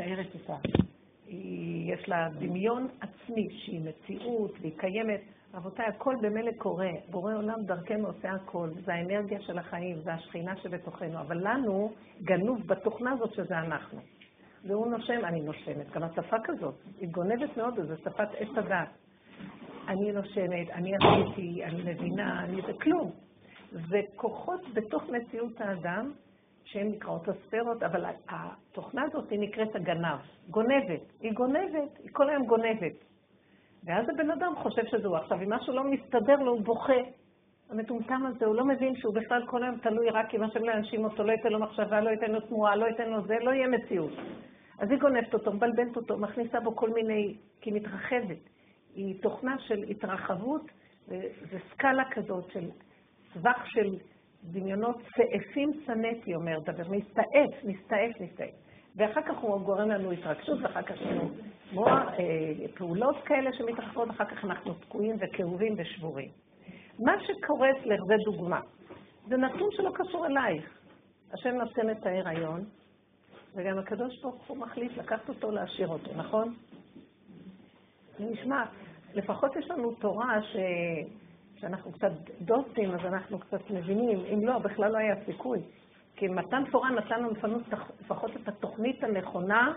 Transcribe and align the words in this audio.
מתארת 0.00 0.26
אותה. 0.34 0.68
היא, 1.26 1.94
יש 1.94 2.08
לה 2.08 2.28
דמיון 2.38 2.88
עצמי 3.00 3.48
שהיא 3.50 3.80
מציאות 3.80 4.52
והיא 4.60 4.72
קיימת. 4.76 5.20
רבותיי, 5.54 5.86
הכל 5.86 6.14
במילא 6.22 6.52
קורה. 6.58 6.90
בורא 7.10 7.34
עולם 7.34 7.62
דרכנו 7.64 8.06
עושה 8.06 8.30
הכל. 8.30 8.70
זה 8.84 8.94
האנרגיה 8.94 9.40
של 9.40 9.58
החיים, 9.58 10.00
זה 10.04 10.12
השכינה 10.12 10.56
שבתוכנו. 10.56 11.20
אבל 11.20 11.36
לנו 11.48 11.92
גנוב 12.22 12.66
בתוכנה 12.66 13.12
הזאת 13.12 13.34
שזה 13.34 13.58
אנחנו. 13.58 14.00
והוא 14.64 14.86
נושם, 14.86 15.24
אני 15.24 15.40
נושמת. 15.40 15.90
גם 15.90 16.02
השפה 16.02 16.36
כזאת, 16.44 16.74
היא 17.00 17.08
גונבת 17.08 17.56
מאוד, 17.56 17.74
זו 17.88 17.96
שפת 17.96 18.28
עץ 18.38 18.48
הדת. 18.56 18.88
אני 19.88 20.12
נושמת, 20.12 20.70
אני 20.70 20.92
עשיתי, 20.96 21.64
אני 21.64 21.92
מבינה, 21.92 22.44
אני 22.44 22.62
זה 22.66 22.72
כלום. 22.80 23.10
זה 23.72 24.00
כוחות 24.16 24.60
בתוך 24.74 25.02
מציאות 25.08 25.60
האדם, 25.60 26.12
שהן 26.72 26.88
נקראות 26.88 27.28
הספרות, 27.28 27.82
אבל 27.82 28.04
התוכנה 28.28 29.02
הזאת 29.02 29.30
היא 29.30 29.40
נקראת 29.40 29.76
הגנב, 29.76 30.18
גונבת. 30.50 31.00
היא 31.20 31.32
גונבת, 31.32 31.98
היא 31.98 32.10
כל 32.12 32.30
היום 32.30 32.46
גונבת. 32.46 32.92
ואז 33.84 34.08
הבן 34.08 34.30
אדם 34.30 34.52
חושב 34.56 34.82
שזהו. 34.86 35.16
עכשיו, 35.16 35.42
אם 35.42 35.52
משהו 35.52 35.72
לא 35.72 35.84
מסתדר 35.84 36.36
לו, 36.36 36.52
הוא 36.52 36.60
בוכה. 36.60 37.02
המטומטם 37.70 38.26
הזה, 38.26 38.46
הוא 38.46 38.54
לא 38.54 38.64
מבין 38.64 38.96
שהוא 38.96 39.14
בכלל 39.14 39.46
כל 39.46 39.62
היום 39.62 39.78
תלוי 39.78 40.10
רק 40.10 40.34
אם 40.34 40.42
השם 40.42 40.64
לא 40.64 40.72
ינשים 40.72 41.04
אותו, 41.04 41.22
לא 41.22 41.32
ייתן 41.32 41.48
לו 41.48 41.58
מחשבה, 41.58 42.00
לא 42.00 42.10
ייתן 42.10 42.30
לו 42.30 42.40
תמורה, 42.40 42.76
לא 42.76 42.86
ייתן 42.86 43.10
לו 43.10 43.26
זה, 43.26 43.36
לא 43.40 43.50
יהיה 43.50 43.68
מציאות. 43.68 44.12
אז 44.78 44.90
היא 44.90 44.98
גונבת 44.98 45.34
אותו, 45.34 45.52
מבלבלת 45.52 45.96
אותו, 45.96 46.18
מכניסה 46.18 46.60
בו 46.60 46.76
כל 46.76 46.90
מיני, 46.90 47.36
כי 47.60 47.70
היא 47.70 47.80
מתרחבת. 47.80 48.38
היא 48.94 49.22
תוכנה 49.22 49.58
של 49.58 49.82
התרחבות, 49.82 50.62
זה 51.50 51.58
סקאלה 51.72 52.02
כזאת 52.10 52.50
של 52.52 52.70
טווח 53.32 53.64
של 53.64 53.96
דמיונות 54.44 54.96
צעפים 55.16 55.72
שנאתי, 55.86 56.34
אומר 56.34 56.58
דבר, 56.58 56.90
מסתעף, 56.90 57.64
מסתעף, 57.64 58.20
מסתעף. 58.20 58.50
ואחר 58.96 59.22
כך 59.22 59.38
הוא 59.38 59.60
גורם 59.60 59.88
לנו 59.90 60.12
התרגשות, 60.12 60.58
ואחר 60.62 60.82
כך 60.82 60.94
לנו 61.02 61.30
אה, 61.78 62.68
פעולות 62.74 63.16
כאלה 63.24 63.50
שמתרחבות, 63.52 64.10
אחר 64.10 64.24
כך 64.24 64.44
אנחנו 64.44 64.74
תקועים 64.74 65.16
וכאובים 65.20 65.74
ושבורים. 65.78 66.28
מה 66.98 67.12
שקורה 67.20 67.70
אצלך 67.70 68.00
זה 68.06 68.14
דוגמה. 68.24 68.60
זה 69.28 69.36
נתון 69.36 69.68
שלא 69.70 69.90
קשור 69.94 70.26
אלייך. 70.26 70.78
השם 71.32 71.50
נותן 71.50 71.90
את 71.90 72.06
ההיריון, 72.06 72.64
וגם 73.54 73.78
הקדוש 73.78 74.22
ברוך 74.22 74.46
הוא 74.46 74.56
מחליט 74.56 74.96
לקחת 74.96 75.28
אותו, 75.28 75.50
להשאיר 75.50 75.88
אותו, 75.88 76.10
נכון? 76.16 76.54
נשמע, 78.20 78.64
לפחות 79.14 79.56
יש 79.56 79.70
לנו 79.70 79.94
תורה 79.94 80.42
ש... 80.42 80.56
שאנחנו 81.60 81.92
קצת 81.92 82.12
דוסים, 82.40 82.90
אז 82.90 83.00
אנחנו 83.06 83.38
קצת 83.38 83.70
מבינים. 83.70 84.18
אם 84.34 84.46
לא, 84.46 84.58
בכלל 84.58 84.92
לא 84.92 84.98
היה 84.98 85.24
סיכוי. 85.24 85.60
כי 86.16 86.28
מתן 86.28 86.62
תורה 86.72 86.90
נתן 86.90 87.18
לנו 87.18 87.30
לפחות 88.00 88.36
את 88.36 88.48
התוכנית 88.48 89.04
הנכונה 89.04 89.72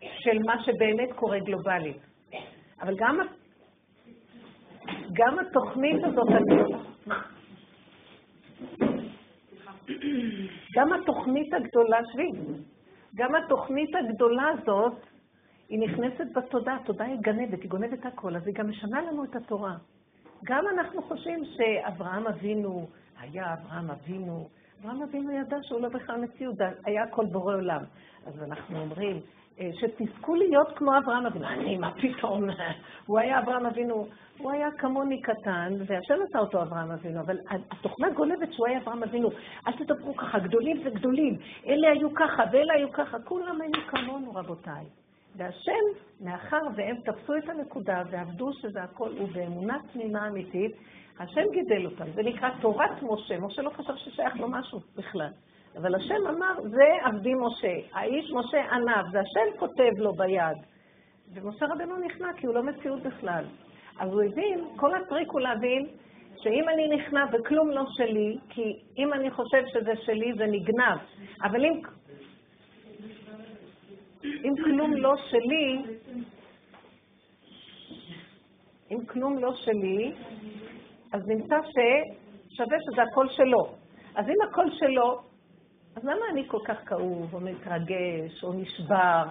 של 0.00 0.38
מה 0.46 0.64
שבאמת 0.64 1.12
קורה 1.16 1.38
גלובלית. 1.38 1.96
אבל 2.80 2.94
גם, 2.96 3.18
גם 5.12 5.38
התוכנית 5.38 6.04
הזאת, 6.04 6.28
גם 10.76 10.92
התוכנית 10.92 11.54
הגדולה, 11.54 11.98
שבי, 12.12 12.30
גם 13.14 13.34
התוכנית 13.34 13.90
הגדולה 13.94 14.48
הזאת, 14.48 15.06
היא 15.68 15.80
נכנסת 15.80 16.26
בתודעה, 16.34 16.76
התודעה 16.76 17.06
היא 17.06 17.18
גנבת, 17.20 17.62
היא 17.62 17.70
גונבת 17.70 18.06
הכל, 18.06 18.36
אז 18.36 18.46
היא 18.46 18.54
גם 18.54 18.68
משנה 18.68 19.02
לנו 19.02 19.24
את 19.24 19.36
התורה. 19.36 19.74
גם 20.44 20.64
אנחנו 20.74 21.02
חושבים 21.02 21.42
שאברהם 21.44 22.26
אבינו 22.26 22.86
היה 23.20 23.54
אברהם 23.54 23.90
אבינו, 23.90 24.48
אברהם 24.80 25.02
אבינו 25.02 25.32
ידע 25.32 25.56
שהוא 25.62 25.80
לא 25.80 25.88
בכלל 25.88 26.20
מציאות, 26.20 26.54
היה 26.84 27.02
הכל 27.02 27.26
בורא 27.26 27.54
עולם. 27.54 27.82
אז 28.26 28.42
אנחנו 28.42 28.80
אומרים, 28.80 29.20
אה, 29.60 29.70
שתזכו 29.72 30.34
להיות 30.34 30.68
כמו 30.76 30.98
אברהם 30.98 31.26
אבינו. 31.26 31.48
אני, 31.48 31.76
מה 31.78 31.92
פתאום? 31.94 32.44
הוא 33.06 33.18
היה 33.18 33.38
אברהם 33.38 33.66
אבינו, 33.66 34.06
הוא 34.38 34.52
היה 34.52 34.68
כמוני 34.78 35.20
קטן, 35.22 35.72
והשם 35.86 36.14
עשה 36.28 36.38
אותו 36.38 36.62
אברהם 36.62 36.90
אבינו, 36.90 37.20
אבל 37.20 37.36
התוכנה 37.70 38.10
גולבת 38.10 38.52
שהוא 38.52 38.66
היה 38.66 38.78
אברהם 38.78 39.02
אבינו. 39.02 39.28
אל 39.68 39.72
תדברו 39.72 40.16
ככה, 40.16 40.38
גדולים 40.38 40.82
וגדולים. 40.84 41.36
אלה 41.66 41.90
היו 41.90 42.14
ככה 42.14 42.42
ואלה 42.52 42.74
היו 42.74 42.92
ככה, 42.92 43.18
כולם 43.24 43.60
היו 43.60 43.86
כמונו, 43.88 44.32
רבותיי. 44.34 44.84
והשם, 45.36 46.00
מאחר 46.20 46.60
והם 46.76 46.96
תפסו 47.04 47.36
את 47.36 47.48
הנקודה 47.48 48.02
ועבדו 48.10 48.52
שזה 48.52 48.82
הכל, 48.82 49.10
ובאמונה 49.20 49.78
תמימה 49.92 50.28
אמיתית, 50.28 50.72
השם 51.18 51.50
גידל 51.52 51.86
אותם. 51.86 52.04
זה 52.14 52.22
נקרא 52.22 52.48
תורת 52.60 53.02
משה. 53.02 53.38
משה 53.40 53.62
לא 53.62 53.70
חשב 53.70 53.96
ששייך 53.96 54.36
לו 54.36 54.48
משהו 54.48 54.80
בכלל. 54.96 55.30
אבל 55.76 55.94
השם 55.94 56.26
אמר, 56.28 56.54
זה 56.62 56.86
עבדי 57.04 57.34
משה. 57.34 57.74
האיש 57.92 58.32
משה 58.32 58.58
ענב, 58.72 59.10
זה 59.12 59.20
השם 59.20 59.58
כותב 59.58 59.90
לו 59.98 60.12
ביד. 60.12 60.56
ומשה 61.34 61.66
רבנו 61.66 61.96
נכנע, 61.96 62.28
כי 62.36 62.46
הוא 62.46 62.54
לא 62.54 62.62
מציאות 62.62 63.02
בכלל. 63.02 63.44
אז 63.98 64.12
הוא 64.12 64.22
הבין, 64.22 64.64
כל 64.76 64.94
הטריק 64.94 65.28
הוא 65.30 65.40
להבין 65.40 65.86
שאם 66.42 66.68
אני 66.68 66.96
נכנע 66.96 67.24
וכלום 67.32 67.70
לא 67.70 67.82
שלי, 67.88 68.38
כי 68.48 68.78
אם 68.98 69.12
אני 69.12 69.30
חושב 69.30 69.62
שזה 69.66 69.92
שלי 69.96 70.32
זה 70.38 70.46
נגנב, 70.46 70.98
אבל 71.42 71.64
אם 71.64 71.80
אם 74.24 74.54
כלום 74.64 74.96
לא 74.96 75.14
שלי, 75.30 75.82
אם 78.90 79.04
כלום 79.06 79.38
לא 79.38 79.54
שלי, 79.54 80.12
אז 81.12 81.28
נמצא 81.28 81.56
ששווה 81.66 82.76
שזה 82.80 83.02
הכל 83.02 83.28
שלו. 83.28 83.74
אז 84.14 84.28
אם 84.28 84.36
הכל 84.50 84.66
שלו, 84.70 85.20
אז 85.96 86.04
למה 86.04 86.26
אני 86.32 86.48
כל 86.48 86.58
כך 86.64 86.88
כאוב, 86.88 87.34
או 87.34 87.40
מתרגש, 87.40 88.44
או 88.44 88.52
נשבר? 88.52 89.24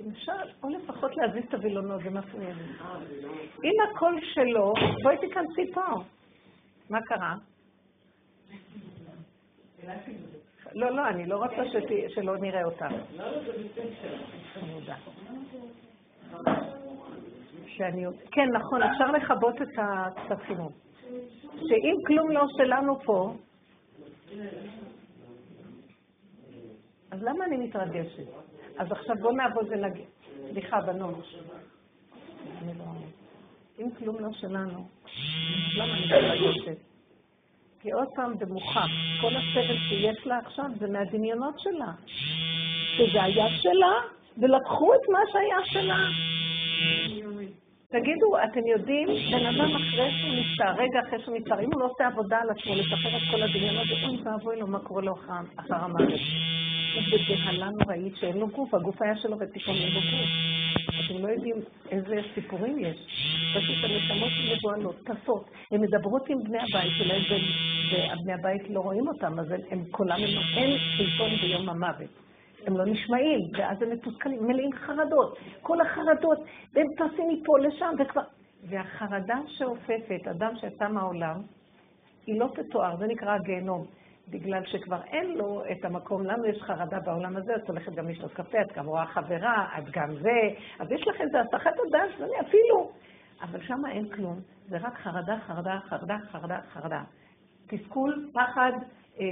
אם 0.00 0.10
אפשר, 0.10 0.32
או 0.62 0.68
לפחות 0.68 1.16
להזיז 1.16 1.44
את 1.48 1.54
הווילונות, 1.54 2.02
זה 2.04 2.10
מפריע 2.10 2.54
לי. 2.54 2.62
אם 3.64 3.74
הכל 3.90 4.14
שלו, 4.34 4.74
בואי 5.02 5.16
תיכנסי 5.18 5.72
פה. 5.74 5.86
מה 6.90 6.98
קרה? 7.02 7.34
לא, 10.74 10.90
לא, 10.96 11.08
אני 11.08 11.26
לא 11.26 11.36
רוצה 11.36 11.62
שלא 12.14 12.38
נראה 12.38 12.64
אותה. 12.64 12.88
שאני... 17.66 18.04
כן, 18.32 18.48
נכון, 18.52 18.82
אפשר 18.82 19.10
לכבות 19.10 19.54
את 20.32 20.38
חימום. 20.46 20.72
שאם 21.68 21.94
כלום 22.06 22.30
לא 22.30 22.44
שלנו 22.56 23.00
פה, 23.00 23.34
אז 27.10 27.22
למה 27.22 27.44
אני 27.44 27.56
מתרגשת? 27.56 28.26
אז 28.78 28.92
עכשיו 28.92 29.16
בואו 29.20 29.32
נעבוד 29.32 29.66
ונגיד. 29.70 30.04
סליחה, 30.50 30.80
בנות. 30.80 31.24
לא- 32.66 32.84
אם 33.78 33.90
כלום 33.98 34.18
לא 34.20 34.32
שלנו, 34.32 34.88
למה 35.76 35.92
אני 35.94 36.06
מתרגשת? 36.06 36.87
כי 37.80 37.90
עוד 37.92 38.08
פעם 38.14 38.32
זה 38.38 38.46
מוכח, 38.46 38.88
כל 39.20 39.32
הסבל 39.36 39.76
שיש 39.88 40.26
לה 40.26 40.38
עכשיו 40.38 40.66
זה 40.80 40.86
מהדמיונות 40.86 41.54
שלה. 41.58 41.92
שזה 42.96 43.22
היה 43.22 43.46
שלה, 43.50 43.92
ולקחו 44.38 44.94
את 44.94 45.08
מה 45.12 45.18
שהיה 45.32 45.58
שלה. 45.64 45.98
תגידו, 47.92 48.36
אתם 48.44 48.66
יודעים, 48.66 49.08
בן 49.08 49.46
אדם 49.46 49.76
אחרי 49.76 50.10
שהוא 50.20 50.34
נפטר, 50.34 50.82
רגע 50.82 51.00
אחרי 51.08 51.22
שהוא 51.24 51.36
נפטר, 51.36 51.60
אם 51.60 51.68
הוא 51.72 51.80
לא 51.80 51.86
עושה 51.86 52.06
עבודה 52.06 52.38
על 52.40 52.50
עצמו, 52.50 52.74
לשחרר 52.74 53.16
את 53.16 53.22
כל 53.30 53.42
הדמיונות, 53.42 53.86
אוי 54.04 54.22
ואבוי 54.22 54.60
לו 54.60 54.66
מה 54.66 54.78
קורה 54.78 55.02
לו 55.02 55.14
אחר 55.56 55.74
המוות. 55.74 56.20
הוא 56.94 57.02
בבהלה 57.28 57.68
נוראית 57.80 58.16
שאין 58.16 58.38
לו 58.38 58.48
גוף, 58.48 58.74
הגוף 58.74 59.02
היה 59.02 59.16
שלו 59.16 59.36
ופתאום 59.40 59.76
אין 59.76 59.92
לו 59.94 60.00
גוף. 60.00 60.30
אתם 60.88 61.22
לא 61.22 61.28
יודעים 61.28 61.56
איזה 61.90 62.20
סיפורים 62.34 62.78
יש. 62.78 62.96
פשוט 63.56 63.76
הנשמות 63.82 64.32
מבוהלות, 64.52 64.96
טסות. 65.04 65.50
הן 65.70 65.80
מדברות 65.80 66.28
עם 66.28 66.38
בני 66.44 66.58
הבית 66.58 66.92
שלהן, 66.98 67.22
ובני 67.22 68.32
הבית 68.32 68.70
לא 68.70 68.80
רואים 68.80 69.08
אותם, 69.08 69.38
אז 69.38 69.46
הם 69.70 69.84
קולם, 69.90 70.16
אין 70.56 70.78
שלטון 70.78 71.30
ביום 71.40 71.68
המוות. 71.68 72.10
הם 72.66 72.76
לא 72.76 72.84
נשמעים, 72.84 73.40
ואז 73.58 73.82
הם 73.82 73.90
מתוסכלים, 73.90 74.46
מלאים 74.46 74.70
חרדות. 74.72 75.38
כל 75.62 75.80
החרדות, 75.80 76.38
והם 76.74 76.86
טסים 76.96 77.28
מפה 77.28 77.58
לשם, 77.58 77.94
וכבר... 77.98 78.22
והחרדה 78.68 79.38
שאופפת 79.46 80.28
אדם 80.30 80.52
שיצא 80.60 80.88
מהעולם, 80.88 81.40
היא 82.26 82.40
לא 82.40 82.48
תתואר, 82.54 82.96
זה 82.96 83.06
נקרא 83.06 83.34
הגיהנום. 83.34 83.86
בגלל 84.30 84.62
שכבר 84.66 85.02
אין 85.04 85.34
לו 85.36 85.62
את 85.72 85.84
המקום, 85.84 86.26
לנו 86.26 86.46
יש 86.46 86.62
חרדה 86.62 87.00
בעולם 87.00 87.36
הזה, 87.36 87.56
את 87.56 87.68
הולכת 87.68 87.92
גם 87.92 88.08
לשתות 88.08 88.32
קפה, 88.32 88.60
את 88.60 88.76
גם 88.76 88.86
רואה 88.86 89.06
חברה, 89.06 89.68
את 89.78 89.84
גם 89.90 90.14
זה, 90.14 90.40
אז 90.78 90.92
יש 90.92 91.08
לך 91.08 91.20
איזה 91.20 91.40
הסחת 91.40 91.72
הדעת, 91.86 92.30
אפילו, 92.40 92.90
אבל 93.42 93.62
שם 93.62 93.86
אין 93.90 94.08
כלום, 94.08 94.40
זה 94.68 94.76
רק 94.76 94.98
חרדה, 94.98 95.38
חרדה, 95.46 95.78
חרדה, 95.88 96.18
חרדה, 96.30 96.60
חרדה. 96.72 97.02
תסכול, 97.66 98.30
פחד, 98.32 98.72
אה, 99.20 99.24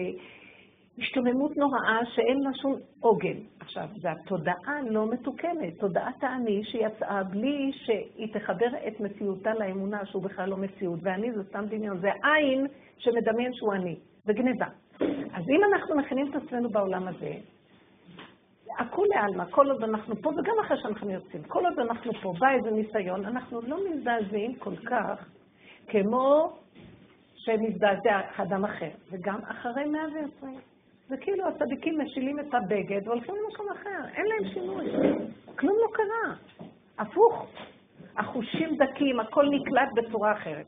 השתוממות 0.98 1.56
נוראה 1.56 1.98
שאין 2.14 2.42
לה 2.42 2.50
שום 2.54 2.76
עוגן. 3.00 3.36
עכשיו, 3.60 3.88
זו 4.02 4.08
התודעה 4.08 4.82
לא 4.90 5.10
מתוקנת, 5.10 5.78
תודעת 5.78 6.24
האני 6.24 6.64
שיצאה 6.64 7.24
בלי 7.24 7.72
שהיא 7.72 8.34
תחבר 8.34 8.68
את 8.88 9.00
מציאותה 9.00 9.54
לאמונה 9.54 10.06
שהוא 10.06 10.22
בכלל 10.22 10.48
לא 10.48 10.56
מציאות, 10.56 11.00
ואני 11.02 11.32
זה 11.32 11.44
סתם 11.44 11.64
דמיון, 11.68 12.00
זה 12.00 12.10
עין 12.24 12.66
שמדמיין 12.98 13.54
שהוא 13.54 13.74
אני, 13.74 13.96
זה 14.24 14.32
גניבה. 14.32 14.66
אז 15.34 15.44
אם 15.50 15.60
אנחנו 15.72 15.96
מכינים 15.96 16.30
את 16.30 16.42
עצמנו 16.42 16.68
בעולם 16.68 17.08
הזה, 17.08 17.32
הכולי 18.78 19.14
עלמא, 19.14 19.44
כל 19.50 19.70
עוד 19.70 19.82
אנחנו 19.82 20.16
פה, 20.22 20.30
וגם 20.30 20.54
אחרי 20.66 20.76
שאנחנו 20.82 21.10
יוצאים, 21.10 21.42
כל 21.42 21.66
עוד 21.66 21.78
אנחנו 21.78 22.12
פה, 22.22 22.34
בא 22.38 22.50
איזה 22.50 22.70
ניסיון, 22.70 23.24
אנחנו 23.24 23.60
לא 23.62 23.78
מזדעזעים 23.90 24.54
כל 24.54 24.76
כך 24.76 25.28
כמו 25.88 26.52
שמזדעזע 27.34 28.20
אדם 28.36 28.64
אחר, 28.64 28.90
וגם 29.10 29.40
אחרי 29.44 29.84
מאה 29.84 30.04
ועשרים. 30.04 30.60
זה 31.08 31.16
כאילו 31.16 31.48
הצדיקים 31.48 32.00
משילים 32.00 32.40
את 32.40 32.54
הבגד 32.54 33.08
והולכים 33.08 33.34
למקום 33.34 33.66
אחר, 33.72 34.08
אין 34.14 34.26
להם 34.26 34.52
שינוי, 34.54 34.86
כלום 35.56 35.76
לא 35.82 35.88
קרה. 35.92 36.34
הפוך, 36.98 37.46
החושים 38.16 38.76
דקים, 38.76 39.20
הכל 39.20 39.46
נקלט 39.50 39.88
בצורה 39.94 40.32
אחרת. 40.32 40.66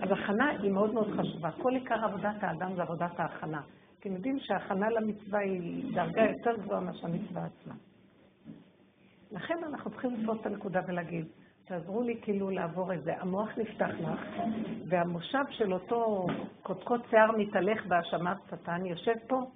אז 0.00 0.08
הכנה 0.10 0.48
היא 0.48 0.70
מאוד 0.70 0.94
מאוד 0.94 1.08
חשובה. 1.20 1.50
כל 1.50 1.74
עיקר 1.74 2.04
עבודת 2.04 2.42
האדם 2.42 2.74
זה 2.76 2.82
עבודת 2.82 3.20
ההכנה. 3.20 3.60
אתם 4.00 4.12
יודעים 4.12 4.38
שההכנה 4.38 4.90
למצווה 4.90 5.40
היא 5.40 5.94
דרגה 5.94 6.22
יותר 6.22 6.56
גבוהה 6.62 6.80
מאשר 6.80 7.06
המצווה 7.06 7.44
עצמה. 7.44 7.74
לכן 9.32 9.58
אנחנו 9.64 9.90
צריכים 9.90 10.14
לתפוס 10.14 10.40
את 10.40 10.46
הנקודה 10.46 10.80
ולהגיד, 10.86 11.26
תעזרו 11.64 12.02
לי 12.02 12.20
כאילו 12.22 12.50
לעבור 12.50 12.94
את 12.94 13.02
זה. 13.02 13.20
המוח 13.20 13.48
נפתח 13.58 13.90
לך, 14.00 14.20
והמושב 14.88 15.44
של 15.50 15.72
אותו 15.72 16.26
קודקוד 16.62 17.00
שיער 17.10 17.32
מתהלך 17.36 17.86
בהאשמת 17.86 18.36
שטן 18.50 18.86
יושב 18.86 19.14
פה, 19.28 19.50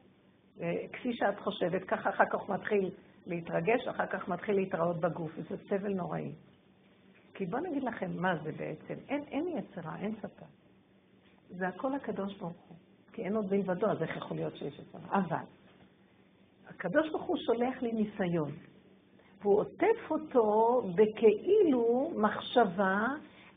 אה, 0.61 0.75
כפי 0.93 1.13
שאת 1.15 1.39
חושבת, 1.41 1.85
ככה 1.85 2.11
אחר 2.11 2.25
כך 2.33 2.49
מתחיל 2.49 2.91
להתרגש, 3.27 3.89
אחר 3.89 4.07
כך 4.07 4.29
מתחיל 4.29 4.55
להתראות 4.55 5.01
בגוף, 5.01 5.31
וזה 5.37 5.57
סבל 5.69 5.93
נוראי. 5.93 6.33
כי 7.35 7.47
בואו 7.47 7.63
נגיד 7.63 7.83
לכם 7.83 8.11
מה 8.17 8.37
זה 8.45 8.53
בעצם. 8.53 8.95
אין, 9.09 9.25
אין 9.31 9.59
יצרה, 9.59 9.97
אין 9.97 10.15
שטן. 10.19 10.47
זה 11.51 11.69
הכל 11.69 11.95
הקדוש 11.95 12.35
ברוך 12.35 12.57
הוא. 12.69 12.77
כי 13.13 13.23
אין 13.23 13.37
עוד 13.37 13.53
מלבדו, 13.53 13.87
אז 13.87 14.03
איך 14.03 14.17
יכול 14.17 14.37
להיות 14.37 14.57
שיש 14.57 14.79
יצרה? 14.79 15.19
אבל, 15.19 15.45
הקדוש 16.69 17.11
ברוך 17.11 17.23
הוא 17.23 17.37
שולח 17.37 17.83
לי 17.83 17.93
ניסיון. 17.93 18.53
והוא 19.43 19.61
עוטף 19.61 20.11
אותו 20.11 20.81
בכאילו 20.95 22.13
מחשבה, 22.17 23.07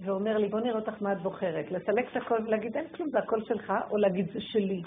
ואומר 0.01 0.37
לי, 0.37 0.49
בוא 0.49 0.59
נראה 0.59 0.79
אותך 0.79 1.01
מה 1.01 1.13
את 1.13 1.21
בוחרת. 1.21 1.71
לסלק 1.71 2.11
את 2.11 2.17
הכל 2.17 2.39
ולהגיד, 2.45 2.77
אין 2.77 2.87
כלום, 2.87 3.09
זה 3.09 3.19
הכל 3.19 3.43
שלך, 3.43 3.73
או 3.91 3.97
להגיד, 3.97 4.25
זה 4.33 4.41
שלי. 4.41 4.81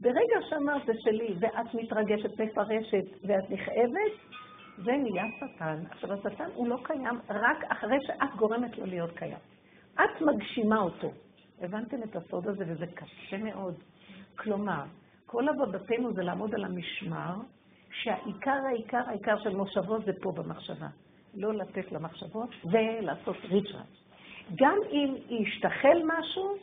ברגע 0.00 0.36
שאמרת 0.50 0.82
זה 0.86 0.92
שלי, 0.98 1.34
ואת 1.40 1.74
מתרגשת, 1.74 2.40
מפרשת, 2.40 3.04
ואת 3.22 3.50
נכאבת, 3.50 4.12
זה 4.76 4.92
נהיה 4.92 5.24
שטן. 5.36 5.82
עכשיו, 5.90 6.12
השטן 6.12 6.48
הוא 6.54 6.68
לא 6.68 6.78
קיים 6.82 7.18
רק 7.30 7.64
אחרי 7.68 7.96
שאת 8.06 8.36
גורמת 8.36 8.78
לו 8.78 8.86
להיות 8.86 9.10
קיים. 9.16 9.38
את 9.94 10.20
מגשימה 10.20 10.80
אותו. 10.80 11.12
הבנתם 11.60 12.02
את 12.02 12.16
הסוד 12.16 12.48
הזה, 12.48 12.64
וזה 12.68 12.86
קשה 12.86 13.38
מאוד. 13.38 13.74
כלומר, 14.36 14.84
כל 15.26 15.48
עבודתנו 15.48 16.12
זה 16.12 16.22
לעמוד 16.22 16.54
על 16.54 16.64
המשמר, 16.64 17.34
שהעיקר, 17.90 18.58
העיקר, 18.68 19.02
העיקר 19.06 19.38
של 19.42 19.56
מושבות 19.56 20.04
זה 20.04 20.12
פה 20.22 20.32
במחשבה. 20.32 20.88
לא 21.34 21.54
לתת 21.54 21.92
למחשבות 21.92 22.50
ולעשות 22.64 23.36
ריצ'רץ'. 23.44 24.04
גם 24.54 24.78
אם 24.90 25.14
ישתחל 25.28 26.02
משהו, 26.04 26.56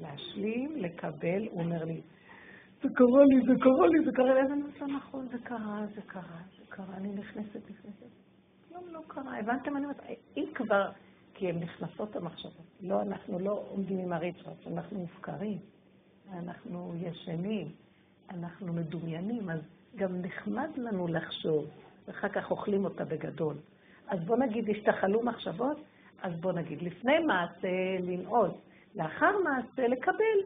להשלים, 0.00 0.76
לקבל, 0.76 1.46
הוא 1.50 1.62
אומר 1.62 1.84
לי, 1.84 2.00
זה 2.82 2.88
קרה 2.94 3.24
לי, 3.24 3.46
זה 3.46 3.60
קרה 3.60 3.86
לי, 3.88 4.04
זה 4.04 4.12
קרה 4.12 4.34
לי, 4.34 4.40
אז 4.40 4.52
אני 4.52 4.62
אומרת 4.62 4.80
לו, 4.80 4.86
נכון, 4.86 5.28
זה 5.28 5.38
קרה, 5.38 5.86
זה 5.94 6.00
קרה, 6.06 6.40
קרה, 6.70 6.96
אני 6.96 7.12
נכנסת, 7.12 7.60
נכנסת. 7.70 8.06
כלום 8.68 8.84
לא 8.92 9.00
קרה, 9.06 9.38
הבנתם? 9.38 9.76
אני 9.76 9.84
אומרת, 9.84 10.00
אם 10.36 10.44
כבר, 10.54 10.90
כי 11.34 11.48
הן 11.48 11.58
נכנסות 11.58 12.16
המחשבות. 12.16 12.66
לא, 12.80 13.02
אנחנו 13.02 13.38
לא 13.38 13.64
עומדים 13.68 13.98
עם 13.98 14.12
הריצ'רץ', 14.12 14.66
אנחנו 14.66 14.98
מופקרים, 14.98 15.58
אנחנו 16.32 16.94
ישנים, 16.96 17.68
אנחנו 18.30 18.72
מדומיינים, 18.72 19.50
אז 19.50 19.60
גם 19.96 20.22
נחמד 20.22 20.68
לנו 20.76 21.08
לחשוב, 21.08 21.64
ואחר 22.08 22.28
כך 22.28 22.50
אוכלים 22.50 22.84
אותה 22.84 23.04
בגדול. 23.04 23.54
אז 24.08 24.20
בוא 24.20 24.36
נגיד, 24.36 24.70
השתחלו 24.70 25.22
מחשבות, 25.22 25.76
אז 26.22 26.32
בוא 26.40 26.52
נגיד, 26.52 26.82
לפני 26.82 27.18
מעשה 27.18 27.98
לנעוד, 28.00 28.54
לאחר 28.94 29.32
מעשה 29.44 29.88
לקבל. 29.88 30.38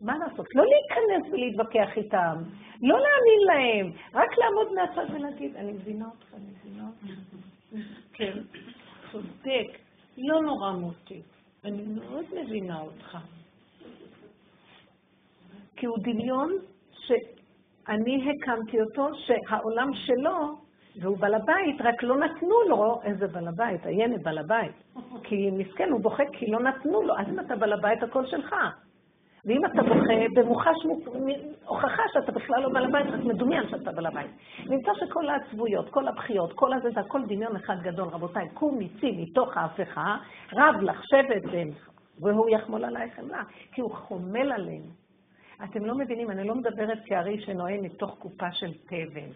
מה 0.00 0.18
לעשות? 0.18 0.46
לא 0.54 0.64
להיכנס 0.64 1.32
ולהתווכח 1.32 1.96
איתם, 1.96 2.36
לא 2.82 2.98
להאמין 2.98 3.40
להם, 3.46 3.92
רק 4.14 4.38
לעמוד 4.38 4.72
מהצד 4.72 5.14
ולהגיד, 5.14 5.56
אני 5.56 5.72
מבינה 5.72 6.06
אותך, 6.06 6.34
אני 6.34 6.44
מבינה 6.50 6.88
אותך. 6.88 7.18
כן, 8.12 8.32
צודק, 9.12 9.78
לא 10.18 10.40
נורא 10.40 10.72
מוטי, 10.72 11.22
אני 11.64 11.82
מאוד 11.82 12.24
מבינה 12.40 12.80
אותך. 12.80 13.18
כי 15.76 15.86
הוא 15.86 15.98
דמיון 16.02 16.52
שאני 16.92 18.30
הקמתי 18.30 18.80
אותו, 18.80 19.08
שהעולם 19.14 19.94
שלו, 19.94 20.58
והוא 21.00 21.18
בעל 21.18 21.34
הבית, 21.34 21.80
רק 21.80 22.02
לא 22.02 22.16
נתנו 22.16 22.62
לו, 22.68 23.00
איזה 23.04 23.26
בעל 23.26 23.48
הבית, 23.48 23.86
הילד 23.86 24.22
בעל 24.22 24.38
הבית. 24.38 24.72
כי 25.24 25.50
מסכן, 25.50 25.90
הוא 25.90 26.00
בוכה 26.00 26.22
כי 26.32 26.46
לא 26.46 26.60
נתנו 26.60 27.02
לו, 27.02 27.18
אז 27.18 27.28
אם 27.28 27.40
אתה 27.40 27.56
בעל 27.56 27.72
הבית, 27.72 28.02
הכל 28.02 28.26
שלך. 28.26 28.54
ואם 29.46 29.64
אתה 29.66 29.82
בוכה, 29.82 30.14
במוחש 30.34 30.76
הוכחה 31.66 32.02
שאתה 32.12 32.32
בכלל 32.32 32.62
לא 32.62 32.68
בעל 32.68 32.84
הבית, 32.84 33.06
רק 33.06 33.24
מדומיין 33.24 33.68
שאתה 33.68 33.92
בעל 33.92 34.06
הבית. 34.06 34.30
נמצא 34.66 34.90
שכל 34.94 35.28
העצבויות, 35.28 35.90
כל 35.90 36.08
הבכיות, 36.08 36.52
כל 36.52 36.72
הזה, 36.72 36.90
זה 36.94 37.00
הכל 37.00 37.26
דמיון 37.26 37.56
אחד 37.56 37.76
גדול. 37.82 38.08
רבותיי, 38.08 38.48
קום 38.54 38.78
ניצי 38.78 39.12
מתוך 39.12 39.56
ההפכה, 39.56 40.16
רב 40.52 40.80
לך 40.80 41.04
שבט 41.04 41.42
והוא 42.20 42.48
יחמול 42.48 42.84
עלייך 42.84 43.14
חמלה, 43.14 43.42
כי 43.72 43.80
הוא 43.80 43.90
חומל 43.90 44.52
עלינו. 44.52 44.90
אתם 45.64 45.84
לא 45.84 45.94
מבינים, 45.94 46.30
אני 46.30 46.48
לא 46.48 46.54
מדברת 46.54 46.98
כארי 47.04 47.40
שנואם 47.40 47.82
מתוך 47.82 48.16
קופה 48.18 48.52
של 48.52 48.72
תבן. 48.86 49.30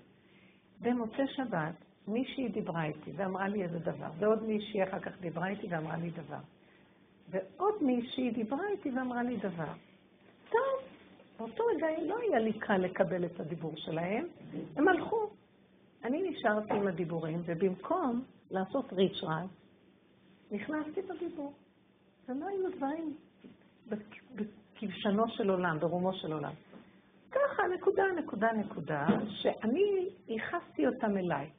במוצאי 0.81 1.25
שבת, 1.29 1.85
מישהי 2.09 2.49
דיברה 2.49 2.85
איתי 2.85 3.11
ואמרה 3.17 3.49
לי 3.49 3.63
איזה 3.63 3.79
דבר, 3.79 4.09
ועוד 4.19 4.43
מישהי 4.43 4.85
אחר 4.85 4.99
כך 4.99 5.21
דיברה 5.21 5.49
איתי 5.49 5.67
ואמרה 5.71 5.97
לי 5.97 6.11
דבר. 6.11 6.41
ועוד 7.29 7.75
מישהי 7.81 8.31
דיברה 8.31 8.69
איתי 8.73 8.91
ואמרה 8.91 9.23
לי 9.23 9.37
דבר. 9.37 9.73
טוב, 10.51 10.81
באותו 11.39 11.65
רגע 11.65 11.87
לא 12.07 12.19
היה 12.19 12.39
לי 12.39 12.53
קל 12.53 12.77
לקבל 12.77 13.25
את 13.25 13.41
הדיבור 13.41 13.73
שלהם, 13.77 14.27
הם 14.77 14.89
הלכו. 14.89 15.31
אני 16.05 16.31
נשארתי 16.31 16.73
עם 16.73 16.87
הדיבורים, 16.87 17.43
ובמקום 17.45 18.25
לעשות 18.51 18.93
ריצ'רס, 18.93 19.51
נכנסתי 20.51 21.03
בדיבור. 21.03 21.53
ולא 22.29 22.47
היו 22.47 22.71
דברים 22.77 23.17
בכבשנו 23.87 25.29
של 25.29 25.51
עולם, 25.51 25.79
ברומו 25.79 26.13
של 26.13 26.33
עולם. 26.33 26.53
ככה, 27.31 27.63
נקודה, 27.75 28.03
נקודה, 28.19 28.53
נקודה, 28.53 29.07
שאני 29.43 30.09
ייחסתי 30.29 30.87
אותם 30.87 31.17
אליי. 31.17 31.51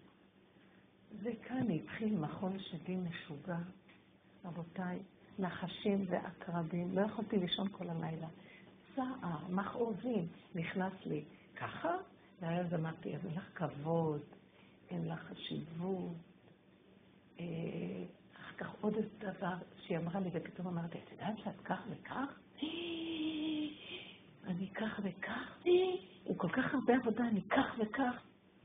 וכאן 1.23 1.71
התחיל 1.71 2.15
מכון 2.19 2.59
שדים 2.59 3.05
משוגע, 3.05 3.57
רבותיי, 4.45 4.99
נחשים 5.39 6.05
ועקרבים, 6.09 6.95
לא 6.95 7.01
יכולתי 7.01 7.37
לישון 7.37 7.67
כל 7.71 7.89
הלילה. 7.89 8.27
צער, 8.95 9.47
מכאובים, 9.49 10.27
נכנס 10.55 10.93
לי 11.05 11.23
ככה, 11.55 11.95
ואז 12.41 12.73
אמרתי, 12.73 13.09
אין 13.09 13.19
לך 13.35 13.49
כבוד, 13.55 14.21
אין 14.89 15.07
לך 15.07 15.19
חשיבות. 15.19 16.15
אה, 17.39 17.45
אחר 18.35 18.53
כך 18.57 18.75
עוד 18.81 18.95
איזה 18.95 19.09
דבר 19.19 19.55
שהיא 19.85 19.97
אמרה 19.97 20.19
לי, 20.19 20.29
ופתאום 20.33 20.67
אמרתי, 20.67 20.97
את 20.97 21.11
יודעת 21.11 21.37
שאת 21.37 21.61
כך 21.63 21.79
וכך? 21.89 22.39
אני 24.47 24.69
כך 24.73 24.99
וכך? 25.03 25.57
עם 26.25 26.35
כל 26.35 26.49
כך 26.49 26.73
הרבה 26.73 26.95
עבודה, 26.95 27.23
אני 27.27 27.41
כך 27.41 27.75
וכך. 27.79 28.21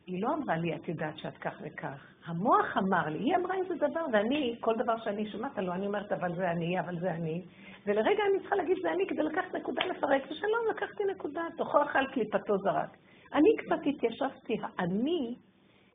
היא 0.06 0.22
לא 0.22 0.34
אמרה 0.34 0.56
לי, 0.56 0.76
את 0.76 0.88
יודעת 0.88 1.18
שאת 1.18 1.38
כך 1.38 1.54
וכך. 1.60 2.15
המוח 2.26 2.76
אמר 2.76 3.08
לי, 3.08 3.18
היא 3.18 3.36
אמרה 3.36 3.54
איזה 3.54 3.74
דבר, 3.74 4.00
ואני, 4.12 4.56
כל 4.60 4.74
דבר 4.78 4.94
שאני 5.04 5.30
שומעת 5.30 5.58
לו, 5.58 5.72
אני 5.72 5.86
אומרת, 5.86 6.12
אבל 6.12 6.36
זה 6.36 6.50
אני, 6.50 6.80
אבל 6.80 7.00
זה 7.00 7.10
אני. 7.14 7.42
ולרגע 7.86 8.22
אני 8.30 8.40
צריכה 8.40 8.56
להגיד 8.56 8.76
שזה 8.76 8.92
אני 8.92 9.06
כדי 9.06 9.22
לקחת 9.22 9.54
נקודה 9.54 9.82
לפרק, 9.84 10.22
ושלום, 10.30 10.60
לקחתי 10.70 11.04
נקודה, 11.10 11.42
תוכו 11.56 11.82
אכל 11.82 12.06
קליפתו 12.06 12.58
זרק. 12.58 12.96
אני 13.34 13.56
קצת 13.56 13.86
התיישבתי, 13.86 14.56
אני 14.78 15.34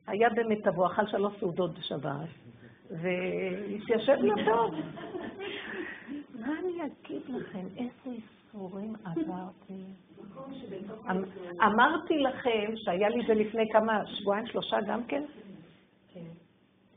היה 0.06 0.28
במיטבו, 0.30 0.86
אכל 0.86 1.06
שלוש 1.06 1.32
סעודות 1.40 1.78
בשבת, 1.78 2.28
והתיישב 2.90 4.16
לו 4.20 4.34
טוב. 4.44 4.74
מה 6.40 6.52
אני 6.58 6.78
אגיד 6.82 7.22
לכם? 7.28 7.66
איזה 7.76 8.18
איסורים 8.52 8.94
עברתי. 9.04 9.84
אמ- 11.10 11.24
אמרתי 11.62 12.18
לכם 12.18 12.72
שהיה 12.76 13.08
לי 13.08 13.26
זה 13.26 13.34
לפני 13.34 13.68
כמה, 13.72 14.06
שבועיים, 14.06 14.46
שלושה 14.46 14.80
גם? 14.80 15.04
כן. 15.04 15.22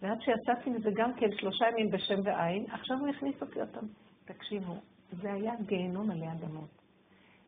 ועד 0.06 0.22
שיצאתי 0.22 0.70
מזה 0.70 0.90
גם 0.96 1.14
כן 1.14 1.28
שלושה 1.40 1.66
ימים 1.70 1.92
בשם 1.92 2.20
ועין, 2.24 2.66
עכשיו 2.72 3.00
הוא 3.00 3.08
הכניס 3.08 3.36
אותי 3.42 3.62
אותם. 3.62 3.86
תקשיבו, 4.26 4.76
זה 5.22 5.34
היה 5.34 5.54
גיהנום 5.66 6.12
עלי 6.12 6.32
אדמות. 6.32 6.70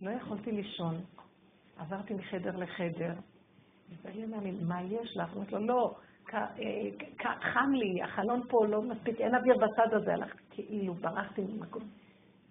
לא 0.02 0.12
יכולתי 0.12 0.52
לישון, 0.52 0.96
עברתי 1.78 2.14
מחדר 2.14 2.58
לחדר, 2.58 3.14
ובעלי 3.90 4.24
אומר 4.24 4.40
לי, 4.40 4.52
מה 4.52 4.82
יש 4.82 5.18
לך? 5.18 5.34
אמרתי 5.36 5.52
לו, 5.52 5.60
לא, 5.60 5.96
חם 7.54 7.72
לי, 7.74 8.04
החלון 8.04 8.42
פה 8.50 8.66
לא 8.68 8.82
מספיק, 8.82 9.22
אין 9.22 9.36
אוויר 9.36 9.58
בצד 9.58 9.94
הזה, 9.94 10.14
הלכתי 10.14 10.42
כאילו, 10.50 10.94
ברחתי 10.94 11.42
ממקום. 11.42 11.84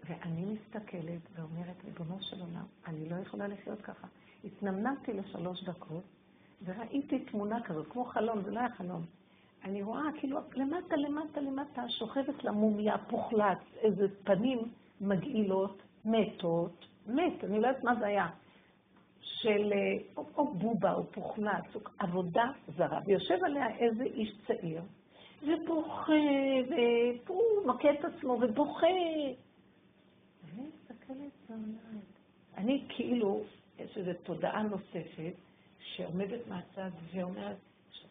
ואני 0.04 0.44
מסתכלת 0.44 1.20
ואומרת, 1.34 1.84
ריבונו 1.84 2.16
של 2.20 2.40
עולם, 2.40 2.64
אני 2.86 3.08
לא 3.08 3.16
יכולה 3.16 3.46
לחיות 3.48 3.82
ככה. 3.82 4.06
התנמנמתי 4.44 5.12
לשלוש 5.12 5.64
דקות, 5.64 6.04
וראיתי 6.64 7.18
תמונה 7.18 7.62
כזאת, 7.62 7.86
כמו 7.92 8.04
חלום, 8.04 8.42
זה 8.42 8.50
לא 8.50 8.60
היה 8.60 8.70
חלום. 8.70 9.02
אני 9.66 9.82
רואה 9.82 10.02
כאילו 10.18 10.38
למטה, 10.54 10.96
למטה, 10.96 11.40
למטה, 11.40 11.88
שוכבת 11.88 12.44
למומיה, 12.44 12.98
פוחלץ, 12.98 13.58
איזה 13.76 14.06
פנים 14.24 14.58
מגעילות, 15.00 15.82
מתות, 16.04 16.86
מת, 17.06 17.44
אני 17.44 17.60
לא 17.60 17.66
יודעת 17.66 17.84
מה 17.84 17.94
זה 17.94 18.06
היה, 18.06 18.28
של 19.20 19.72
או, 20.16 20.26
או 20.36 20.54
בובה 20.54 20.92
או 20.94 21.04
פוחלץ, 21.12 21.74
או 21.74 21.80
עבודה 21.98 22.44
זרה, 22.76 23.00
ויושב 23.06 23.44
עליה 23.44 23.76
איזה 23.76 24.04
איש 24.04 24.32
צעיר, 24.46 24.82
ובוכה, 25.42 26.12
והוא 27.26 27.66
מכה 27.66 27.88
את 27.90 28.04
עצמו 28.04 28.38
ובוכה. 28.42 28.86
ואני 30.44 30.68
מסתכלת 30.68 31.32
בעיניים. 31.48 32.00
אני 32.56 32.84
כאילו, 32.88 33.40
יש 33.78 33.98
איזו 33.98 34.10
תודעה 34.22 34.62
נוספת 34.62 35.34
שעומדת 35.78 36.46
מהצד 36.48 36.90
ואומרת, 37.12 37.56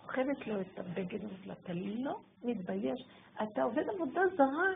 סוחבת 0.06 0.48
לו 0.48 0.62
את 0.62 0.80
הבגד 0.80 1.20
הזה, 1.26 1.54
אתה 1.54 1.74
לא 1.74 2.20
מתבייש, 2.44 3.06
אתה 3.44 3.64
עובד 3.64 3.90
עבודה 3.90 4.22
זרה, 4.38 4.70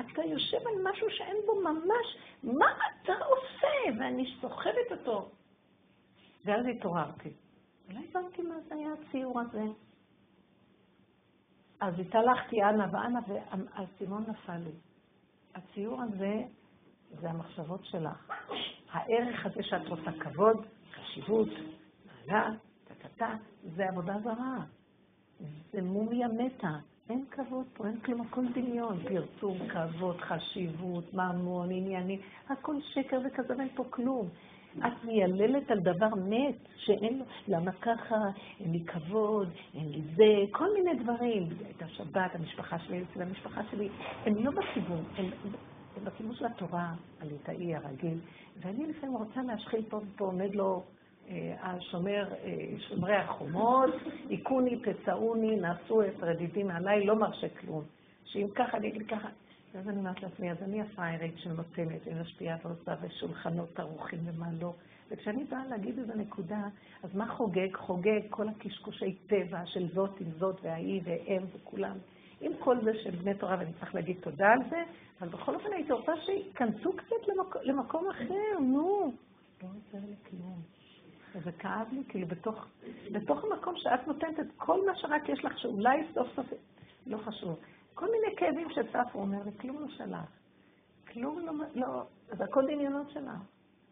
אתה 0.00 0.22
יושב 0.24 0.56
על 0.56 0.90
משהו 0.90 1.06
שאין 1.10 1.36
בו 1.46 1.60
ממש, 1.60 2.16
מה 2.42 2.66
אתה 2.66 3.12
עושה? 3.12 3.98
ואני 3.98 4.34
סוחבת 4.40 4.90
אותו. 4.90 5.30
ואז 6.44 6.66
התעוררתי. 6.66 7.32
לא 7.88 8.00
הבנתי 8.10 8.42
מה 8.42 8.54
זה 8.68 8.74
היה 8.74 8.88
הציור 8.92 9.40
הזה. 9.40 9.64
אז 11.80 11.94
התהלכתי 11.98 12.62
אנה 12.62 12.86
ואנה, 12.92 13.20
והאסימון 13.28 14.24
נפל 14.28 14.56
לי. 14.56 14.72
הציור 15.54 16.02
הזה 16.02 16.42
זה 17.10 17.30
המחשבות 17.30 17.84
שלך. 17.84 18.32
הערך 18.90 19.46
הזה 19.46 19.62
שאת 19.62 19.88
רוצה 19.88 20.10
כבוד, 20.20 20.66
חשיבות, 20.94 21.48
מעלה, 22.06 22.50
טה-טה-טה, 22.84 23.34
זה 23.62 23.88
עבודה 23.88 24.14
זרה. 24.24 24.75
זה 25.72 25.82
מומיה 25.82 26.28
מתה. 26.28 26.76
אין 27.10 27.24
כבוד 27.30 27.66
פה, 27.74 27.86
אין 27.86 28.00
כלום, 28.00 28.20
הכל 28.20 28.44
דמיון. 28.54 28.98
פרסום, 29.08 29.58
כבוד, 29.68 30.20
חשיבות, 30.20 31.14
ממון, 31.14 31.70
עניינים, 31.70 32.20
הכל 32.48 32.76
שקר 32.80 33.20
וכזה, 33.24 33.56
ואין 33.56 33.68
פה 33.74 33.84
כלום. 33.90 34.28
את 34.78 35.04
מייללת 35.04 35.70
על 35.70 35.80
דבר 35.80 36.08
מת, 36.28 36.54
שאין 36.76 37.18
לו, 37.18 37.24
למה 37.48 37.72
ככה, 37.72 38.16
אין 38.60 38.72
לי 38.72 38.84
כבוד, 38.84 39.48
אין 39.74 39.88
לי 39.88 40.02
זה, 40.16 40.52
כל 40.52 40.74
מיני 40.74 41.02
דברים. 41.02 41.48
את 41.76 41.82
השבת, 41.82 42.34
המשפחה 42.34 42.78
שלי, 42.78 43.02
אצל 43.02 43.22
המשפחה 43.22 43.60
שלי, 43.70 43.88
הם 44.26 44.44
לא 44.44 44.50
בכיוון, 44.50 45.04
הם, 45.16 45.24
הם 45.96 46.04
בכיוון 46.04 46.34
של 46.34 46.46
התורה, 46.46 46.94
הליטאי 47.20 47.74
הרגיל, 47.74 48.18
ואני 48.60 48.86
לפעמים 48.86 49.16
רוצה 49.16 49.42
להשחיל 49.42 49.82
פה 49.88 49.96
ופה, 49.96 50.24
עומד 50.24 50.54
לו 50.54 50.82
השומר, 51.60 52.28
אה, 52.44 52.80
שומרי 52.88 53.14
החומות, 53.16 53.90
היכוני, 54.28 54.82
פצעוני, 54.82 55.56
נעשו 55.56 56.02
את 56.02 56.22
רדידי 56.22 56.62
מעליי, 56.62 57.06
לא 57.06 57.16
מרשה 57.16 57.48
כלום. 57.48 57.84
שאם 58.24 58.46
ככה, 58.54 58.76
אני 58.76 58.88
אגיד 58.88 59.06
ככה. 59.08 59.28
ואז 59.74 59.88
אני 59.88 59.98
אומרת 59.98 60.22
לעצמי, 60.22 60.50
אז 60.50 60.56
אני 60.62 60.80
הפריירית 60.80 61.38
שנותנת 61.38 62.00
ומשפיעה 62.06 62.56
ועושה 62.64 62.94
ושולחנות 63.02 63.80
ערוכים 63.80 64.18
ומה 64.24 64.46
לא. 64.60 64.72
וכשאני 65.10 65.44
באה 65.44 65.66
להגיד 65.66 65.98
איזו 65.98 66.12
נקודה, 66.16 66.60
אז 67.02 67.14
מה 67.14 67.34
חוגג? 67.34 67.76
חוגג 67.76 68.20
כל 68.30 68.48
הקשקושי 68.48 69.14
טבע 69.26 69.66
של 69.66 69.88
זאת 69.94 70.20
עם 70.20 70.30
זאת 70.38 70.60
והאי 70.62 71.00
והם 71.04 71.42
וכולם. 71.52 71.96
עם 72.40 72.52
כל 72.58 72.76
זה 72.84 72.92
של 73.02 73.10
בני 73.10 73.34
תורה, 73.34 73.56
ואני 73.58 73.72
צריך 73.80 73.94
להגיד 73.94 74.16
תודה 74.20 74.48
על 74.48 74.58
זה, 74.70 74.82
אבל 75.20 75.28
בכל 75.28 75.54
אופן 75.54 75.72
הייתי 75.72 75.92
רוצה 75.92 76.12
שייכנסו 76.24 76.92
קצת 76.92 77.28
למקום, 77.28 77.62
למקום 77.64 78.08
אחר, 78.10 78.58
נו. 78.60 79.12
לא 79.62 79.68
עוזר 79.68 80.06
לי 80.08 80.14
כלום. 80.30 80.75
וזה 81.36 81.52
כאב 81.52 81.86
לי, 81.92 82.02
כאילו, 82.08 82.26
בתוך, 82.26 82.66
בתוך 83.12 83.44
המקום 83.44 83.74
שאת 83.76 84.06
נותנת 84.06 84.40
את 84.40 84.46
כל 84.56 84.86
מה 84.86 84.96
שרק 84.96 85.28
יש 85.28 85.44
לך, 85.44 85.58
שאולי 85.58 86.06
סוף 86.14 86.28
סוף, 86.36 86.46
לא 87.06 87.18
חשוב. 87.18 87.58
כל 87.94 88.06
מיני 88.10 88.36
כאבים 88.36 88.68
שצפו, 88.70 89.18
אומר 89.18 89.42
לי, 89.44 89.50
כלום 89.60 89.80
לא 89.80 89.88
שלך. 89.88 90.26
כלום 91.12 91.38
לא, 91.38 91.52
לא, 91.74 92.02
זה 92.36 92.44
הכל 92.44 92.66
דמיונות 92.66 93.10
שלך. 93.10 93.32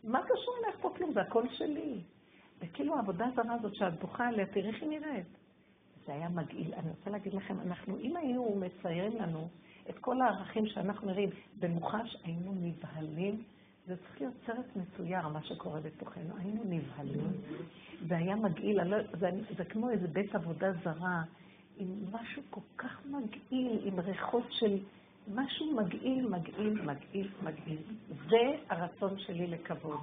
מה 0.05 0.23
קשור 0.23 0.55
אליך 0.65 0.77
פה 0.81 0.93
כלום? 0.97 1.13
זה 1.13 1.21
הכל 1.21 1.49
שלי. 1.49 2.01
וכאילו 2.61 2.97
העבודה 2.97 3.27
הזרה 3.27 3.55
הזאת 3.55 3.75
שאת 3.75 4.01
בוכה 4.01 4.27
עליה, 4.27 4.47
תראי 4.47 4.69
איך 4.69 4.83
היא 4.83 4.91
נראית. 4.91 5.27
זה 6.07 6.13
היה 6.13 6.29
מגעיל. 6.29 6.75
אני 6.75 6.91
רוצה 6.91 7.11
להגיד 7.11 7.35
לכם, 7.35 7.61
אנחנו, 7.61 7.99
אם 7.99 8.17
היו 8.17 8.45
מציירים 8.57 9.23
לנו 9.23 9.49
את 9.91 9.99
כל 9.99 10.21
הערכים 10.21 10.67
שאנחנו 10.67 11.07
נראים 11.07 11.31
במוחש, 11.61 12.17
היינו 12.25 12.55
נבהלים 12.55 13.43
זה 13.87 13.97
צריך 13.97 14.21
להיות 14.21 14.35
סרט 14.47 14.77
מצויר, 14.77 15.29
מה 15.29 15.43
שקורה 15.43 15.81
בתוכנו. 15.81 16.37
היינו 16.37 16.63
נבהלים, 16.65 17.33
זה 18.09 18.17
היה 18.17 18.37
מגעיל, 18.37 18.83
לא, 18.83 18.97
זה, 19.21 19.31
זה 19.57 19.65
כמו 19.65 19.91
איזה 19.91 20.09
בית 20.09 20.35
עבודה 20.35 20.73
זרה, 20.85 21.23
עם 21.77 21.89
משהו 22.13 22.43
כל 22.51 22.61
כך 22.79 23.01
מגעיל, 23.07 23.81
עם 23.85 24.01
ריחות 24.01 24.47
של 24.51 24.79
משהו 25.35 25.77
מגעיל, 25.77 26.29
מגעיל, 26.29 26.83
מגעיל, 26.83 27.29
מגעיל. 27.43 27.83
זה 28.29 28.57
הרצון 28.69 29.19
שלי 29.19 29.47
לכבוד. 29.47 30.01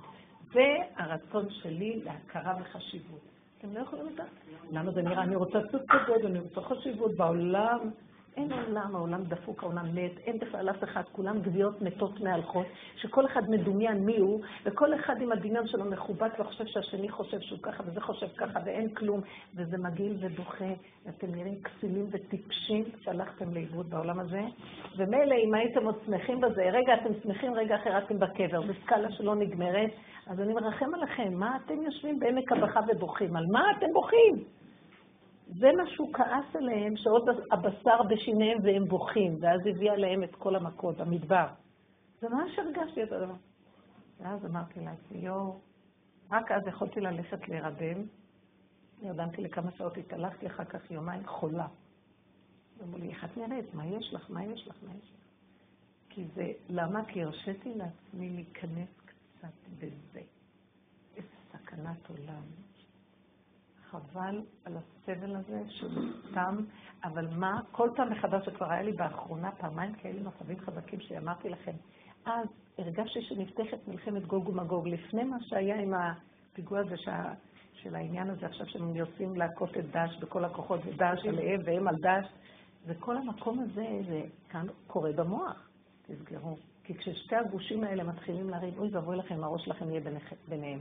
זה 0.53 0.75
הרצון 0.95 1.49
שלי 1.49 2.01
להכרה 2.03 2.57
וחשיבות. 2.61 3.21
אתם 3.57 3.73
לא 3.73 3.79
יכולים 3.79 4.05
לדעת? 4.05 4.27
למה 4.71 4.91
זה 4.91 5.01
נראה? 5.01 5.23
אני 5.23 5.35
רוצה 5.35 5.59
לעשות 5.59 5.81
כבוד, 5.87 6.25
אני 6.25 6.39
רוצה 6.39 6.61
חשיבות 6.61 7.15
בעולם. 7.15 7.79
אין 8.37 8.51
עולם, 8.51 8.95
העולם 8.95 9.23
דפוק, 9.23 9.63
העולם 9.63 9.95
מת, 9.95 10.11
אין 10.25 10.39
בכלל 10.39 10.69
אף 10.69 10.83
אחד, 10.83 11.03
כולם 11.11 11.41
גוויות 11.41 11.81
מתות 11.81 12.19
מהלכות, 12.19 12.65
שכל 12.95 13.25
אחד 13.25 13.49
מדומיין 13.49 14.05
מי 14.05 14.17
הוא, 14.17 14.41
וכל 14.65 14.95
אחד 14.95 15.21
עם 15.21 15.31
הדמיון 15.31 15.67
שלו 15.67 15.85
מכובד 15.85 16.29
וחושב 16.39 16.65
שהשני 16.65 17.09
חושב 17.09 17.39
שהוא 17.39 17.59
ככה 17.61 17.83
וזה 17.85 18.01
חושב 18.01 18.27
ככה 18.37 18.59
ואין 18.65 18.89
כלום, 18.89 19.21
וזה 19.55 19.77
מגעיל 19.77 20.17
ודוחה, 20.19 20.73
ואתם 21.05 21.27
נראים 21.35 21.61
כסילים 21.61 22.07
וטיפשים 22.11 22.83
שהלכתם 23.01 23.53
לאיבוד 23.53 23.89
בעולם 23.89 24.19
הזה. 24.19 24.41
ומילא 24.97 25.35
אם 25.35 25.53
הייתם 25.53 25.85
עוד 25.85 25.95
שמחים 26.05 26.41
בזה, 26.41 26.61
רגע 26.61 26.93
אתם 26.93 27.13
שמחים, 27.23 27.53
רגע 27.53 27.75
אחר 27.75 27.97
אתם 27.97 28.19
בקבר, 28.19 28.61
בסקאלה 28.61 29.11
שלא 29.11 29.35
נגמרת, 29.35 29.91
אז 30.27 30.39
אני 30.39 30.53
מרחם 30.53 30.93
עליכם, 30.93 31.33
מה 31.33 31.57
אתם 31.65 31.81
יושבים 31.81 32.19
בעמק 32.19 32.51
הבכה 32.51 32.79
ובוכים? 32.87 33.35
על 33.35 33.45
מה 33.51 33.61
אתם 33.77 33.87
בוכים? 33.93 34.60
זה 35.59 35.67
מה 35.77 35.83
שהוא 35.87 36.13
כעס 36.13 36.55
עליהם, 36.55 36.97
שעוד 36.97 37.29
הבשר 37.51 38.03
בשיניהם 38.09 38.57
והם 38.63 38.85
בוכים, 38.85 39.37
ואז 39.41 39.61
הביא 39.65 39.91
עליהם 39.91 40.23
את 40.23 40.35
כל 40.35 40.55
המכות 40.55 40.97
במדבר. 40.97 41.47
זה 42.21 42.29
ממש 42.29 42.59
הרגשתי 42.59 43.03
את 43.03 43.11
הדבר. 43.11 43.35
ואז 44.19 44.45
אמרתי 44.45 44.79
לעצמי, 44.79 45.17
יואו, 45.17 45.59
רק 46.31 46.51
אז 46.51 46.67
יכולתי 46.67 47.01
ללכת 47.01 47.49
להירדם. 47.49 48.03
נרדמתי 49.01 49.41
לכמה 49.41 49.71
שעות, 49.71 49.97
התהלכתי 49.97 50.47
אחר 50.47 50.65
כך 50.65 50.91
יומיים 50.91 51.27
חולה. 51.27 51.67
אמרו 52.83 52.97
לי, 52.97 53.09
איך 53.09 53.25
את 53.25 53.37
נראית? 53.37 53.73
מה 53.73 53.85
יש 53.85 54.13
לך? 54.13 54.29
מה 54.29 54.43
יש 54.43 54.67
לך? 54.67 54.75
מה 54.87 54.93
יש 55.03 55.11
לך? 55.11 55.21
כי 56.09 56.25
זה, 56.35 56.51
למה? 56.69 57.05
כי 57.05 57.23
הרשיתי 57.23 57.73
לעצמי 57.75 58.29
להיכנס 58.29 58.89
קצת 59.05 59.69
בזה. 59.77 60.21
איזה 61.15 61.35
סכנת 61.51 62.09
עולם. 62.09 62.60
חבל 63.91 64.41
על 64.65 64.77
הסבל 64.77 65.35
הזה 65.35 65.61
שהוא 65.69 66.03
סתם, 66.29 66.55
אבל 67.03 67.27
מה, 67.27 67.61
כל 67.71 67.89
פעם 67.95 68.11
מחדש 68.11 68.45
שכבר 68.45 68.71
היה 68.71 68.81
לי 68.81 68.91
באחרונה 68.91 69.51
פעמיים 69.51 69.93
כאלה 69.93 70.19
מצבים 70.21 70.59
חזקים 70.59 70.99
שאמרתי 70.99 71.49
לכם, 71.49 71.71
אז 72.25 72.47
הרגשתי 72.77 73.21
שנפתחת 73.21 73.87
מלחמת 73.87 74.25
גוג 74.25 74.49
ומגוג, 74.49 74.87
לפני 74.87 75.23
מה 75.23 75.37
שהיה 75.41 75.75
עם 75.75 75.93
הפיגוע 75.93 76.79
הזה 76.79 76.97
שה, 76.97 77.33
של 77.73 77.95
העניין 77.95 78.29
הזה 78.29 78.45
עכשיו 78.45 78.67
שהם 78.67 78.95
יוצאים 78.95 79.35
להכות 79.35 79.77
את 79.77 79.91
דאעש 79.91 80.17
בכל 80.17 80.45
הכוחות, 80.45 80.79
ודאעש 80.85 81.25
עליהם 81.25 81.61
והם 81.65 81.87
על 81.87 81.95
דאעש, 82.01 82.25
וכל 82.85 83.17
המקום 83.17 83.59
הזה, 83.59 84.01
זה 84.07 84.21
כאן 84.49 84.67
קורה 84.87 85.11
במוח, 85.11 85.69
תסגרו. 86.07 86.57
כי 86.83 86.93
כששתי 86.93 87.35
הגושים 87.35 87.83
האלה 87.83 88.03
מתחילים 88.03 88.49
להרים, 88.49 88.73
אוי 88.77 88.89
ואבוי 88.91 89.17
לכם, 89.17 89.43
הראש 89.43 89.65
שלכם 89.65 89.89
יהיה 89.89 90.01
ביניהם. 90.47 90.79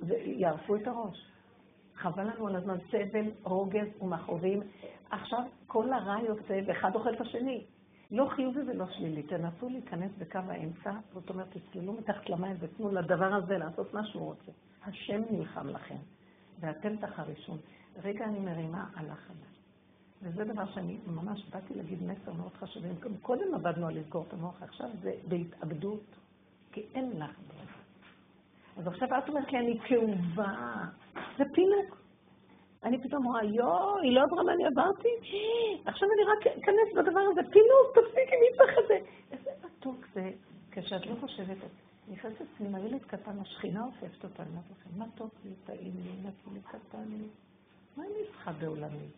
ויערפו 0.00 0.76
את 0.76 0.86
הראש. 0.86 1.37
חבל 1.98 2.24
לנו 2.24 2.46
על 2.46 2.56
הזמן 2.56 2.76
סבל, 2.90 3.30
רוגז 3.42 3.86
ומכאובים. 4.00 4.60
עכשיו 5.10 5.42
כל 5.66 5.92
הרע 5.92 6.16
יוצא 6.20 6.60
ואחד 6.66 6.94
אוכל 6.94 7.14
את 7.14 7.20
השני. 7.20 7.64
לא 8.10 8.28
חיובי 8.28 8.60
ולא 8.60 8.86
שלילי. 8.86 9.22
תנסו 9.22 9.68
להיכנס 9.68 10.10
בקו 10.18 10.38
האמצע, 10.48 10.92
זאת 11.14 11.30
אומרת, 11.30 11.46
תצללו 11.56 11.92
מתחת 11.92 12.30
למים 12.30 12.56
ותנו 12.60 12.92
לדבר 12.92 13.34
הזה 13.34 13.58
לעשות 13.58 13.94
מה 13.94 14.06
שהוא 14.06 14.24
רוצה. 14.24 14.52
השם 14.84 15.22
נלחם 15.30 15.68
לכם, 15.68 15.96
ואתם 16.60 16.96
תחרישון. 16.96 17.58
רגע 18.02 18.24
אני 18.24 18.38
מרימה, 18.38 18.86
הלך 18.94 19.30
עליי. 19.30 19.48
וזה 20.22 20.44
דבר 20.44 20.66
שאני 20.74 20.98
ממש 21.06 21.46
באתי 21.50 21.74
להגיד 21.74 22.02
מסר 22.02 22.32
מאוד 22.32 22.52
חשוב. 22.60 22.82
קודם 23.22 23.54
עבדנו 23.54 23.86
על 23.86 23.98
לסגור 23.98 24.24
את 24.28 24.32
המוח, 24.32 24.62
עכשיו 24.62 24.88
זה 25.02 25.14
בהתאבדות, 25.28 26.16
כי 26.72 26.82
אין 26.94 27.10
לך 27.10 27.30
ברירה. 27.48 27.67
אז 28.78 28.86
עכשיו 28.86 29.08
את 29.18 29.28
אומרת 29.28 29.52
לי, 29.52 29.58
אני 29.58 29.78
כאובה. 29.78 30.84
זה 31.38 31.44
פינוק. 31.54 31.98
אני 32.84 33.02
פתאום 33.02 33.24
רואה, 33.24 33.44
יואו, 33.44 33.98
היא 33.98 34.12
לא 34.12 34.22
עברה 34.22 34.42
מה 34.42 34.52
אני 34.52 34.66
עברתי? 34.66 35.08
עכשיו 35.84 36.08
אני 36.14 36.22
רק 36.24 36.46
אכנס 36.46 36.94
בדבר 36.96 37.20
הזה, 37.20 37.40
פינוק, 37.50 37.86
תפסיקי, 37.94 38.36
מי 38.36 38.56
צריך 38.56 38.78
את 38.78 38.84
זה? 38.88 38.98
איזה 39.32 39.50
מתוק 39.64 40.06
זה, 40.14 40.30
כשאת 40.70 41.06
לא 41.06 41.14
חושבת, 41.20 41.56
נכנסת 42.08 42.44
פנימה, 42.58 42.80
ילד 42.80 43.04
קטן, 43.06 43.38
השכינה 43.40 43.84
אופפת 43.84 44.24
אותה, 44.24 44.42
אני 44.42 44.50
אומרת 44.50 44.64
לכם, 44.70 45.10
טוב 45.14 45.30
לי, 45.44 45.50
טעים 45.66 45.92
לי, 45.96 46.28
נתנו 46.28 46.52
לי 46.54 46.60
קטן 46.60 47.04
לי. 47.08 47.28
מה 47.96 48.04
אני 48.04 48.24
צריכה 48.32 48.52
בעולמי? 48.52 49.08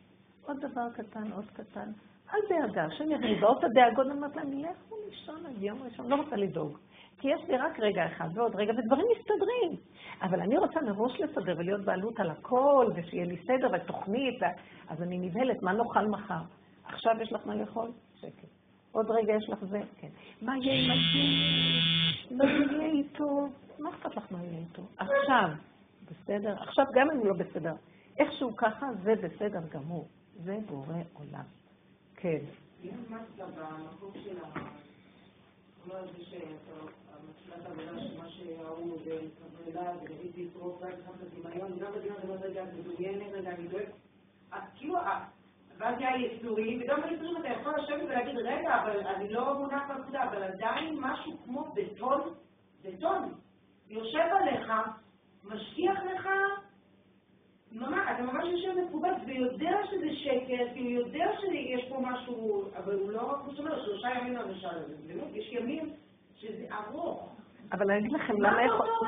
עוד 0.47 0.61
דבר 0.61 0.91
קטן, 0.95 1.33
עוד 1.33 1.47
קטן. 1.53 1.93
אל 2.35 2.41
דאגה, 2.49 2.85
השם 2.85 3.11
יביא 3.11 3.41
באות 3.41 3.65
הדאגות, 3.65 4.07
אני 4.07 4.15
אומרת 4.15 4.37
להם, 4.37 4.53
לכו 4.53 4.97
לישון 5.09 5.47
עד 5.47 5.63
יום 5.63 5.83
ראשון, 5.83 6.09
לא 6.09 6.15
רוצה 6.15 6.37
לדאוג. 6.37 6.79
כי 7.21 7.29
יש 7.29 7.41
לי 7.49 7.57
רק 7.57 7.81
רגע 7.81 8.07
אחד 8.07 8.29
ועוד 8.35 8.57
רגע, 8.57 8.73
ודברים 8.73 9.07
מסתדרים. 9.19 9.77
אבל 10.23 10.41
אני 10.41 10.59
רוצה 10.59 10.81
מראש 10.81 11.21
לסדר 11.21 11.55
ולהיות 11.59 11.85
בעלות 11.85 12.21
על 12.21 12.31
הכל, 12.31 12.87
ושיהיה 12.95 13.25
לי 13.25 13.37
סדר 13.37 13.69
ותוכנית. 13.73 14.43
אז 14.89 15.03
אני 15.03 15.19
נבהלת, 15.19 15.63
מה 15.63 15.73
נאכל 15.73 16.07
מחר? 16.07 16.43
עכשיו 16.85 17.17
יש 17.21 17.33
לך 17.33 17.47
מה 17.47 17.55
לאכול? 17.55 17.91
שקט. 18.17 18.49
עוד 18.93 19.11
רגע 19.11 19.35
יש 19.35 19.49
לך 19.49 19.65
זה? 19.65 19.81
כן. 20.01 20.09
מה 20.43 20.59
יהיה 20.59 20.85
עם 20.85 20.91
הזה? 20.91 22.37
מה 22.37 22.45
יהיה 22.73 22.93
איתו? 22.93 23.49
מה 23.79 23.91
אכפת 23.91 24.17
לך 24.17 24.33
מה 24.33 24.45
יהיה 24.45 24.59
איתו? 24.59 24.83
עכשיו, 24.99 25.49
בסדר? 26.11 26.55
עכשיו 26.63 26.85
גם 26.95 27.11
אם 27.11 27.17
הוא 27.17 27.27
לא 27.27 27.35
בסדר. 27.35 27.73
איכשהו 28.19 28.57
ככה, 28.57 28.87
זה 29.03 29.15
בסדר 29.23 29.61
גמור. 29.71 30.09
זה 30.45 30.59
בורא 30.67 30.95
עולם. 31.13 31.45
כן. 32.17 32.39
כאילו, 44.81 44.97
ואז 45.79 45.95
היה 45.99 46.17
יצורים, 46.17 46.81
וגם 46.83 47.01
ביצורים 47.03 47.37
אתה 47.37 47.49
יכול 47.49 47.73
לשבת 47.79 48.03
ולהגיד, 48.03 48.37
רגע, 48.37 48.83
אבל 48.83 49.01
אני 49.07 49.29
לא 49.29 49.59
מונח 49.59 49.83
בנקודה, 49.89 50.23
אבל 50.23 50.43
עדיין 50.43 50.97
משהו 51.01 51.33
כמו 51.45 51.75
בטון, 51.75 52.21
בטון, 52.85 53.35
יושב 53.89 54.27
עליך, 54.41 54.73
משגיח 55.45 55.99
לך 56.15 56.29
ממש, 57.73 57.99
אתה 58.15 58.23
ממש 58.23 58.45
יושב 58.45 58.81
מקובץ 58.89 59.17
ויודע 59.27 59.77
שזה 59.91 60.15
שקט, 60.15 60.73
כאילו 60.73 60.91
יודע 60.91 61.31
שיש 61.41 61.89
פה 61.89 62.01
משהו, 62.01 62.65
אבל 62.77 62.95
הוא 62.95 63.11
לא, 63.11 63.35
כמו 63.43 63.53
שאתה 63.53 63.63
אומר, 63.63 63.85
שלושה 63.85 64.09
ימים 64.19 64.37
למשל. 64.37 64.79
באמת, 65.07 65.35
יש 65.35 65.53
ימים 65.53 65.93
שזה 66.41 66.65
ארוך. 66.73 67.37
אבל 67.73 67.91
אני 67.91 67.99
אגיד 67.99 68.13
לכם, 68.13 68.35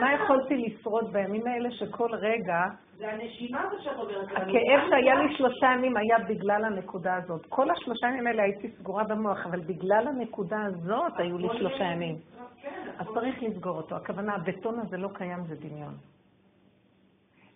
מה 0.00 0.12
יכולתי 0.14 0.56
לשרוד 0.56 1.12
בימים 1.12 1.46
האלה 1.46 1.70
שכל 1.70 2.14
רגע... 2.14 2.64
זה 2.98 3.12
הנשימה 3.12 3.62
הזאת 3.62 3.82
שאת 3.82 3.96
אומרת. 3.98 4.28
הכאב 4.28 4.80
שהיה 4.90 5.14
לי 5.14 5.36
שלושה 5.36 5.66
ימים 5.66 5.96
היה 5.96 6.18
בגלל 6.18 6.64
הנקודה 6.64 7.14
הזאת. 7.14 7.46
כל 7.48 7.70
השלושה 7.70 8.06
ימים 8.06 8.26
האלה 8.26 8.42
הייתי 8.42 8.70
סגורה 8.78 9.04
במוח, 9.04 9.46
אבל 9.46 9.60
בגלל 9.60 10.08
הנקודה 10.08 10.62
הזאת 10.62 11.12
היו 11.18 11.38
לי 11.38 11.48
שלושה 11.58 11.84
ימים. 11.84 12.16
כן, 12.62 12.90
אז 12.98 13.06
צריך 13.14 13.42
לסגור 13.42 13.76
אותו. 13.76 13.96
הכוונה, 13.96 14.34
הבטון 14.34 14.80
הזה 14.80 14.96
לא 14.96 15.08
קיים, 15.14 15.44
זה 15.48 15.54
דמיון. 15.54 15.94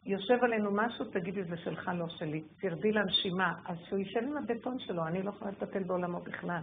יושב 0.07 0.45
עלינו 0.45 0.71
משהו, 0.73 1.05
תגידי, 1.05 1.45
זה 1.45 1.57
שלך, 1.57 1.91
לא 1.95 2.09
שלי. 2.09 2.43
תרדי 2.61 2.93
לנשימה. 2.93 3.53
אז 3.67 3.77
שהוא 3.89 3.99
יישב 3.99 4.21
עם 4.23 4.37
הבטון 4.37 4.79
שלו, 4.79 5.07
אני 5.07 5.23
לא 5.23 5.31
יכולה 5.31 5.51
לטפל 5.51 5.83
בעולמו 5.83 6.21
בכלל. 6.21 6.63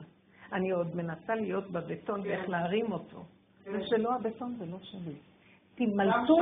אני 0.53 0.71
עוד 0.71 0.95
מנסה 0.95 1.35
להיות 1.35 1.71
בבטון 1.71 2.21
ואיך 2.21 2.49
להרים 2.49 2.91
אותו. 2.91 3.23
זה 3.63 3.87
שלו 3.87 4.13
הבטון, 4.13 4.55
זה 4.59 4.65
לא 4.65 4.77
שלי. 4.81 5.15
תמלטו, 5.75 6.37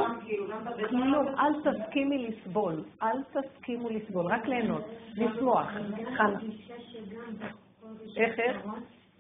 כלום, 0.89 1.27
אל 1.27 1.53
תסכימי 1.63 2.27
לסבול, 2.27 2.83
אל 3.03 3.23
תסכימו 3.23 3.89
לסבול, 3.89 4.25
רק 4.25 4.47
ליהנות, 4.47 4.83
לשמוח. 5.15 5.67
חנה. 6.17 6.39
איך, 8.17 8.39
איך? 8.39 8.65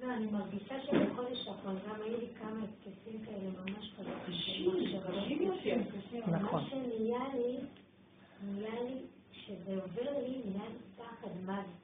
לא, 0.03 0.13
אני 0.13 0.25
מרגישה 0.31 0.81
שבחודש 0.81 1.47
האחרון 1.47 1.75
גם 1.89 1.95
היו 1.95 2.17
לי 2.17 2.27
כמה 2.39 2.63
התקפים 2.63 3.25
כאלה 3.25 3.49
ממש 3.65 3.93
חדשים. 3.97 4.71
נכון. 6.27 6.63
מה 6.63 6.69
שנהיה 6.69 7.19
לי, 7.33 7.57
נהיה 8.43 8.83
לי, 8.83 8.97
שזה 9.31 9.75
עובר 9.81 10.11
לי, 10.19 10.41
נהיה 10.45 10.69
לי 10.69 10.77
פחד 10.97 11.29
מוות. 11.45 11.80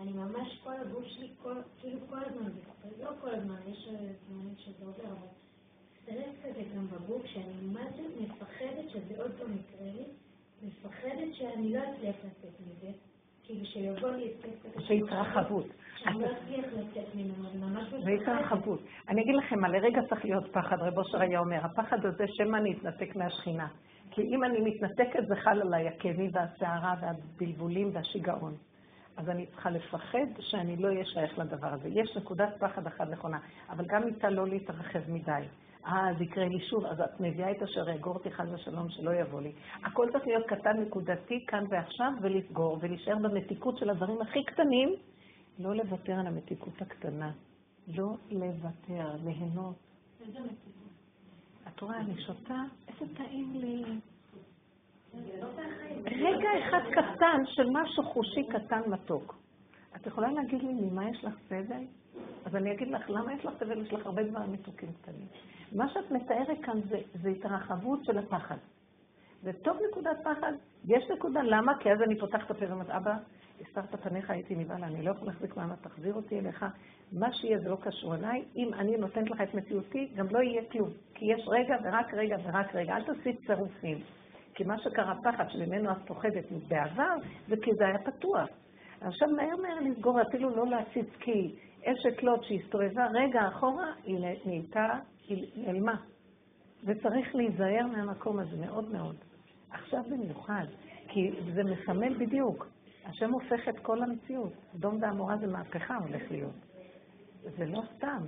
אני 0.00 0.12
ממש, 0.12 0.60
כל 0.64 0.72
הגוף 0.80 1.04
שלי, 1.04 1.28
כאילו 1.80 1.98
כל 2.10 2.18
הזמן, 2.26 2.50
לא 3.00 3.10
כל 3.20 3.34
הזמן, 3.34 3.56
יש 3.66 3.88
זמנים 4.28 4.54
שזה 4.56 4.86
עובר, 4.86 5.04
אבל 5.04 5.26
סטרס 6.02 6.34
כזה 6.44 6.62
גם 6.76 6.86
בגוף, 6.86 7.26
שאני 7.26 7.66
מה 7.72 7.80
זה 7.96 8.02
מפחדת 8.20 8.90
שזה 8.90 9.22
עוד 9.22 9.32
פעם 9.38 9.52
יקרה 9.52 9.86
לי, 9.86 10.04
מפחדת 10.62 11.34
שאני 11.34 11.72
לא 11.72 11.78
אצליח 11.78 12.16
לצאת 12.24 12.60
מזה. 12.60 12.92
כאילו 13.46 13.66
שיבוא 13.66 14.10
לי 14.10 14.30
התקף... 14.30 14.80
שהתרחבות. 14.80 15.66
זה 18.04 18.10
התרחבות. 18.10 18.80
אני 19.08 19.22
אגיד 19.22 19.34
לכם, 19.34 19.64
על 19.64 19.74
הרגע 19.74 20.00
צריך 20.08 20.24
להיות 20.24 20.52
פחד, 20.52 20.76
רב 20.80 20.98
אושר 20.98 21.20
היה 21.20 21.40
אומר, 21.40 21.58
הפחד 21.64 22.06
הזה 22.06 22.24
שמא 22.28 22.56
אני 22.56 22.72
אתנתק 22.72 23.16
מהשכינה. 23.16 23.68
כי 24.10 24.22
אם 24.22 24.44
אני 24.44 24.60
מתנתקת 24.60 25.26
זה 25.28 25.36
חל 25.36 25.60
עליי 25.60 25.88
הכאבים 25.88 26.30
והסערה 26.32 26.94
והבלבולים 27.00 27.90
והשיגעון. 27.92 28.54
אז 29.16 29.28
אני 29.28 29.46
צריכה 29.46 29.70
לפחד 29.70 30.26
שאני 30.40 30.76
לא 30.76 30.88
אהיה 30.88 31.04
שייך 31.04 31.38
לדבר 31.38 31.66
הזה. 31.66 31.88
יש 31.88 32.16
נקודת 32.16 32.48
פחד 32.58 32.86
אחת 32.86 33.08
נכונה, 33.08 33.38
אבל 33.70 33.84
גם 33.88 34.06
איתה 34.06 34.30
לא 34.30 34.46
להתרחב 34.46 35.00
מדי. 35.08 35.42
אה, 35.86 36.10
אז 36.10 36.20
יקרה 36.20 36.44
לי 36.44 36.60
שוב, 36.70 36.84
אז 36.86 37.00
את 37.00 37.20
מביאה 37.20 37.50
את 37.50 37.62
אשר 37.62 37.88
יגור 37.88 38.14
אותי 38.14 38.30
חס 38.30 38.46
ושלום, 38.54 38.88
שלא 38.90 39.14
יבוא 39.14 39.40
לי. 39.40 39.52
הכל 39.82 40.08
צריך 40.12 40.26
להיות 40.26 40.46
קטן 40.46 40.80
נקודתי, 40.80 41.46
כאן 41.46 41.64
ועכשיו, 41.70 42.12
ולסגור, 42.22 42.78
ולהישאר 42.80 43.16
במתיקות 43.22 43.78
של 43.78 43.90
הדברים 43.90 44.22
הכי 44.22 44.44
קטנים, 44.44 44.94
לא 45.58 45.74
לוותר 45.74 46.12
על 46.12 46.26
המתיקות 46.26 46.82
הקטנה. 46.82 47.32
לא 47.88 48.16
לוותר, 48.30 49.16
ליהנות. 49.24 49.76
איזה 50.20 50.38
מתיקות? 50.40 50.84
את 51.68 51.80
רואה, 51.80 52.00
אני 52.00 52.22
שותה, 52.22 52.62
איזה 52.88 53.14
טעים 53.14 53.52
לי. 53.54 53.84
רגע 56.06 56.48
אחד 56.58 56.80
קטן 56.90 57.42
של 57.46 57.70
משהו 57.70 58.02
חושי 58.02 58.44
קטן 58.44 58.80
מתוק. 58.86 59.34
את 59.96 60.06
יכולה 60.06 60.32
להגיד 60.32 60.62
לי 60.62 60.72
ממה 60.72 61.10
יש 61.10 61.24
לך 61.24 61.34
סבל? 61.48 61.84
אז 62.44 62.56
אני 62.56 62.72
אגיד 62.72 62.88
לך, 62.88 63.10
למה 63.10 63.34
יש 63.34 63.44
לך 63.44 63.52
סבל? 63.58 63.82
יש 63.82 63.92
לך 63.92 64.06
הרבה 64.06 64.22
דברים 64.22 64.52
מתוקים 64.52 64.88
קטנים. 65.02 65.26
מה 65.72 65.88
שאת 65.88 66.10
מתארת 66.10 66.58
כאן 66.62 66.80
זה, 66.88 67.00
זה 67.22 67.28
התרחבות 67.28 68.04
של 68.04 68.18
הפחד. 68.18 68.56
טוב 69.62 69.76
נקודת 69.90 70.16
פחד, 70.24 70.52
יש 70.84 71.10
נקודה, 71.10 71.42
למה? 71.42 71.78
כי 71.78 71.92
אז 71.92 72.02
אני 72.02 72.18
פותחת 72.18 72.46
את 72.46 72.50
הפה 72.50 72.64
ואומרת, 72.68 72.90
אבא, 72.90 73.16
הסתרת 73.60 74.02
פניך, 74.02 74.30
הייתי 74.30 74.54
נבהלה, 74.56 74.86
אני 74.86 75.02
לא 75.02 75.10
יכול 75.10 75.28
להחזיק 75.28 75.56
מעמד, 75.56 75.74
תחזיר 75.74 76.14
אותי 76.14 76.38
אליך. 76.38 76.66
מה 77.12 77.32
שיהיה 77.32 77.58
זה 77.58 77.68
לא 77.68 77.76
קשור 77.80 78.14
אליי, 78.14 78.44
אם 78.56 78.74
אני 78.74 78.96
נותנת 78.96 79.30
לך 79.30 79.40
את 79.40 79.54
מציאותי, 79.54 80.08
גם 80.14 80.26
לא 80.30 80.38
יהיה 80.38 80.62
כלום. 80.72 80.90
כי 81.14 81.24
יש 81.24 81.48
רגע 81.48 81.76
ורק 81.84 82.14
רגע 82.14 82.36
ורק 82.44 82.74
רגע, 82.74 82.96
אל 82.96 83.02
תעשי 83.02 83.36
צירופים. 83.46 83.98
כי 84.54 84.64
מה 84.64 84.78
שקרה 84.78 85.14
פחד 85.22 85.44
שממנו 85.48 85.90
את 85.90 85.96
פוחדת 86.06 86.44
בעבר, 86.68 87.14
זה 87.48 87.56
כי 87.62 87.70
זה 87.74 87.86
היה 87.86 87.98
פתוח. 87.98 88.48
עכשיו 89.00 89.28
מהר 89.28 89.56
מהר 89.62 89.80
לסגור, 89.80 90.22
אפילו 90.22 90.56
לא 90.56 90.66
להציץ, 90.66 91.08
כי 91.20 91.54
אשת 91.84 92.22
לוט 92.22 92.42
שהסתובבה 92.42 93.06
רגע 93.14 93.48
אחורה, 93.48 93.92
היא 94.04 94.18
נהייתה, 94.44 94.98
היא 95.28 95.46
נעלמה. 95.56 95.96
וצריך 96.84 97.34
להיזהר 97.34 97.86
מהמקום 97.86 98.38
הזה 98.38 98.56
מאוד 98.66 98.92
מאוד. 98.92 99.16
עכשיו 99.70 100.02
במיוחד, 100.10 100.64
כי 101.08 101.30
זה 101.54 101.62
מסמל 101.64 102.14
בדיוק. 102.18 102.66
השם 103.04 103.32
הופך 103.32 103.68
את 103.68 103.78
כל 103.78 104.02
המציאות. 104.02 104.52
דום 104.74 104.98
ועמורה 105.02 105.36
זה 105.36 105.46
מהפכה 105.46 105.96
הולך 105.96 106.30
להיות. 106.30 106.54
זה 107.42 107.66
לא 107.66 107.82
סתם. 107.96 108.22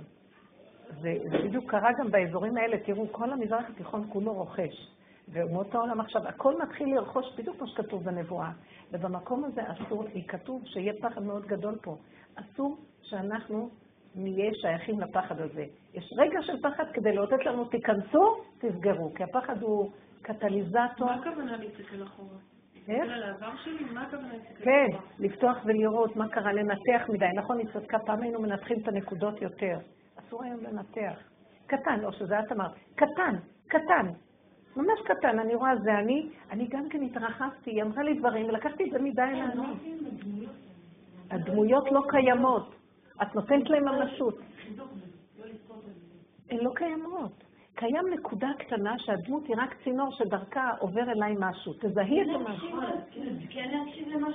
זה, 1.01 1.13
בדיוק 1.43 1.71
קרה 1.71 1.89
גם 1.99 2.11
באזורים 2.11 2.57
האלה. 2.57 2.77
תראו, 2.85 3.07
כל 3.11 3.31
המזרח 3.33 3.69
התיכון 3.69 4.07
כולו 4.09 4.33
רוכש. 4.33 4.96
ואומות 5.31 5.75
העולם 5.75 5.99
עכשיו, 5.99 6.27
הכל 6.27 6.61
מתחיל 6.61 6.95
לרכוש 6.95 7.25
בדיוק 7.37 7.57
כמו 7.57 7.67
שכתוב 7.67 8.03
בנבואה. 8.03 8.51
ובמקום 8.91 9.45
הזה 9.45 9.61
אסור, 9.71 10.03
היא 10.13 10.27
כתוב 10.27 10.61
שיהיה 10.65 10.93
פחד 11.01 11.23
מאוד 11.23 11.45
גדול 11.45 11.75
פה. 11.81 11.97
אסור 12.35 12.77
שאנחנו 13.01 13.69
נהיה 14.15 14.51
שייכים 14.53 14.99
לפחד 14.99 15.41
הזה. 15.41 15.65
יש 15.93 16.13
רגע 16.17 16.41
של 16.41 16.61
פחד 16.61 16.83
כדי 16.93 17.15
לאותת 17.15 17.45
לנו, 17.45 17.65
תיכנסו, 17.65 18.37
תסגרו, 18.59 19.13
כי 19.13 19.23
הפחד 19.23 19.61
הוא 19.61 19.91
קטליזטור. 20.21 21.07
מה 21.07 21.15
הכוונה 21.15 21.57
להסתכל 21.57 22.03
אחורה? 22.03 22.37
איך? 22.87 23.03
כן, 23.03 24.63
כן, 24.63 24.97
לפתוח 25.19 25.57
ולראות 25.65 26.15
מה 26.15 26.29
קרה, 26.29 26.53
לנתח 26.53 27.09
מדי. 27.09 27.25
נכון, 27.35 27.57
היא 27.57 27.67
צדקה, 27.73 27.99
פעם 28.05 28.21
היינו 28.21 28.41
מנתחים 28.41 28.79
את 28.79 28.87
הנקודות 28.87 29.41
יותר. 29.41 29.77
אסור 30.19 30.43
היום 30.43 30.59
לנתח. 30.63 31.19
קטן, 31.67 32.05
או 32.05 32.13
שזה 32.13 32.39
את 32.39 32.51
אמרת, 32.51 32.71
קטן, 32.95 33.35
קטן, 33.67 34.07
ממש 34.75 34.99
קטן, 35.05 35.39
אני 35.39 35.55
רואה, 35.55 35.75
זה 35.83 35.99
אני, 35.99 36.29
אני 36.51 36.67
גם 36.67 36.89
כן 36.89 37.01
התרחבתי, 37.01 37.71
היא 37.71 37.83
אמרה 37.83 38.03
לי 38.03 38.13
דברים, 38.13 38.45
ולקחתי 38.45 38.83
את 38.83 38.91
זה 38.91 38.99
מדי 38.99 39.21
אל 39.21 39.41
אני. 39.41 39.73
הדמויות 41.29 41.91
לא 41.91 42.01
קיימות. 42.09 42.75
את 43.21 43.35
נותנת 43.35 43.69
להן 43.69 43.83
ממשות. 43.83 44.39
הן 46.49 46.57
לא 46.57 46.71
קיימות. 46.75 47.43
קיים 47.75 48.07
נקודה 48.13 48.49
קטנה 48.57 48.99
שהדמות 48.99 49.47
היא 49.47 49.55
רק 49.57 49.75
צינור 49.83 50.11
שדרכה 50.11 50.71
עובר 50.79 51.11
אליי 51.11 51.35
משהו. 51.39 51.73
תזהי 51.73 52.21
את 52.21 52.27
זה 52.27 52.37
משהו. 52.37 52.79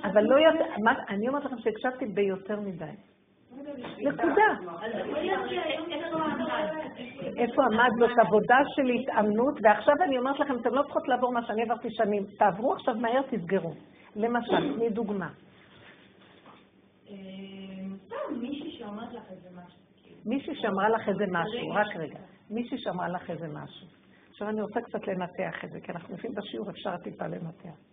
אבל 0.04 0.22
לא 0.22 0.34
יותר, 0.34 0.64
אני 1.08 1.28
אומרת 1.28 1.44
לכם 1.44 1.58
שהקשבתי 1.58 2.06
ביותר 2.06 2.60
מדי. 2.60 2.84
נקודה. 3.98 4.72
איפה 7.36 7.62
עמד 7.64 7.90
זאת 7.98 8.18
עבודה 8.18 8.58
של 8.76 8.88
התאמנות, 8.88 9.54
ועכשיו 9.62 9.94
אני 10.04 10.18
אומרת 10.18 10.40
לכם, 10.40 10.56
אתם 10.60 10.74
לא 10.74 10.82
צריכות 10.82 11.08
לעבור 11.08 11.32
מה 11.32 11.46
שאני 11.46 11.62
עברתי 11.62 11.88
שנים. 11.90 12.24
תעברו 12.38 12.72
עכשיו 12.72 12.94
מהר, 12.94 13.22
תסגרו. 13.30 13.72
למשל, 14.16 14.74
תני 14.76 14.90
דוגמה. 14.90 15.28
מישהי 20.24 20.54
שאמרה 20.54 20.88
לך 20.88 21.08
איזה 21.08 21.24
משהו, 21.30 21.70
רק 21.70 21.96
רגע. 21.96 22.18
מישהי 22.50 22.78
שאמרה 22.78 23.08
לך 23.08 23.30
איזה 23.30 23.48
משהו. 23.48 23.86
עכשיו 24.30 24.48
אני 24.48 24.62
רוצה 24.62 24.80
קצת 24.80 25.06
לנתח 25.06 25.64
את 25.64 25.70
זה, 25.70 25.80
כי 25.80 25.92
אנחנו 25.92 26.14
לפעמים 26.14 26.36
בשיעור 26.36 26.70
אפשר 26.70 26.96
טיפה 26.96 27.26
לנתח. 27.26 27.91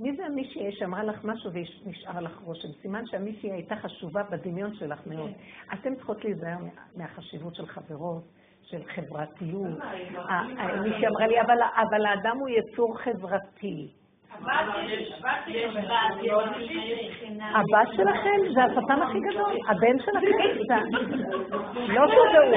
מי 0.00 0.16
זה 0.16 0.26
המישהי 0.26 0.72
שאמרה 0.72 1.02
לך 1.02 1.24
משהו 1.24 1.50
ונשאר 1.84 2.20
לך 2.20 2.38
רושם? 2.44 2.68
סימן 2.82 3.06
שהמישהי 3.06 3.52
הייתה 3.52 3.76
חשובה 3.76 4.22
בדמיון 4.22 4.74
שלך 4.74 5.06
מאוד. 5.06 5.30
אתן 5.74 5.94
צריכות 5.94 6.24
להיזהר 6.24 6.58
מהחשיבות 6.96 7.54
של 7.54 7.66
חברות, 7.66 8.22
של 8.62 8.80
חברתיות. 8.94 9.78
מישהי 10.82 11.06
אמרה 11.06 11.26
לי, 11.26 11.40
אבל 11.40 12.06
האדם 12.06 12.36
הוא 12.38 12.48
יצור 12.48 12.98
חברתי. 12.98 13.90
הבת 17.40 17.88
שלכם 17.96 18.38
זה 18.54 18.64
השטן 18.64 19.02
הכי 19.02 19.20
גדול, 19.20 19.56
הבן 19.68 19.98
שלכם 19.98 20.74
לא 21.94 22.06
שזה 22.06 22.38
הוא, 22.38 22.56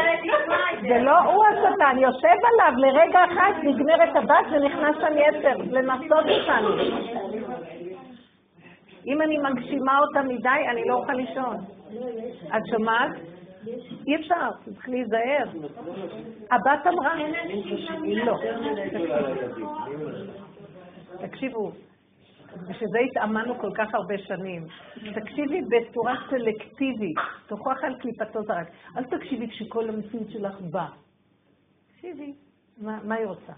זה 0.82 1.04
לא 1.04 1.20
הוא 1.20 1.46
השטן, 1.46 1.98
יושב 1.98 2.38
עליו. 2.54 2.74
לרגע 2.78 3.20
אחד, 3.26 3.52
נגמרת 3.64 4.16
הבת 4.16 4.46
ונכנס 4.52 4.96
שם 5.02 5.14
יצר, 5.18 5.58
לנסות 5.72 6.26
אותנו. 6.30 7.23
אם 9.06 9.22
אני 9.22 9.38
מגשימה 9.38 10.00
אותה 10.00 10.22
מדי, 10.22 10.50
אני 10.72 10.88
לא 10.88 10.94
אוכל 10.96 11.14
לישון. 11.14 11.58
את 12.48 12.62
שומעת? 12.72 13.12
אי 14.08 14.16
אפשר, 14.16 14.50
צריך 14.66 14.90
להיזהר. 14.90 15.46
הבת 16.52 16.88
אמרה, 16.88 17.16
לא. 18.26 18.38
תקשיבו, 21.20 21.72
בשביל 22.70 22.90
זה 22.90 23.00
התאמנו 23.00 23.60
כל 23.60 23.72
כך 23.76 23.94
הרבה 23.94 24.18
שנים. 24.18 24.64
תקשיבי 25.16 25.62
בצורה 25.62 26.16
סלקטיבית, 26.30 27.18
תוכח 27.48 27.84
על 27.84 27.96
קליפתו 28.00 28.44
זרק. 28.44 28.68
אל 28.98 29.04
תקשיבי 29.04 29.48
כשכל 29.48 29.90
המציאות 29.90 30.30
שלך 30.30 30.62
בא. 30.62 30.86
תקשיבי, 31.88 32.34
מה, 32.82 33.16
היא 33.16 33.26
רוצה? 33.26 33.54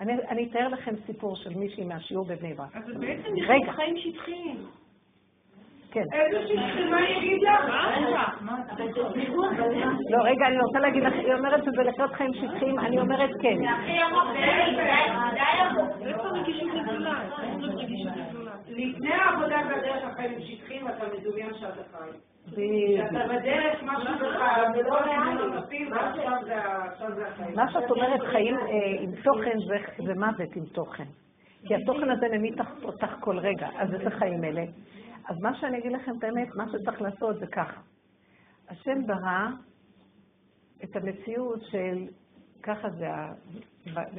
אני, 0.00 0.12
אני 0.28 0.48
אתאר 0.50 0.68
לכם 0.68 0.94
סיפור 1.06 1.36
של 1.36 1.54
מישהי 1.54 1.84
מהשיעור 1.84 2.26
בבני 2.26 2.54
ברק. 2.54 2.76
אז 2.76 2.82
זה 2.86 2.94
בעצם 2.98 3.34
נכנס 3.34 3.74
חיים 3.76 3.96
שטחיים. 3.96 4.66
כן. 5.90 6.04
איזה 6.12 6.48
שטחים, 6.48 6.90
מה 6.90 7.10
יגיד 7.10 7.42
לך? 7.42 7.64
לא, 10.10 10.22
רגע, 10.24 10.46
אני 10.46 10.58
רוצה 10.58 10.78
להגיד 10.78 11.02
לך, 11.02 11.12
היא 11.12 11.34
אומרת 11.34 11.64
שזה 11.64 11.82
לחיות 11.82 12.12
חיים 12.12 12.34
שטחיים, 12.34 12.78
אני 12.78 12.98
אומרת 12.98 13.30
כן. 13.42 13.56
לפני 18.68 19.12
העבודה 19.12 19.56
בדרך 19.68 20.04
החיים 20.04 20.40
שטחיים, 20.40 20.88
אתה 20.88 21.04
מדומיין 21.18 21.54
שאתה 21.54 21.82
חי. 21.92 22.10
בדרך, 22.52 23.82
משהו 23.82 24.14
בך, 24.20 24.40
ולא 24.74 25.06
לאן 25.06 25.36
ועכשיו 25.90 27.14
זה 27.14 27.28
החיים. 27.28 27.56
מה 27.56 27.72
שאת 27.72 27.90
אומרת, 27.90 28.20
חיים 28.20 28.56
עם 29.00 29.10
תוכן 29.24 29.56
זה 30.06 30.14
מוות 30.14 30.56
עם 30.56 30.64
תוכן. 30.64 31.04
כי 31.66 31.74
התוכן 31.74 32.10
הזה 32.10 32.26
ממית 32.32 32.54
אותך 32.82 33.14
כל 33.20 33.38
רגע, 33.38 33.68
אז 33.78 33.94
איזה 33.94 34.10
חיים 34.10 34.44
אלה? 34.44 34.64
אז 35.28 35.36
מה 35.40 35.54
שאני 35.54 35.78
אגיד 35.78 35.92
לכם 35.92 36.12
את 36.18 36.24
האמת, 36.24 36.48
מה 36.54 36.64
שצריך 36.72 37.02
לעשות 37.02 37.38
זה 37.38 37.46
ככה. 37.46 37.80
השם 38.68 39.06
ברא 39.06 39.46
את 40.84 40.96
המציאות 40.96 41.62
של, 41.62 42.06
ככה 42.62 42.90
זה, 42.90 43.08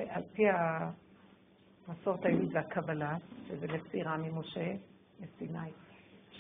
על 0.09 0.23
פי 0.33 0.43
המסורת 1.87 2.25
היהודית 2.25 2.49
והקבלה, 2.53 3.15
שזה 3.47 3.67
לסירה 3.67 4.17
ממשה, 4.17 4.73
מסיני. 5.19 5.71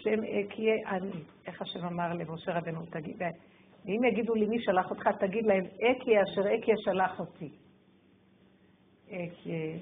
שם 0.03 0.23
אקיה 0.23 0.89
אני, 0.89 1.23
איך 1.45 1.61
השם 1.61 1.85
אמר 1.85 2.13
למשה 2.13 2.57
רבנו, 2.57 2.85
תגיד, 2.85 3.21
ואם 3.85 4.03
יגידו 4.03 4.35
לי 4.35 4.45
מי 4.45 4.61
שלח 4.61 4.89
אותך, 4.89 5.07
תגיד 5.19 5.45
להם, 5.45 5.65
אקיה 5.65 6.23
אשר 6.23 6.55
אקיה 6.55 6.75
שלח 6.77 7.19
אותי. 7.19 7.49
אקיה, 9.07 9.77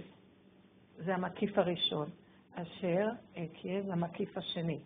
זה 0.98 1.16
המקיף 1.16 1.58
הראשון. 1.58 2.10
אשר 2.54 3.10
אקיה 3.38 3.80
למקיף 3.80 4.38
השני. 4.38 4.80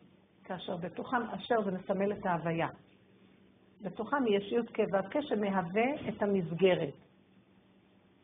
כאשר 0.44 0.78
בתוכם 0.78 1.22
אשר 1.22 1.64
זה 1.64 1.72
מסמל 1.72 2.12
את 2.12 2.26
ההוויה. 2.26 2.68
בתוכם 3.82 4.28
יש 4.28 4.52
י' 4.52 4.74
כו' 5.12 5.22
שמהווה 5.22 6.10
את 6.10 6.22
המסגרת. 6.22 6.94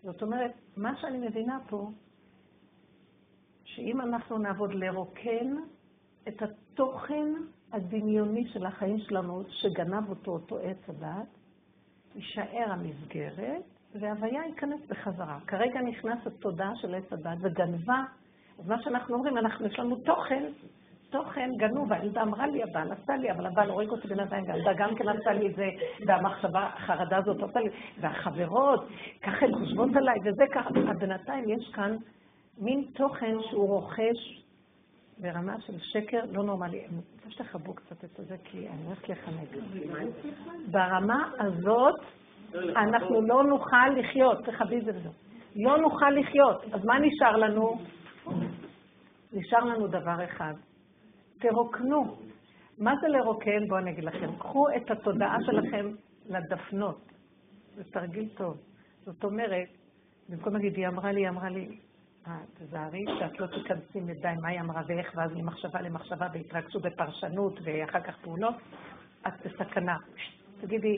זאת 0.04 0.22
אומרת, 0.22 0.52
מה 0.78 0.98
שאני 1.02 1.28
מבינה 1.28 1.60
פה, 1.70 1.90
שאם 3.64 4.02
אנחנו 4.02 4.38
נעבוד 4.38 4.74
לרוקן 4.74 5.56
את 6.28 6.42
התוכן 6.42 7.28
הדמיוני 7.74 8.48
של 8.54 8.66
החיים 8.66 9.00
שלנו, 9.00 9.44
שגנב 9.50 10.10
אותו 10.10 10.32
אותו 10.32 10.58
עץ 10.58 10.90
הדת, 10.90 11.28
יישאר 12.16 12.72
המסגרת, 12.72 13.64
וההוויה 13.96 14.46
ייכנס 14.46 14.80
בחזרה. 14.90 15.40
כרגע 15.48 15.82
נכנס 15.82 16.28
התודעה 16.28 16.76
של 16.76 16.96
עץ 16.96 17.14
הדת 17.14 17.38
וגנבה. 17.42 18.04
אז 18.60 18.68
מה 18.68 18.84
שאנחנו 18.84 19.16
אומרים, 19.16 19.38
אנחנו, 19.38 19.66
יש 19.66 19.80
לנו 19.80 19.96
תוכן, 19.96 20.44
תוכן 21.10 21.50
גנוב, 21.58 21.94
הילדה 21.94 22.22
אמרה 22.22 22.48
לי, 22.48 22.64
הבעל 22.64 22.92
עשה 22.92 23.16
לי, 23.16 23.32
אבל 23.32 23.46
הבעל 23.46 23.70
הורג 23.70 23.90
אותי 23.90 24.08
בינתיים, 24.08 24.44
והילדה 24.48 24.74
גם 24.74 24.96
כן 24.96 25.10
עשה 25.10 25.34
לי 25.34 25.48
את 25.48 25.56
זה, 25.56 25.70
והמחשבה, 26.08 26.70
החרדה 26.74 27.18
הזאת 27.18 27.44
עשה 27.50 27.60
לי, 27.60 27.70
והחברות, 28.00 28.88
ככה 29.22 29.46
הן 29.46 29.56
חושבות 29.56 29.90
עליי, 29.96 30.18
וזה 30.26 30.44
ככה, 30.54 30.70
בינתיים 31.00 31.50
יש 31.50 31.72
כאן 31.74 31.98
מין 32.58 32.86
תוכן 32.94 33.36
שהוא 33.50 33.68
רוכש 33.70 34.47
ברמה 35.22 35.62
של 35.62 35.80
שקר 35.80 36.20
לא 36.32 36.44
נורמלי. 36.44 36.86
אני 36.86 36.98
רוצה 37.16 37.32
שתחבו 37.32 37.74
קצת 37.74 38.04
את 38.04 38.28
זה, 38.28 38.36
כי 38.44 38.68
אני 38.70 38.86
הולכת 38.86 39.10
לחנק. 39.10 39.50
ברמה 40.72 41.32
הזאת, 41.40 41.96
אנחנו 42.56 43.22
לא 43.22 43.44
נוכל 43.44 43.90
לחיות, 43.98 44.46
תכבי 44.46 44.82
זה 44.82 44.92
וזהו. 44.96 45.12
לא 45.56 45.78
נוכל 45.78 46.10
לחיות. 46.10 46.64
אז 46.74 46.86
מה 46.86 47.00
נשאר 47.00 47.36
לנו? 47.38 47.80
נשאר 49.34 49.60
לנו 49.60 49.88
דבר 49.88 50.24
אחד, 50.24 50.54
תרוקנו. 51.40 52.16
מה 52.78 52.94
זה 53.02 53.08
לרוקן? 53.08 53.68
בואו 53.68 53.80
אני 53.80 53.92
אגיד 53.92 54.04
לכם. 54.04 54.36
קחו 54.38 54.66
את 54.76 54.92
התודעה 54.92 55.38
שלכם 55.46 55.92
לדפנות. 56.26 57.12
זה 57.76 57.84
תרגיל 57.84 58.30
טוב. 58.38 58.58
זאת 59.06 59.24
אומרת, 59.24 59.68
במקום 60.30 60.54
להגיד, 60.54 60.76
היא 60.76 60.88
אמרה 60.88 61.12
לי, 61.12 61.22
היא 61.22 61.30
אמרה 61.30 61.50
לי, 61.50 61.80
תזהרי 62.54 63.06
שאת 63.20 63.40
לא 63.40 63.48
תיכנסי 63.48 64.00
מדי 64.00 64.34
מה 64.42 64.50
היא 64.50 64.60
אמרה 64.60 64.82
ואיך, 64.88 65.14
ואז 65.16 65.32
ממחשבה 65.36 65.82
למחשבה 65.82 66.28
והתרגשו 66.34 66.80
בפרשנות 66.80 67.60
ואחר 67.64 68.00
כך 68.00 68.18
פעולות, 68.22 68.56
את 69.28 69.34
בסכנה. 69.46 69.98
תגידי, 70.62 70.96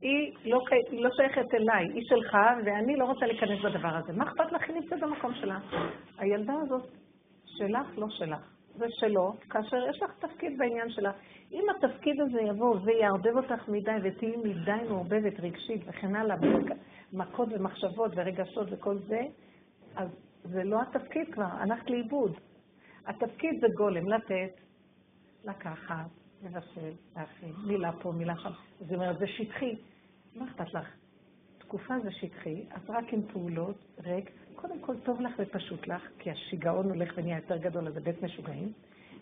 היא 0.00 0.32
לא, 0.44 0.60
היא 0.90 1.04
לא 1.04 1.10
שייכת 1.16 1.54
אליי, 1.54 1.86
היא 1.94 2.04
שלך, 2.08 2.36
ואני 2.64 2.96
לא 2.96 3.04
רוצה 3.04 3.26
להיכנס 3.26 3.58
בדבר 3.64 3.96
הזה. 3.96 4.12
מה 4.12 4.24
אכפת 4.24 4.52
לך? 4.52 4.68
היא 4.68 4.76
נמצאת 4.80 5.00
במקום 5.00 5.34
שלה. 5.34 5.58
הילדה 6.18 6.54
הזאת, 6.62 6.88
שלך, 7.44 7.98
לא 7.98 8.06
שלך. 8.10 8.40
זה 8.74 8.86
שלו, 8.90 9.34
כאשר 9.50 9.88
יש 9.90 10.02
לך 10.02 10.10
תפקיד 10.18 10.58
בעניין 10.58 10.90
שלה. 10.90 11.12
אם 11.52 11.64
התפקיד 11.76 12.20
הזה 12.20 12.40
יבוא 12.40 12.76
ויערבב 12.84 13.36
אותך 13.36 13.68
מדי 13.68 13.96
ותהיי 14.02 14.36
מדי 14.36 14.88
מעורבבת 14.88 15.40
רגשית 15.40 15.82
וכן 15.86 16.16
הלאה, 16.16 16.36
מכות 17.12 17.48
ומחשבות 17.52 18.12
ורגשות 18.16 18.68
וכל 18.70 18.98
זה, 18.98 19.20
אז 19.96 20.27
זה 20.44 20.64
לא 20.64 20.82
התפקיד 20.82 21.32
כבר, 21.32 21.44
הלכת 21.44 21.90
לאיבוד. 21.90 22.32
התפקיד 23.06 23.60
זה 23.60 23.66
גולם, 23.76 24.08
לתת, 24.08 24.60
לקחת, 25.44 26.10
לבשל, 26.42 26.92
להכין, 27.16 27.52
מילה 27.66 27.92
פה, 27.92 28.12
מילה 28.12 28.36
שם. 28.36 28.50
זאת 28.80 28.92
אומרת, 28.92 29.18
זה 29.18 29.26
שטחי. 29.26 29.76
מה 30.34 30.44
אכפת 30.44 30.74
לך? 30.74 30.88
תקופה 31.58 31.94
זה 32.02 32.10
שטחי, 32.12 32.64
אז 32.70 32.80
רק 32.88 33.12
עם 33.12 33.22
פעולות, 33.32 33.76
ריק. 34.04 34.30
קודם 34.54 34.78
כל, 34.80 34.94
טוב 35.04 35.20
לך 35.20 35.32
ופשוט 35.38 35.86
לך, 35.86 36.02
כי 36.18 36.30
השיגעון 36.30 36.88
הולך 36.88 37.12
ונהיה 37.16 37.36
יותר 37.36 37.56
גדול, 37.56 37.88
אז 37.88 37.94
זה 37.94 38.00
בית 38.00 38.22
משוגעים. 38.22 38.72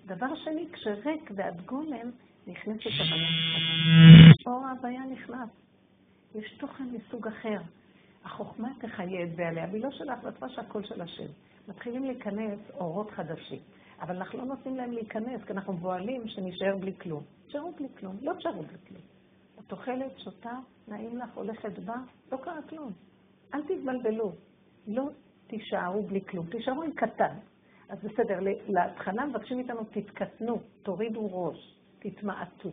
דבר 0.07 0.35
שני, 0.45 0.69
כשריק 0.73 1.31
ואת 1.35 1.67
גולם, 1.67 2.11
נכנסת 2.47 2.91
הבנה. 3.01 3.29
אור 4.47 4.67
ההוויה 4.67 5.03
נכנס. 5.13 5.49
יש 6.35 6.57
תוכן 6.59 6.85
מסוג 6.85 7.27
אחר. 7.27 7.59
החוכמה 8.27 8.69
תחיה 8.81 9.25
את 9.25 9.37
בעליה, 9.37 9.67
והיא 9.71 9.83
לא 9.83 9.91
שלך, 9.91 10.19
ואת 10.23 10.51
שהכל 10.51 10.85
של 10.85 11.01
השם. 11.01 11.27
מתחילים 11.69 12.05
להיכנס 12.05 12.59
אורות 12.75 13.11
חדשים. 13.11 13.61
אבל 14.01 14.17
אנחנו 14.17 14.39
לא 14.39 14.45
נותנים 14.45 14.77
להם 14.77 14.93
להיכנס, 14.93 15.45
כי 15.47 15.53
אנחנו 15.53 15.73
מבוהלים 15.73 16.29
שנישאר 16.29 16.77
בלי 16.77 16.93
כלום. 17.01 17.23
תשארו 17.47 17.73
בלי 17.73 17.89
כלום, 17.99 18.17
לא 18.23 18.33
תשארו 18.39 18.63
בלי 18.63 18.79
כלום. 18.89 19.03
את 19.59 19.73
אוכלת, 19.73 20.19
שותה, 20.19 20.59
נעים 20.89 21.17
לך, 21.17 21.35
הולכת 21.35 21.79
בה, 21.79 21.95
לא 22.33 22.37
קרה 22.37 22.63
כלום. 22.69 22.93
אל 23.55 23.63
תתבלבלו. 23.63 24.33
לא 24.87 25.09
תישארו 25.47 26.03
בלי 26.03 26.21
כלום, 26.25 26.47
תישארו 26.47 26.83
עם 26.83 26.93
קטן. 26.93 27.35
אז 27.89 27.99
בסדר, 28.05 28.39
להתחלה 28.69 29.27
מבקשים 29.27 29.59
איתנו, 29.59 29.85
תתקטנו, 29.85 30.61
תורידו 30.83 31.29
ראש, 31.33 31.79
תתמעטו. 31.99 32.71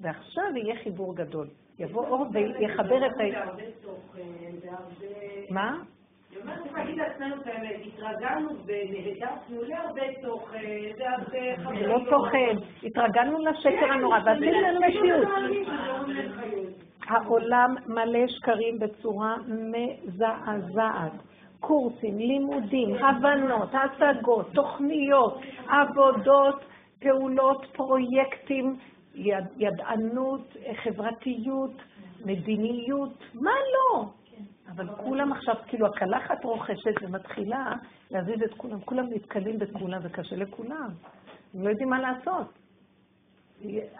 ועכשיו 0.00 0.44
יהיה 0.56 0.82
חיבור 0.82 1.16
גדול. 1.16 1.48
יבוא 1.78 2.06
אור 2.06 2.26
ויחבר 2.32 3.06
את 3.06 3.12
ה... 3.12 3.24
מה? 5.50 5.78
אני 6.32 6.40
אומרת, 6.40 6.58
צריך 6.62 6.74
להגיד 6.74 6.96
לעצמנו 6.96 7.34
את 7.34 7.46
האמת, 7.46 7.76
התרגלנו 7.86 8.50
ונהדפנו 8.66 9.62
להרבה 9.62 10.02
תוכן, 10.22 10.58
והרבה 10.98 11.56
חברים. 11.56 11.80
זה 11.80 11.86
לא 11.86 12.00
תוכן, 12.10 12.56
התרגלנו 12.84 13.38
לשקר 13.38 13.92
הנורא, 13.92 14.18
ועשינו 14.24 14.60
לנו 14.60 14.80
מציאות. 14.80 15.28
העולם 17.06 17.74
מלא 17.86 18.26
שקרים 18.28 18.78
בצורה 18.78 19.36
מזעזעת. 19.48 21.12
קורסים, 21.60 22.18
לימודים, 22.18 22.94
הבנות, 22.94 23.68
השגות, 23.72 24.46
תוכניות, 24.54 25.40
עבודות, 25.68 26.64
פעולות, 27.00 27.66
פרויקטים, 27.72 28.76
יד, 29.18 29.44
ידענות, 29.56 30.56
חברתיות, 30.84 31.72
מדיניות, 32.24 33.18
מה 33.34 33.50
לא? 33.50 34.08
אבל 34.68 34.88
כולם 34.96 35.32
עכשיו, 35.32 35.54
כאילו 35.66 35.86
הקלחת 35.86 36.44
רוכשת 36.44 36.94
ומתחילה 37.02 37.72
להזיז 38.10 38.42
את 38.42 38.54
כולם, 38.56 38.80
כולם 38.80 39.06
נתקלים 39.10 39.58
בכולם 39.58 40.00
וקשה 40.02 40.36
לכולם. 40.36 40.90
הם 41.54 41.62
לא 41.62 41.70
יודעים 41.70 41.88
מה 41.88 42.00
לעשות. 42.00 42.58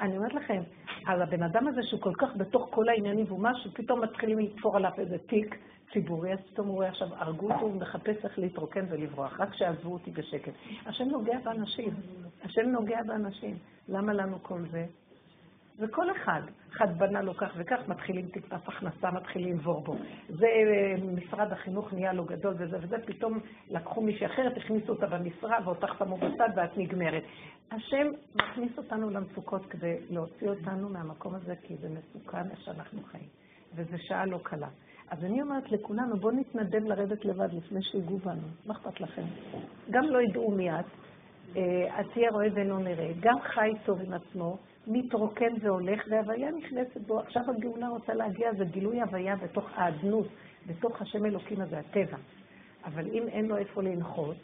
אני 0.00 0.16
אומרת 0.16 0.34
לכם, 0.34 0.62
על 1.06 1.22
הבן 1.22 1.42
אדם 1.42 1.68
הזה 1.68 1.80
שהוא 1.82 2.00
כל 2.00 2.14
כך 2.18 2.36
בתוך 2.36 2.68
כל 2.70 2.88
העניינים 2.88 3.24
והוא 3.28 3.40
משהו, 3.42 3.70
פתאום 3.74 4.00
מתחילים 4.00 4.38
לתפור 4.38 4.76
עליו 4.76 4.90
איזה 4.98 5.18
תיק 5.18 5.58
ציבורי, 5.92 6.32
אז 6.32 6.38
פתאום 6.52 6.66
הוא 6.66 6.76
רואה 6.76 6.88
עכשיו, 6.88 7.08
הרגו 7.14 7.52
אותו, 7.52 7.64
הוא 7.64 7.80
מחפש 7.80 8.24
איך 8.24 8.38
להתרוקן 8.38 8.86
ולברוח, 8.90 9.40
רק 9.40 9.54
שעזבו 9.54 9.92
אותי 9.92 10.10
בשקט. 10.10 10.52
השם 10.86 11.04
נוגע 11.04 11.38
באנשים, 11.44 11.90
השם 12.44 12.68
נוגע 12.68 13.02
באנשים. 13.06 13.56
למה 13.88 14.12
לנו 14.12 14.42
כל 14.42 14.60
זה? 14.70 14.86
וכל 15.78 16.10
אחד, 16.10 16.40
אחד 16.72 16.98
בנה 16.98 17.22
לו 17.22 17.34
כך 17.34 17.52
וכך, 17.56 17.88
מתחילים 17.88 18.28
טיפת 18.28 18.68
הכנסה, 18.68 19.10
מתחילים 19.10 19.52
לנבור 19.52 19.80
בו. 19.80 19.96
זה 20.28 20.46
משרד 21.16 21.52
החינוך 21.52 21.92
נהיה 21.92 22.12
לו 22.12 22.24
גדול 22.24 22.54
וזה 22.58 22.78
וזה, 22.80 22.96
פתאום 23.06 23.38
לקחו 23.68 24.00
מישהי 24.00 24.26
אחרת, 24.26 24.56
הכניסו 24.56 24.92
אותה 24.92 25.06
במשרה 25.06 25.58
ואותך 25.64 25.94
שמו 25.98 26.16
בצד 26.16 26.48
ואת 26.56 26.78
נגמרת. 26.78 27.22
השם 27.70 28.06
מכניס 28.34 28.78
אותנו 28.78 29.10
למצוקות 29.10 29.66
כדי 29.66 29.96
להוציא 30.10 30.48
אותנו 30.48 30.88
מהמקום 30.88 31.34
הזה, 31.34 31.54
כי 31.62 31.76
זה 31.76 31.88
מסוכן 31.88 32.50
איך 32.50 32.60
שאנחנו 32.60 33.02
חיים. 33.02 33.28
וזו 33.74 33.96
שעה 33.98 34.26
לא 34.26 34.38
קלה. 34.42 34.68
אז 35.10 35.24
אני 35.24 35.42
אומרת 35.42 35.72
לכולנו, 35.72 36.16
בואו 36.16 36.36
נתנדב 36.36 36.84
לרדת 36.84 37.24
לבד 37.24 37.52
לפני 37.52 37.82
שיגעו 37.82 38.18
בנו. 38.18 38.48
מה 38.66 38.74
אכפת 38.74 39.00
לכם? 39.00 39.22
גם 39.90 40.04
לא 40.04 40.22
ידעו 40.22 40.50
מיד, 40.50 40.84
אה, 41.56 42.04
תהיה 42.14 42.30
רואה 42.30 42.46
ואינו 42.54 42.78
נראה. 42.78 43.12
גם 43.20 43.40
חי 43.40 43.72
טוב 43.84 44.00
עם 44.00 44.12
עצמו, 44.12 44.58
מתרוקן 44.88 45.52
והולך, 45.60 46.04
והוויה 46.10 46.50
נכנסת 46.50 47.00
בו. 47.06 47.18
עכשיו 47.20 47.42
הגאולה 47.50 47.88
רוצה 47.88 48.14
להגיע, 48.14 48.54
זה 48.58 48.64
גילוי 48.64 49.00
הוויה 49.00 49.36
בתוך 49.36 49.64
האדנות, 49.74 50.26
בתוך 50.66 51.02
השם 51.02 51.26
אלוקים 51.26 51.60
הזה, 51.60 51.78
הטבע. 51.78 52.16
אבל 52.84 53.06
אם 53.06 53.28
אין 53.28 53.46
לו 53.46 53.56
איפה 53.56 53.82
לנחות, 53.82 54.36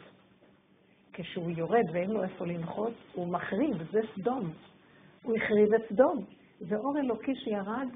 כשהוא 1.13 1.51
יורד 1.51 1.85
ואין 1.93 2.11
לו 2.11 2.23
איפה 2.23 2.45
לנחות, 2.45 2.93
הוא 3.13 3.27
מחריב, 3.27 3.91
זה 3.91 3.99
סדום. 4.15 4.53
הוא 5.23 5.37
החריב 5.37 5.73
את 5.73 5.81
סדום. 5.89 6.25
זה 6.59 6.75
אור 6.75 6.97
אלוקי 6.99 7.35
שירד 7.35 7.87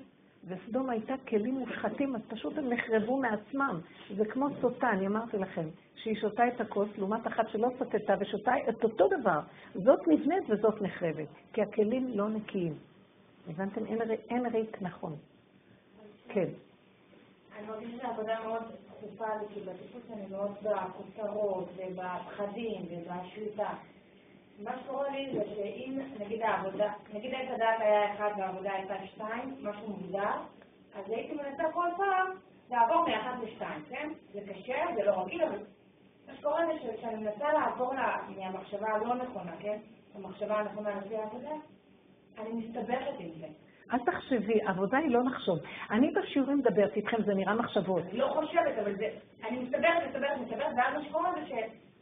וסדום 0.49 0.89
הייתה 0.89 1.13
כלים 1.27 1.55
מושחתים, 1.55 2.15
אז 2.15 2.21
פשוט 2.27 2.57
הם 2.57 2.73
נחרבו 2.73 3.17
מעצמם. 3.17 3.79
זה 4.17 4.25
כמו 4.25 4.47
סוטה, 4.61 4.89
אני 4.89 5.07
אמרתי 5.07 5.37
לכם, 5.37 5.67
שהיא 5.95 6.15
שותה 6.21 6.47
את 6.47 6.61
הכוס 6.61 6.89
לעומת 6.97 7.27
אחת 7.27 7.49
שלא 7.49 7.67
סוטטה 7.79 8.15
ושותה 8.19 8.51
את 8.69 8.83
אותו 8.83 9.07
דבר. 9.19 9.39
זאת 9.73 10.07
נבנית 10.07 10.43
וזאת 10.49 10.81
נחרבת, 10.81 11.27
כי 11.53 11.61
הכלים 11.61 12.07
לא 12.17 12.29
נקיים. 12.29 12.73
הבנתם? 13.47 13.85
אין, 13.85 13.99
אין 14.29 14.45
ריק 14.45 14.81
נכון. 14.81 15.15
כן. 16.27 16.47
אני 17.57 17.67
מרגישה 17.67 17.97
שזו 17.97 18.07
עבודה 18.07 18.39
מאוד 18.43 18.63
דחופה 18.87 19.25
לי, 19.41 19.45
כי 19.53 19.59
בטיפוס 19.59 20.03
אני 20.13 20.25
מאוד 20.31 20.51
בכותרות 20.61 21.69
ובפחדים 21.77 22.85
ובשליטה. 22.91 23.73
מה 24.63 24.71
שקורה 24.83 25.09
לי 25.09 25.29
זה 25.33 25.43
שאם, 25.55 25.99
נגיד 26.19 26.41
העבודה, 26.41 26.93
נגיד 27.13 27.33
עץ 27.33 27.47
הדעת 27.55 27.79
היה 27.79 28.15
אחד 28.15 28.29
והעבודה 28.37 28.73
הייתה 28.73 28.93
שתיים, 29.05 29.55
משהו 29.61 29.87
מוגדר, 29.87 30.31
אז 30.95 31.09
הייתי 31.09 31.33
מנסה 31.33 31.63
כל 31.73 31.87
פעם 31.97 32.27
לעבור 32.71 33.07
מאחת 33.07 33.43
לשתיים, 33.43 33.83
כן? 33.89 34.09
זה 34.33 34.39
קשה, 34.41 34.85
זה 34.95 35.03
לא 35.03 35.11
רגיל, 35.11 35.43
אבל 35.43 35.57
מה 36.27 36.35
שקורה 36.35 36.65
זה 36.65 36.79
שכשאני 36.79 37.15
מנסה 37.15 37.53
לעבור 37.53 37.93
מהמחשבה 38.37 38.87
הלא 38.87 39.15
נכונה, 39.15 39.51
כן? 39.59 39.77
המחשבה 40.15 40.59
הנכונה 40.59 40.89
לפי 41.05 41.17
העבודה, 41.17 41.51
אני 42.37 42.49
מסתבכת 42.51 43.13
עם 43.19 43.29
זה. 43.39 43.47
אל 43.93 43.99
תחשבי, 43.99 44.61
עבודה 44.61 44.97
היא 44.97 45.11
לא 45.11 45.19
לחשוב. 45.23 45.59
אני 45.91 46.11
בשיעורים 46.11 46.57
מדברת 46.57 46.95
איתכם, 46.95 47.23
זה 47.23 47.33
נראה 47.33 47.53
מחשבות. 47.53 48.03
אני 48.09 48.17
לא 48.17 48.27
חושבת, 48.27 48.77
אבל 48.83 48.95
זה... 48.95 49.09
אני 49.47 49.59
מסתבכת, 49.59 50.07
מסתבכת, 50.07 50.37
מסתבכת, 50.41 50.71
ואז 50.77 50.93
מה 50.93 51.03
שקורה 51.03 51.31
זה 51.33 51.47
ש... 51.47 51.51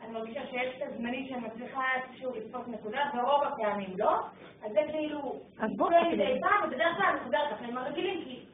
אני 0.02 0.14
מרגישה 0.14 0.42
שיש 0.48 0.76
את 0.78 0.82
הזמנים 0.88 1.28
שאני 1.28 1.48
מצליחה 1.48 1.82
איפשהו 1.96 2.32
לתפוס 2.36 2.68
נקודה, 2.68 3.00
ורוב 3.14 3.44
הפעמים 3.44 3.90
לא, 3.98 4.20
אז 4.66 4.72
זה 4.72 4.80
כאילו... 4.92 5.40
אז 5.60 5.70
בואו 5.78 5.90
תגידי. 5.90 6.40
ובדרך 6.64 6.98
כלל 6.98 7.06
אני 7.12 7.20
חוזרת 7.24 7.52
לחיים 7.52 7.78
הרגילים, 7.78 8.24
כי 8.24 8.46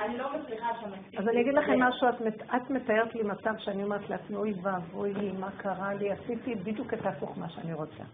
אני 0.00 0.18
לא 0.18 0.38
מצליחה 0.38 0.68
שם... 0.80 1.18
אז 1.18 1.28
אני 1.28 1.40
אגיד 1.40 1.54
לכם 1.54 1.82
משהו, 1.82 2.08
את 2.56 2.70
מתארת 2.70 3.14
לי 3.14 3.22
מצב 3.22 3.54
שאני 3.58 3.84
אומרת 3.84 4.10
לעצמי, 4.10 4.36
אוי 4.36 4.54
ואבוי 4.62 5.14
לי, 5.14 5.32
מה 5.32 5.50
קרה 5.56 5.94
לי, 5.94 6.10
עשיתי 6.10 6.54
בדיוק 6.54 6.94
את 6.94 7.06
ההפוך 7.06 7.38
מה 7.38 7.48
שאני 7.48 7.72
רוצה. 7.72 8.04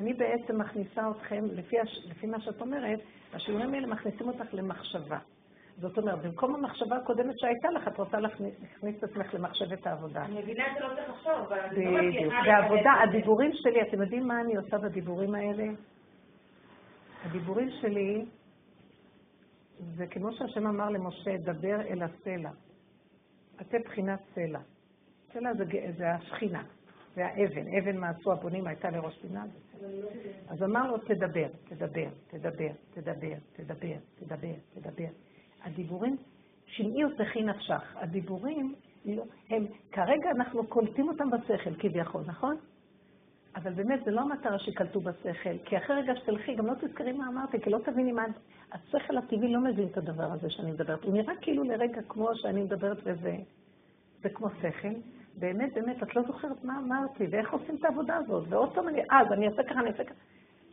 אני 0.00 0.14
בעצם 0.14 0.60
מכניסה 0.60 1.10
אתכם, 1.10 1.44
לפי 2.08 2.26
מה 2.26 2.40
שאת 2.40 2.60
אומרת, 2.60 3.00
השיעורים 3.34 3.74
האלה 3.74 3.86
מכניסים 3.86 4.28
אותך 4.28 4.46
למחשבה. 4.52 5.18
זאת 5.78 5.98
אומרת, 5.98 6.22
במקום 6.22 6.54
המחשבה 6.54 6.96
הקודמת 6.96 7.38
שהייתה 7.38 7.70
לך, 7.70 7.88
את 7.88 7.98
רוצה 7.98 8.20
להכניס 8.20 8.54
את 8.98 9.04
עצמך 9.04 9.34
למחשבת 9.34 9.86
העבודה. 9.86 10.24
אני 10.24 10.42
מבינה 10.42 10.64
שלא 10.78 10.88
צריך 10.94 11.10
לחשוב, 11.10 11.32
אבל 11.32 11.60
אני 11.60 11.84
לא 11.84 12.02
מצליחה... 12.02 12.36
בעבודה, 12.46 12.92
הדיבורים 13.02 13.50
שלי, 13.54 13.82
אתם 13.82 14.02
יודעים 14.02 14.28
מה 14.28 14.40
אני 14.40 14.56
עושה 14.56 14.78
בדיבורים 14.78 15.34
האלה? 15.34 15.64
הדיבורים 17.24 17.70
שלי, 17.70 18.24
זה 19.96 20.06
כמו 20.06 20.32
שהשם 20.32 20.66
אמר 20.66 20.90
למשה, 20.90 21.36
דבר 21.36 21.80
אל 21.80 22.02
הסלע. 22.02 22.50
אתם 23.60 23.78
בחינת 23.84 24.20
סלע. 24.34 24.60
סלע 25.32 25.54
זה, 25.54 25.64
זה 25.96 26.10
השכינה, 26.10 26.62
זה 27.14 27.26
האבן. 27.26 27.76
אבן 27.78 27.96
מעשו 27.96 28.32
הבונים 28.32 28.66
הייתה 28.66 28.90
לראש 28.90 29.18
פינה. 29.18 29.44
אז 30.48 30.62
אמר 30.62 30.90
לו, 30.90 30.98
תדבר, 30.98 31.48
תדבר, 31.64 32.08
תדבר, 32.26 32.70
תדבר, 32.94 33.34
תדבר, 33.56 33.96
תדבר, 34.18 34.54
תדבר. 34.74 35.23
הדיבורים, 35.64 36.16
שמעי 36.66 37.04
ותכי 37.04 37.42
נפשך. 37.42 37.96
הדיבורים, 37.96 38.74
הם, 39.50 39.66
כרגע 39.92 40.30
אנחנו 40.30 40.66
קולטים 40.66 41.08
אותם 41.08 41.30
בשכל 41.30 41.74
כביכול, 41.78 42.22
נכון? 42.26 42.56
אבל 43.56 43.72
באמת, 43.72 44.04
זה 44.04 44.10
לא 44.10 44.20
המטרה 44.20 44.58
שקלטו 44.58 45.00
בשכל, 45.00 45.58
כי 45.64 45.78
אחרי 45.78 45.96
רגע 45.96 46.12
שתלכי, 46.16 46.54
גם 46.54 46.66
לא 46.66 46.74
תזכרי 46.74 47.12
מה 47.12 47.28
אמרתי, 47.28 47.60
כי 47.60 47.70
לא 47.70 47.78
תביני 47.84 48.12
מה... 48.12 48.24
השכל 48.72 49.18
הטבעי 49.18 49.52
לא 49.52 49.60
מבין 49.60 49.88
את 49.88 49.96
הדבר 49.96 50.32
הזה 50.32 50.50
שאני 50.50 50.72
מדברת. 50.72 51.04
הוא 51.04 51.14
נראה 51.14 51.34
כאילו 51.40 51.64
לרגע 51.64 52.02
כמו 52.08 52.28
שאני 52.34 52.62
מדברת 52.62 52.98
וזה... 53.04 53.36
זה 54.22 54.28
כמו 54.28 54.48
שכל. 54.50 54.88
באמת, 55.38 55.74
באמת, 55.74 56.02
את 56.02 56.16
לא 56.16 56.22
זוכרת 56.22 56.64
מה 56.64 56.78
אמרתי, 56.78 57.26
ואיך 57.30 57.52
עושים 57.52 57.76
את 57.76 57.84
העבודה 57.84 58.16
הזאת. 58.16 58.44
ועוד 58.48 58.74
פעם 58.74 58.88
אני, 58.88 59.02
אז 59.10 59.32
אני 59.32 59.48
אעשה 59.48 59.62
ככה, 59.62 59.80
אני 59.80 59.90
אעשה 59.90 60.04
ככה. 60.04 60.14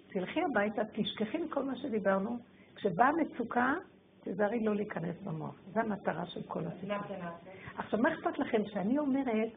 תלכי 0.08 0.41
הביתה, 0.41 0.82
תשכחי 0.91 1.38
מכל 1.38 1.63
מה 1.63 1.75
שדיברנו. 1.75 2.38
כשבאה 2.75 3.12
מצוקה, 3.12 3.73
תזהרי 4.23 4.60
לא 4.60 4.75
להיכנס 4.75 5.15
במוח. 5.23 5.55
זו 5.73 5.79
המטרה 5.79 6.25
של 6.25 6.41
כל 6.43 6.63
הסיפור. 6.67 6.97
עכשיו, 7.77 7.99
מה 7.99 8.13
אכפת 8.13 8.39
לכם 8.39 8.62
שאני 8.65 8.99
אומרת, 8.99 9.49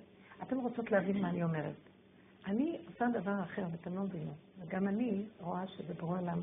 אתן 0.43 0.57
רוצות 0.57 0.91
להבין 0.91 1.23
מה 1.23 1.31
אני 1.31 1.45
אומרת. 1.45 1.75
אני 2.47 2.79
עושה 2.87 3.07
דבר 3.21 3.43
אחר, 3.43 3.65
ואתם 3.73 3.95
לא 3.95 4.03
מבינים. 4.03 4.33
וגם 4.59 4.89
אני 4.89 5.27
רואה 5.41 5.67
שזה 5.67 5.95
בורא 5.95 6.19
עולם 6.19 6.41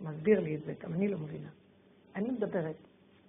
מסביר 0.00 0.40
לי 0.40 0.56
את 0.56 0.60
זה, 0.66 0.74
גם 0.82 0.94
אני 0.94 1.08
לא 1.08 1.18
מבינה. 1.18 1.48
אני 2.16 2.30
מדברת, 2.30 2.76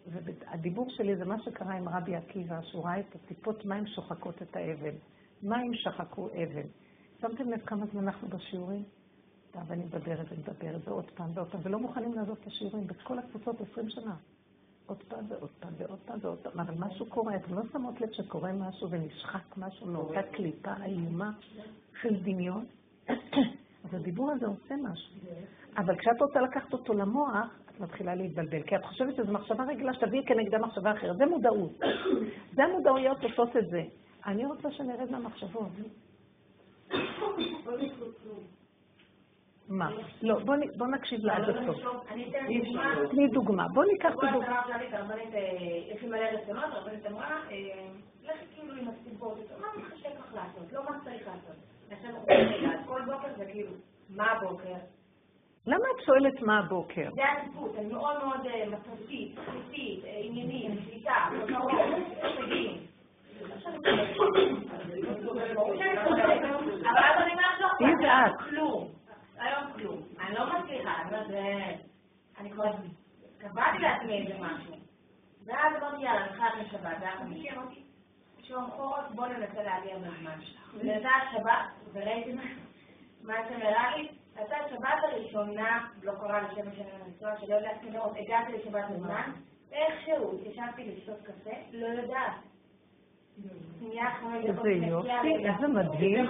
והדיבור 0.08 0.90
שלי 0.90 1.16
זה 1.16 1.26
מה 1.26 1.42
שקרה 1.44 1.74
עם 1.74 1.90
רבי 1.90 2.16
עקיבא, 2.16 2.62
שהוא 2.62 2.86
ראה 2.86 3.00
את 3.00 3.16
הטיפות 3.16 3.66
מים 3.66 3.88
שוחקות 3.88 4.42
את 4.42 4.56
האבן. 4.56 4.96
מים 5.44 5.74
שחקו 5.74 6.28
אבן. 6.28 6.68
שמתם 7.22 7.50
לב 7.50 7.60
כמה 7.66 7.86
זמן 7.86 8.04
אנחנו 8.04 8.28
בשיעורים? 8.28 8.84
ואני 9.68 9.84
מדברת 9.84 10.28
ומדברת, 10.32 10.88
ועוד 10.88 11.12
פעם 11.16 11.30
ועוד 11.34 11.48
פעם, 11.48 11.62
ולא 11.64 11.80
מוכנים 11.80 12.14
לעזוב 12.14 12.38
את 12.42 12.48
השיעורים 12.48 12.88
בכל 12.88 13.20
הקבוצות 13.20 13.62
עשרים 13.62 13.90
שנה. 13.90 14.16
עוד 14.86 15.04
פעם 15.08 15.26
ועוד 15.30 15.50
פעם 15.60 15.74
ועוד 15.78 16.00
פעם 16.06 16.18
ועוד 16.22 16.40
פעם, 16.40 16.60
אבל 16.60 16.74
משהו 16.78 17.06
קורה, 17.06 17.36
אתם 17.36 17.54
לא 17.54 17.62
שמות 17.72 18.02
לב 18.02 18.12
שקורה 18.12 18.52
משהו 18.54 18.90
ונשחק 18.90 19.58
משהו 19.58 19.88
מאותה 19.88 20.24
קליפה 20.32 20.74
איומה 20.86 21.32
של 22.02 22.24
דמיון? 22.24 22.66
אז 23.84 23.94
הדיבור 23.94 24.32
הזה 24.32 24.46
עושה 24.46 24.76
משהו. 24.76 25.14
אבל 25.78 25.98
כשאת 25.98 26.22
רוצה 26.22 26.42
לקחת 26.42 26.74
אותו 26.74 26.94
למוח, 26.94 27.60
את 27.70 27.80
מתחילה 27.80 28.16
להתבלבל, 28.16 28.64
כי 28.64 28.76
את 28.76 28.86
חושבת 28.86 29.16
שזו 29.16 29.32
מחשבה 29.32 29.64
רגילה 29.64 29.94
שתביאי 29.94 30.26
כנגדה 30.26 30.58
מחשבה 30.58 30.92
אחרת. 30.92 31.18
זה 31.18 31.26
מודעות. 31.26 31.80
זה 32.56 32.64
המודעויות 32.64 33.24
עושות 33.24 33.58
את 33.58 33.70
זה. 33.70 33.84
אני 34.26 34.46
רוצה 34.46 34.72
שנרד 34.72 35.12
מהמחשבות. 35.12 35.72
מה? 39.70 39.90
לא, 40.22 40.40
בוא 40.78 40.88
נקשיב 40.88 41.26
לה 41.26 41.36
עד 41.36 41.50
הסוף. 41.50 41.78
אני 42.12 42.30
אתן 42.30 42.48
דוגמה. 42.48 43.08
תני 43.12 43.28
דוגמה. 43.28 43.68
בוא 43.74 43.86
ניקח 43.86 44.10
כל 44.16 44.28
דוגמה. 44.32 44.60
השנה 44.60 44.80
שלי 44.80 44.92
כרבנית, 44.92 45.30
יש 45.96 46.02
לי 46.02 46.10
מלא 46.10 46.18
רצונות, 46.18 46.64
הרבנית 46.64 47.06
אמרה, 47.06 47.42
אה, 47.52 47.88
לכי 48.24 48.46
כאילו 48.56 48.74
עם 48.74 48.88
הסיבות, 48.88 49.38
מה 49.62 49.68
מתחשק 49.78 50.20
לך 50.20 50.34
לעשות? 50.34 50.74
לא 50.74 50.84
מה 50.84 51.00
צריך 51.04 51.28
לעשות. 51.28 51.56
עכשיו 51.92 52.80
כל 52.86 53.02
בוקר 53.06 53.28
זה 53.38 53.46
כאילו, 53.46 53.72
מה 54.10 54.32
הבוקר? 54.32 54.76
למה 55.68 55.86
את 55.96 56.06
שואלת 56.06 56.42
מה 56.42 56.60
הבוקר? 56.60 57.10
זה 57.16 57.22
הדפוס, 57.32 57.72
אני 57.78 57.94
מאוד 57.94 58.24
מאוד 58.24 58.46
אה, 58.46 58.66
מסורתית, 58.66 59.36
תכליתית, 59.36 60.06
אה, 60.06 60.20
עניינית, 60.24 60.80
שליטה, 60.86 61.30
כותרות, 61.42 61.72
הישגים. 62.22 62.78
אבל 66.90 67.04
אז 68.10 68.34
לא 69.40 69.46
מי. 69.46 69.50
היום 69.50 69.74
כלום. 69.74 70.04
אני 70.20 70.36
לא 70.36 70.60
מצליחה, 70.60 70.94
זה... 71.28 71.64
אני 72.40 72.52
כבר 72.52 72.72
קבעתי 73.38 73.78
לעצמי 73.80 74.22
איזה 74.22 74.40
משהו. 74.40 74.74
ואז 75.46 75.74
אמרתי, 75.78 76.02
יאללה, 76.04 76.26
אני 76.26 76.34
חייבת 76.38 76.68
לשבת, 76.68 77.00
זה 77.00 77.06
היה 77.08 77.18
חמישי, 77.18 77.52
אמרתי, 77.52 77.84
שום 78.44 78.72
חורף, 78.72 79.12
בוא 79.16 79.28
ננסה 79.28 79.64
להגיע 79.64 79.98
בזמן. 79.98 80.40
ונתן 80.74 81.20
שבת, 81.32 81.66
וראיתי 81.94 82.34
מה- 82.34 82.44
מה 83.22 83.34
זה 83.50 83.58
נראה 83.58 83.98
לי, 83.98 84.10
הייתה 84.36 84.56
שבת 84.70 85.04
הראשונה, 85.04 85.88
לא 86.04 86.12
קרה 86.12 86.42
לי 86.42 86.48
שבע 86.56 86.72
שנים 86.76 86.94
לנסוע, 87.08 87.40
שלא 87.40 87.56
יודעת 87.56 87.84
לראות, 87.84 88.14
הגעתי 88.18 88.52
לשבת 88.54 88.90
בזמן, 88.90 89.32
איכשהו 89.72 90.40
התיישבתי 90.40 90.84
לשתות 90.96 91.18
קפה, 91.24 91.56
לא 91.72 91.88
יודעת. 91.88 92.32
איזה 94.44 94.70
יופי. 94.70 95.48
איזה 95.48 95.68
מדהים. 95.68 96.26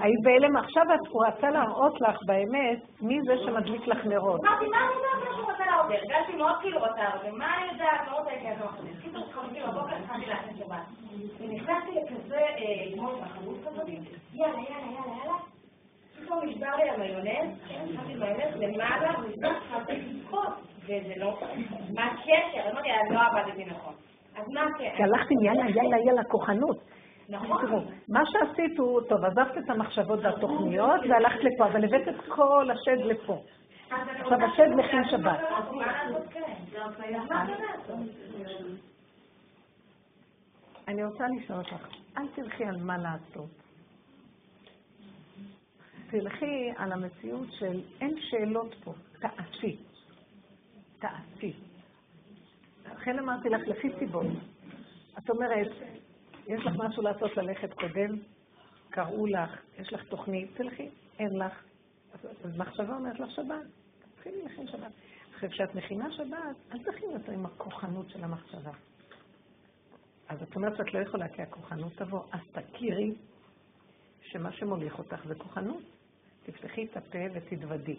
היית 0.00 0.20
בהלם. 0.24 0.56
עכשיו 0.56 0.84
הוא 1.08 1.26
רצה 1.26 1.50
להראות 1.50 2.00
לך 2.00 2.16
באמת 2.26 2.78
מי 3.00 3.18
זה 3.22 3.34
שמדליק 3.44 3.86
לך 3.86 4.06
נרות. 4.06 4.40
אמרתי, 4.40 4.66
מה 4.66 4.76
אני 4.76 4.94
יודעת 4.94 5.28
מה 5.28 5.34
שהוא 5.34 5.50
רוצה 5.50 5.66
להראות? 5.66 5.90
הרגשתי 5.90 6.36
מאוד 6.36 6.54
כאילו 6.60 6.78
רוצה 6.78 7.02
להראות, 7.02 7.22
ומה 7.24 7.56
אני 7.58 7.72
יודעת, 7.72 8.00
לא 8.10 8.18
רוצה 8.18 8.30
להיכנס 8.30 8.58
למחשב. 8.60 9.00
קיצור, 9.02 9.24
חמישי 9.32 9.62
בבוקר 9.66 9.96
התחלתי 9.96 10.26
להכין 10.26 10.56
שבת. 10.56 10.82
ונכנסתי 11.40 11.90
לכזה, 11.90 12.36
אה, 12.36 12.92
כמו 12.94 13.08
תחרות 13.08 13.56
כזאת, 13.66 13.88
יאללה, 13.88 14.52
יאללה, 14.52 14.58
יאללה, 14.68 15.16
יאללה. 15.24 15.38
פתאום 16.20 16.40
נשבר 16.44 16.76
לי 16.76 16.90
המיונז, 16.90 17.58
התחלתי 17.64 18.14
מיונז 18.14 18.56
למעלה, 18.56 19.10
והתחלתי 19.40 19.92
לבכות. 19.92 20.48
וזה 20.84 21.12
לא, 21.16 21.38
מה 21.94 22.04
הקשר? 22.04 22.70
אמרתי, 22.70 22.88
לא 23.10 23.20
עבדתי 23.20 23.64
נכון. 23.64 23.94
אז 24.36 24.44
מה 24.48 24.66
כי 24.78 24.88
הקשר? 24.88 25.04
הלכתם 25.04 25.40
יאללה, 25.44 25.70
יאללה, 25.70 25.98
יאללה, 25.98 26.24
כוחנות. 26.24 26.78
נכון. 27.28 27.66
תראו, 27.66 27.80
מה 28.08 28.22
שעשית 28.26 28.78
הוא, 28.78 29.00
טוב, 29.08 29.24
עזבת 29.24 29.58
את 29.58 29.70
המחשבות 29.70 30.18
והתוכניות 30.22 31.00
והלכת 31.08 31.44
לפה, 31.44 31.64
אבל 31.66 31.84
הבאת 31.84 32.08
את 32.08 32.24
כל 32.28 32.70
השד 32.70 33.04
לפה. 33.04 33.42
עכשיו 33.90 34.44
השד 34.44 34.68
מכין 34.76 35.04
שבת. 35.10 35.40
כן? 36.30 36.40
כן? 36.68 37.12
אני 40.88 41.04
רוצה 41.04 41.24
לשאול 41.36 41.58
אותך, 41.58 41.86
אל 42.18 42.26
תלכי 42.34 42.64
על 42.64 42.76
מה 42.76 42.98
לעשות. 42.98 43.62
תלכי 46.10 46.72
על 46.76 46.92
המציאות 46.92 47.48
של 47.52 47.80
אין 48.00 48.14
שאלות 48.20 48.74
פה, 48.84 48.92
תעשי. 49.20 49.76
תעשי. 50.98 51.52
לכן 53.02 53.18
אמרתי 53.18 53.48
לך, 53.48 53.60
לפי 53.66 53.88
סיבות. 53.98 54.26
את 55.18 55.30
אומרת, 55.30 55.68
יש 56.46 56.66
לך 56.66 56.72
משהו 56.76 57.02
לעשות 57.02 57.36
ללכת 57.36 57.72
קודם, 57.72 58.18
קראו 58.90 59.26
לך, 59.26 59.60
יש 59.78 59.92
לך 59.92 60.04
תוכנית, 60.04 60.50
תלכי, 60.56 60.88
אין 61.18 61.38
לך. 61.38 61.62
אז 62.44 62.56
מחשבה 62.56 62.96
אומרת 62.96 63.20
לך 63.20 63.30
שבת, 63.30 63.66
תתחילי 64.14 64.42
להכין 64.42 64.66
שבת. 64.66 64.92
עכשיו, 65.34 65.50
כשאת 65.50 65.74
מכינה 65.74 66.12
שבת, 66.12 66.56
אל 66.72 66.78
תכיני 66.78 67.14
אותו 67.14 67.32
עם 67.32 67.46
הכוחנות 67.46 68.10
של 68.10 68.24
המחשבה. 68.24 68.72
אז 70.28 70.42
את 70.42 70.56
אומרת 70.56 70.76
שאת 70.76 70.94
לא 70.94 70.98
יכולה 70.98 71.28
כי 71.28 71.42
הכוחנות 71.42 71.92
תבוא, 71.96 72.22
אז 72.32 72.40
תכירי 72.52 73.14
שמה 74.20 74.52
שמוליך 74.52 74.98
אותך 74.98 75.26
זה 75.26 75.34
כוחנות. 75.34 75.82
תפתחי 76.42 76.84
את 76.84 76.96
הפה 76.96 77.18
ותתוודי. 77.32 77.96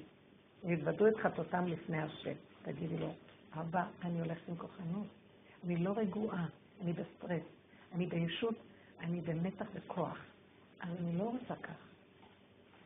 יתוודו 0.64 1.08
את 1.08 1.18
חטאותם 1.18 1.68
לפני 1.68 2.02
השם. 2.02 2.34
תגידי 2.62 2.98
לו, 2.98 3.14
אבא, 3.60 3.86
אני 4.04 4.20
הולכת 4.20 4.50
עם 4.50 4.56
כוחנות. 4.56 5.08
אני 5.64 5.76
לא 5.76 5.94
רגועה, 5.98 6.46
אני 6.82 6.94
בסטרס. 6.94 7.44
אני 7.94 8.06
בישות, 8.06 8.56
אני 9.00 9.22
במתח 9.22 9.66
וכוח. 9.74 10.18
אני 10.82 11.18
לא 11.18 11.24
רוצה 11.24 11.56
כך. 11.56 11.88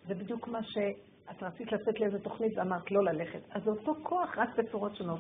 זה 0.07 0.13
בדיוק 0.13 0.47
מה 0.47 0.59
שאת 1.27 1.43
רצית 1.43 1.71
לצאת 1.71 1.99
לאיזה 1.99 2.19
תוכנית 2.19 2.57
ואמרת 2.57 2.91
לא 2.91 3.03
ללכת. 3.03 3.39
אז 3.51 3.63
זה 3.63 3.69
אותו 3.69 3.95
כוח 4.03 4.37
רק 4.37 4.49
בצורות 4.57 4.95
שונות, 4.95 5.19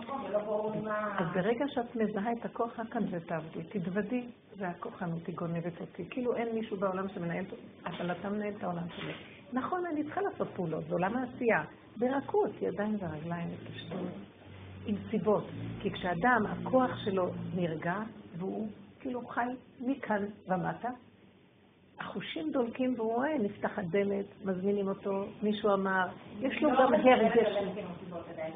מפה. 0.00 0.12
ולא 0.28 0.38
ברור 0.38 0.72
לי 0.72 0.80
מה... 0.80 1.18
אז 1.18 1.26
ברגע 1.34 1.64
שאת 1.68 1.96
מזהה 1.96 2.32
את 2.32 2.44
הכוח, 2.44 2.78
רק 2.78 2.96
על 2.96 3.10
זה 3.10 3.20
תעבדי, 3.20 3.62
תתוודי, 3.62 4.26
והכוחנות 4.56 5.26
היא 5.26 5.36
גונבת 5.36 5.80
אותי. 5.80 6.04
כאילו 6.10 6.36
אין 6.36 6.54
מישהו 6.54 6.76
בעולם 6.76 7.08
שמנהל, 7.08 7.44
אבל 7.86 8.12
אתה 8.12 8.30
מנהל 8.30 8.52
את 8.58 8.64
העולם 8.64 8.88
שלי. 8.96 9.12
נכון, 9.52 9.86
אני 9.86 10.04
צריכה 10.04 10.20
לעשות 10.20 10.48
פעולות, 10.56 10.84
זה 10.88 10.92
עולם 10.92 11.16
העשייה. 11.16 11.64
ברכות, 11.96 12.50
ידיים 12.62 12.96
ורגליים, 13.00 13.48
בפשטות, 13.48 14.08
עם 14.86 14.96
סיבות. 15.10 15.44
כי 15.80 15.90
כשאדם, 15.90 16.44
הכוח 16.46 16.90
שלו 17.04 17.30
נרגע, 17.54 17.94
והוא 18.38 18.68
כאילו 19.00 19.26
חי 19.28 19.46
מכאן 19.80 20.24
ומטה, 20.48 20.88
החושים 22.00 22.50
דולקים 22.52 22.94
והוא 22.96 23.14
רואה, 23.14 23.38
נפתחת 23.38 23.84
דלת, 23.84 24.26
מזמינים 24.44 24.88
אותו, 24.88 25.24
מישהו 25.42 25.74
אמר, 25.74 26.06
יש 26.40 26.62
לו 26.62 26.70
גם 26.70 26.94
הרגש. 26.94 27.48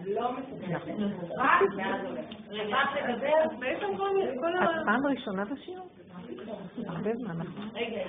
לא 0.07 0.33
מסוגלת. 0.33 0.89
נכון. 0.89 1.31
רק 1.39 2.89
לדבר, 3.09 3.59
בעצם 3.59 3.97
כל 4.41 4.57
ה... 4.57 4.65
את 4.65 4.85
פעם 4.85 5.07
ראשונה 5.07 5.45
בשיעור? 5.45 5.89
הרבה 6.87 7.17
זמן, 7.17 7.37
נכון? 7.39 7.69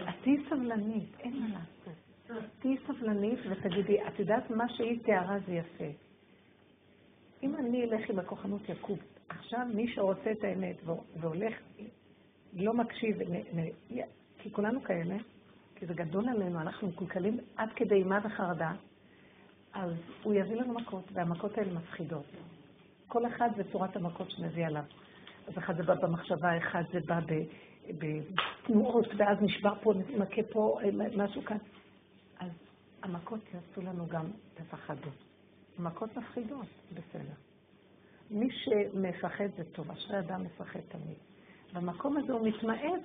את 0.10 0.13
תהיי 0.24 0.38
סבלנית, 0.50 1.19
אין 1.19 1.34
מה 1.39 1.48
לעשות. 1.48 2.43
תהיי 2.60 2.78
סבלנית 2.88 3.39
ותגידי, 3.50 4.08
את 4.08 4.19
יודעת 4.19 4.50
מה 4.50 4.69
שהיא 4.69 5.00
תיארה 5.04 5.38
זה 5.46 5.54
יפה. 5.54 5.86
אם 7.43 7.56
אני 7.56 7.84
אלך 7.84 8.10
עם 8.10 8.19
הכוחנות 8.19 8.69
יקום, 8.69 8.98
עכשיו 9.30 9.62
מי 9.74 9.88
שרוצה 9.88 10.32
את 10.32 10.43
האמת 10.43 10.76
והולך, 11.15 11.54
לא 12.54 12.74
מקשיב, 12.74 13.17
כי 14.43 14.51
כולנו 14.51 14.84
כאלה, 14.84 15.15
כי 15.75 15.86
זה 15.86 15.93
גדול 15.93 16.29
עלינו, 16.29 16.62
אנחנו 16.62 16.88
מקולקלים 16.88 17.38
עד 17.56 17.69
כדי 17.75 17.95
אימה 17.95 18.19
וחרדה, 18.23 18.71
אז 19.73 19.91
הוא 20.23 20.34
יביא 20.34 20.56
לנו 20.56 20.73
מכות, 20.73 21.03
והמכות 21.13 21.58
האלה 21.58 21.73
מפחידות. 21.73 22.25
כל 23.08 23.27
אחד 23.27 23.49
זה 23.56 23.63
צורת 23.71 23.95
המכות 23.95 24.32
שמביא 24.32 24.65
עליו. 24.65 24.84
אז 25.47 25.58
אחד 25.58 25.77
זה 25.77 25.84
בא 25.84 25.95
במחשבה, 25.95 26.58
אחד 26.58 26.84
זה 26.93 26.99
בא 27.06 27.19
בתנועות, 27.88 29.08
ואז 29.17 29.38
נשבר 29.41 29.73
פה, 29.82 29.93
מכה 30.17 30.43
פה, 30.51 30.79
אה, 30.84 30.89
משהו 31.17 31.43
כאן. 31.45 31.58
אז 32.39 32.51
המכות 33.03 33.39
יעשו 33.53 33.82
לנו 33.82 34.08
גם, 34.08 34.25
תפחדו. 34.53 35.10
המכות 35.77 36.17
מפחידות, 36.17 36.67
בסדר. 36.91 37.34
מי 38.32 38.47
שמפחד 38.51 39.47
זה 39.58 39.63
טוב, 39.63 39.91
אשרי 39.91 40.19
אדם 40.19 40.43
מפחד 40.43 40.79
תמיד. 40.79 41.17
במקום 41.73 42.17
הזה 42.17 42.34
הוא 42.34 42.47
מתמעט, 42.47 43.01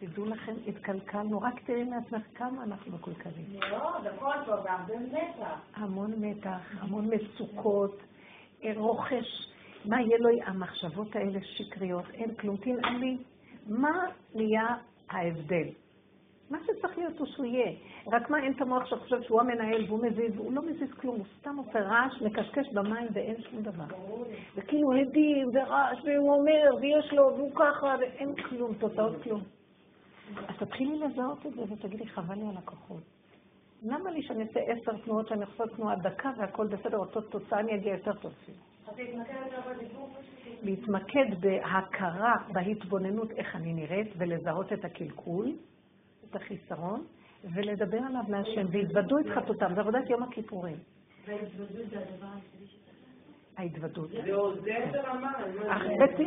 תדעו 0.00 0.24
לכם, 0.24 0.52
התקלקלנו, 0.66 1.40
רק 1.40 1.60
תראי 1.66 1.84
מעצמך 1.84 2.22
כמה 2.34 2.64
אנחנו 2.64 2.92
מקולקלים. 2.92 3.60
לא, 3.70 4.00
זה 4.02 4.10
הכל 4.10 4.32
טוב, 4.46 4.62
זה 4.62 4.72
הרבה 4.72 4.94
מתח. 4.98 5.60
המון 5.74 6.12
מתח, 6.16 6.60
המון 6.80 7.10
מצוקות, 7.14 8.02
אה, 8.64 8.72
רוכש, 8.76 9.52
מה 9.84 10.00
יהיה 10.00 10.18
לו, 10.18 10.28
המחשבות 10.46 11.16
האלה 11.16 11.38
שקריות, 11.42 12.04
אין 12.14 12.34
כלום, 12.34 12.56
תנעם 12.56 13.00
לי. 13.00 13.18
מה 13.66 14.04
נהיה 14.34 14.66
ההבדל? 15.10 15.68
מה 16.50 16.58
שצריך 16.66 16.98
להיות 16.98 17.18
הוא 17.18 17.26
שהוא 17.26 17.46
יהיה. 17.46 17.72
רק 18.12 18.30
מה, 18.30 18.42
אין 18.42 18.52
את 18.52 18.60
המוח 18.60 18.86
שחושב 18.86 19.22
שהוא 19.22 19.40
המנהל 19.40 19.84
והוא 19.88 20.06
מזיז, 20.06 20.36
הוא 20.36 20.52
לא 20.52 20.62
מזיז 20.62 20.92
כלום, 21.00 21.16
הוא 21.16 21.26
סתם 21.40 21.56
עושה 21.56 21.80
רעש, 21.80 22.22
מקשקש 22.22 22.68
במים 22.72 23.08
ואין 23.12 23.42
שום 23.42 23.62
דבר. 23.62 23.96
וכאילו 24.54 24.92
הדים 24.92 25.48
ורעש, 25.54 25.98
והוא 26.04 26.34
אומר, 26.34 26.76
ויש 26.80 27.12
לו, 27.12 27.32
והוא 27.36 27.50
ככה, 27.54 27.96
ואין 28.00 28.34
כלום, 28.34 28.74
תוצאות 28.74 29.22
כלום. 29.22 29.57
אז 30.48 30.54
תתחילי 30.58 30.98
לזהות 30.98 31.46
את 31.46 31.52
זה 31.54 31.62
ותגידי, 31.62 32.06
חבל 32.06 32.34
לי 32.34 32.48
על 32.48 32.56
הכוחות. 32.56 33.02
למה 33.82 34.10
לי 34.10 34.22
שאני 34.22 34.42
אעשה 34.42 34.60
עשר 34.60 34.98
תנועות 35.04 35.28
שאני 35.28 35.44
עושה 35.44 35.64
תנועה 35.76 35.96
דקה 35.96 36.30
והכל 36.38 36.66
בסדר, 36.66 36.96
אותו 36.98 37.20
תוצאה 37.20 37.60
אני 37.60 37.74
אגיע 37.74 37.92
יותר 37.92 38.12
טוב. 38.12 38.32
פשוט. 38.42 38.54
להתמקד 40.62 41.40
בהכרה, 41.40 42.34
בהתבוננות 42.52 43.30
איך 43.30 43.56
אני 43.56 43.72
נראית, 43.72 44.08
ולזהות 44.16 44.72
את 44.72 44.84
הקלקול, 44.84 45.52
את 46.30 46.36
החיסרון, 46.36 47.04
ולדבר 47.54 47.98
עליו 47.98 48.22
מהשם, 48.28 48.66
והתוודו 48.70 49.18
את 49.18 49.26
חטאותם. 49.34 49.74
זה 49.74 49.80
עבודת 49.80 50.10
יום 50.10 50.22
הכיפורים. 50.22 50.76
והתבודדות 51.26 51.90
זה 51.90 51.98
הדבר 51.98 52.26
שאתה... 52.66 52.87
ההתוודות. 53.58 54.10
זה 54.10 54.34
עוזר 54.34 54.60
ברמה, 54.92 55.32
זה- 55.52 55.60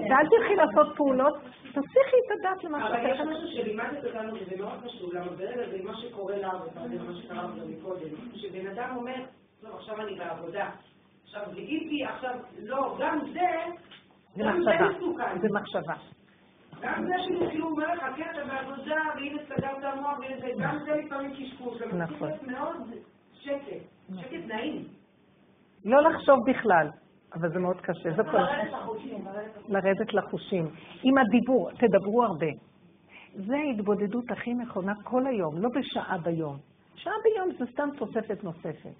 ואל 0.10 0.28
תלכי 0.30 0.56
לעשות 0.56 0.96
פעולות, 0.98 1.34
תסיכי 1.62 1.78
את 2.26 2.40
הדעת 2.40 2.64
למה 2.64 2.88
אבל 2.88 3.10
יש 3.10 3.18
שאת 3.18 3.28
משהו 3.28 3.48
שלימדת 3.48 4.06
אותנו 4.06 4.38
שזה 4.38 4.58
מאוד 4.62 4.80
חשוב, 4.86 5.14
למה 5.14 5.32
ברגע 5.32 5.70
זה 5.72 5.84
מה 5.84 5.98
שקורה 5.98 6.38
לנו, 6.38 6.66
זה 6.90 7.04
מה 7.08 7.16
שקרה 7.16 7.44
לנו 7.44 7.68
מקודם, 7.68 8.08
שבן 8.36 8.68
אדם 8.68 8.96
אומר, 8.96 9.16
טוב, 9.62 9.76
עכשיו 9.76 10.02
אני 10.02 10.16
בעבודה, 10.16 10.70
עכשיו 11.24 11.42
זיהיתי, 11.54 12.06
עכשיו, 12.06 12.36
לא, 12.64 12.96
גם 13.00 13.20
זה, 13.34 13.40
זה 14.36 14.44
גם 14.44 14.64
זה 14.64 14.72
מחשבה. 14.72 15.40
זה 15.42 15.48
מחשבה. 15.54 15.94
גם 16.82 17.06
זה 17.06 17.14
כאילו, 17.28 17.50
כאילו 17.50 17.68
אומר 17.68 17.94
לך, 17.94 18.04
כן, 18.18 18.28
אתה 18.32 18.44
בעבודה, 18.46 18.96
והנה 19.16 19.42
סגרת 19.46 19.84
המוח, 19.84 20.18
וזה, 20.20 20.48
גם 20.60 20.78
זה 20.86 20.92
לפעמים 21.06 21.32
קשקוש, 21.34 21.82
נכון. 21.82 22.28
להיות 22.30 22.44
מאוד 22.44 22.76
שקט, 23.34 23.84
שקט 24.22 24.46
נעים. 24.48 24.84
לא 25.86 26.02
לחשוב 26.02 26.40
בכלל, 26.50 26.88
אבל 27.34 27.52
זה 27.52 27.60
מאוד 27.60 27.82
קשה. 27.82 28.10
זה 28.16 28.24
כל... 28.24 28.38
לרדת 28.38 28.74
לחושים, 28.74 29.26
לרדת 29.70 30.14
לחושים. 30.14 30.70
עם 31.04 31.18
הדיבור, 31.18 31.72
תדברו 31.72 32.24
הרבה. 32.24 32.48
זה 33.36 33.56
ההתבודדות 33.56 34.32
הכי 34.32 34.54
נכונה 34.54 34.94
כל 35.04 35.28
היום, 35.28 35.58
לא 35.58 35.70
בשעה 35.70 36.18
ביום. 36.18 36.58
שעה 36.96 37.14
ביום 37.24 37.52
זה 37.60 37.66
סתם 37.72 37.90
תוספת 37.98 38.44
נוספת. 38.44 38.94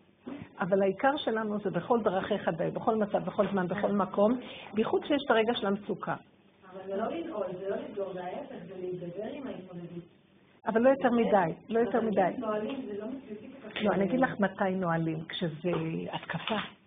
אבל 0.60 0.82
העיקר 0.82 1.18
שלנו 1.18 1.60
זה 1.60 1.70
בכל 1.70 2.02
דרכיך, 2.02 2.48
בכל 2.74 2.96
מצב, 2.96 3.26
בכל 3.26 3.48
זמן, 3.52 3.68
בכל 3.68 3.92
מקום, 3.92 4.40
בייחוד 4.74 5.06
שיש 5.06 5.22
את 5.26 5.32
הרגע 5.32 5.54
של 5.56 5.68
המצוקה. 5.68 6.16
אבל 6.72 6.80
זה 6.88 6.98
לא 6.98 7.08
לנעול, 7.08 7.46
זה 7.60 7.70
לא 7.70 7.76
לסגור, 7.76 8.14
זה 8.14 8.24
ההפך, 8.24 8.56
זה 8.68 8.74
להתגבר 8.82 9.28
עם 9.34 9.48
ההתמודדות. 9.48 10.04
אבל 10.68 10.82
לא 10.82 10.90
יותר 10.90 11.10
מדי, 11.10 11.54
לא 11.70 11.80
יותר 11.80 12.02
מדי. 12.02 12.32
לא. 12.38 12.48
לא, 13.82 13.92
אני 13.92 14.04
אגיד 14.04 14.20
לך 14.20 14.40
מתי 14.40 14.72
נועלים, 14.72 15.26
כשזה 15.26 15.72
התקפה. 16.12 16.81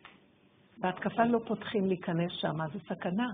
בהתקפה 0.78 1.24
לא 1.24 1.38
פותחים 1.46 1.86
להיכנס 1.86 2.32
שם, 2.32 2.58
זה 2.72 2.78
סכנה. 2.88 3.30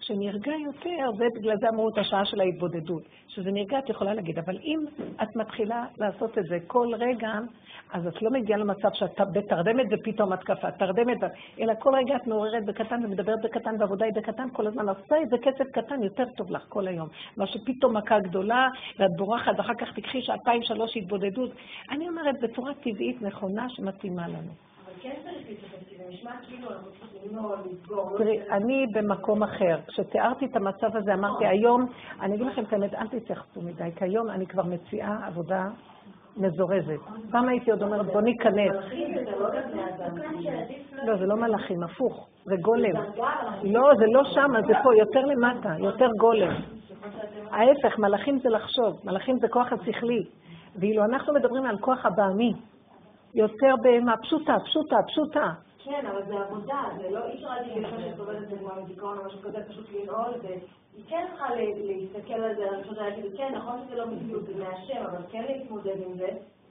כשנרגע 0.00 0.52
יותר, 0.64 1.10
זה 1.18 1.24
בגלל 1.34 1.56
זה 1.60 1.68
אמרו 1.68 1.88
את 1.88 1.98
השעה 1.98 2.24
של 2.24 2.40
ההתבודדות. 2.40 3.02
כשזה 3.28 3.50
נרגע 3.50 3.78
את 3.78 3.88
יכולה 3.88 4.14
להגיד, 4.14 4.38
אבל 4.38 4.58
אם 4.58 4.84
את 5.22 5.36
מתחילה 5.36 5.86
לעשות 5.98 6.38
את 6.38 6.44
זה 6.44 6.58
כל 6.66 6.90
רגע, 6.98 7.32
אז 7.92 8.06
את 8.06 8.22
לא 8.22 8.30
מגיעה 8.30 8.58
למצב 8.58 8.88
שאת 8.92 9.20
בתרדמת 9.32 9.86
ופתאום 9.90 10.32
התקפה, 10.32 10.70
תרדמת, 10.70 11.18
אלא 11.60 11.72
כל 11.78 11.94
רגע 11.94 12.16
את 12.16 12.26
מעוררת 12.26 12.64
בקטן 12.64 13.04
ומדברת 13.04 13.42
בקטן 13.42 13.74
ועבודה 13.78 14.04
היא 14.04 14.14
בקטן, 14.14 14.48
כל 14.52 14.66
הזמן 14.66 14.88
עושה 14.88 15.22
את 15.22 15.30
זה 15.30 15.36
קצב 15.38 15.64
קטן, 15.64 16.02
יותר 16.02 16.24
טוב 16.36 16.50
לך 16.50 16.62
כל 16.68 16.88
היום. 16.88 17.08
מה 17.36 17.46
שפתאום 17.46 17.96
מכה 17.96 18.20
גדולה, 18.20 18.68
ואת 18.98 19.10
בורחת, 19.16 19.52
ואחר 19.58 19.74
כך 19.74 19.94
תקחי 19.94 20.22
שעתיים, 20.22 20.62
שלוש 20.62 20.96
התבודדות. 20.96 21.50
אני 21.90 22.08
אומרת 22.08 22.40
בצורה 22.42 22.74
טבעית 22.74 23.22
נכונה 23.22 23.68
שמתאימה 23.68 24.28
לנו. 24.28 24.63
כן 25.04 25.10
כאילו. 26.48 26.68
לא 27.90 28.18
תראי, 28.18 28.40
אני 28.50 28.86
במקום 28.94 29.42
אחר. 29.42 29.78
כשתיארתי 29.86 30.46
את 30.46 30.56
המצב 30.56 30.96
הזה, 30.96 31.14
אמרתי, 31.14 31.46
היום, 31.46 31.86
אני 32.20 32.34
אגיד 32.34 32.46
לכם 32.46 32.62
את 32.64 32.72
האמת, 32.72 32.94
אל 32.94 33.08
תתייחסו 33.08 33.62
מדי, 33.62 33.90
כי 33.96 34.04
היום 34.04 34.30
אני 34.30 34.46
כבר 34.46 34.62
מציעה 34.62 35.26
עבודה 35.26 35.68
מזורזת. 36.36 37.00
פעם 37.30 37.48
הייתי 37.48 37.70
עוד 37.70 37.82
אומרת, 37.82 38.06
בוא 38.06 38.20
ניכנס. 38.20 38.72
לא 39.40 39.48
אדם. 39.48 40.16
לא, 41.04 41.16
זה 41.16 41.26
לא 41.26 41.36
מלאכים, 41.36 41.82
הפוך, 41.82 42.28
זה 42.44 42.54
גולם. 42.60 43.04
לא, 43.62 43.90
זה 43.98 44.04
לא 44.06 44.24
שמה, 44.24 44.62
זה 44.62 44.72
פה, 44.82 44.96
יותר 44.96 45.20
למטה, 45.20 45.74
יותר 45.78 46.08
גולם. 46.20 46.54
ההפך, 47.50 47.98
מלאכים 47.98 48.38
זה 48.38 48.48
לחשוב, 48.48 49.00
מלאכים 49.04 49.38
זה 49.38 49.48
כוח 49.48 49.72
השכלי. 49.72 50.24
ואילו 50.76 51.04
אנחנו 51.04 51.34
מדברים 51.34 51.66
על 51.66 51.78
כוח 51.78 52.06
הבעמי, 52.06 52.52
יותר 53.34 53.74
בהמה 53.82 54.16
פשוטה, 54.16 54.56
פשוטה, 54.64 54.96
פשוטה. 55.06 55.52
כן, 55.84 56.06
אבל 56.06 56.22
זה 56.26 56.34
עבודה, 56.34 56.82
זה 56.96 57.10
לא, 57.10 57.26
אי 57.26 57.34
אפשר 57.34 57.48
להגיד 57.48 57.72
לפני 57.82 58.12
שסובלת 58.12 58.40
לדוגמה 58.40 58.80
מדיכאון 58.82 59.18
או 59.18 59.24
משהו 59.26 59.40
כזה, 59.42 59.58
פשוט 59.68 59.86
לנעול, 59.92 60.34
והיא 60.42 61.04
כן 61.08 61.26
צריכה 61.30 61.54
להסתכל 61.54 62.32
על 62.32 62.56
זה, 62.56 62.70
אני 62.74 62.82
חושבת 62.82 62.98
להגיד, 62.98 63.24
כן, 63.36 63.54
נכון 63.54 63.80
שזה 63.86 63.94
לא 63.94 64.06
מציאות, 64.06 64.46
זה 64.46 64.52
מהשם, 64.64 65.02
אבל 65.10 65.22
כן 65.30 65.44
להתמודד 65.48 65.96
עם 66.06 66.18
זה, 66.18 66.28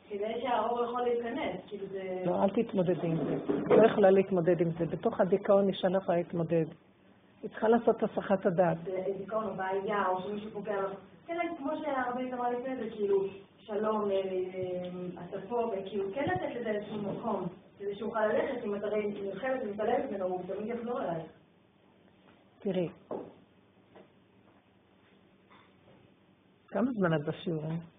כדי 0.10 0.42
שהאור 0.42 0.84
יכול 0.84 1.02
להיכנס, 1.02 1.62
כאילו 1.68 1.86
זה... 1.92 2.24
לא, 2.26 2.44
אל 2.44 2.50
תתמודדי 2.50 3.08
עם 3.08 3.18
זה. 3.18 3.38
לא 3.76 3.86
יכולה 3.86 4.10
להתמודד 4.12 4.62
עם 4.62 4.70
זה. 4.80 4.86
בתוך 4.86 5.20
הדיכאון 5.20 5.68
אישה 5.68 5.88
לא 5.88 5.98
יכולה 5.98 6.18
להתמודד. 6.18 6.66
היא 7.44 7.50
צריכה 7.50 7.68
לעשות 7.68 8.04
הסחת 8.04 8.46
הדעת. 8.46 8.78
זה 8.86 9.04
דיכאון 9.18 9.44
או 9.44 9.54
בעיה, 9.56 10.08
או 10.08 10.22
שמישהו 10.22 10.52
פוגע 10.52 10.82
לך. 10.82 10.92
כן, 11.28 11.38
כמו 11.58 11.72
שהרבנית 11.82 12.34
אמרה 12.34 12.52
לפני 12.52 12.76
זה, 12.76 12.90
כאילו, 12.90 13.24
שלום, 13.66 14.12
אה, 14.12 14.16
אה, 14.16 15.26
אתה 15.30 15.38
פה, 15.50 15.72
וכאילו, 15.74 16.06
כן 16.14 16.24
לתת 16.24 16.56
לזה 16.56 16.70
איזשהו 16.70 17.02
מקום, 17.02 17.48
כדי 17.80 17.96
שהוא 17.96 18.08
יוכל 18.08 18.26
ללכת, 18.26 18.64
אם 18.66 18.76
את 18.76 18.84
הרי 18.84 19.08
נלחמת 19.08 19.62
ומתעלמת 19.64 20.12
ממנו, 20.12 20.26
הוא 20.26 20.42
תמיד 20.48 20.68
יחזור 20.68 21.02
אלייך. 21.02 21.32
תראי. 22.60 22.90
כמה 26.68 26.92
זמן 26.92 27.14
את 27.14 27.24
בשיעורים? 27.24 27.93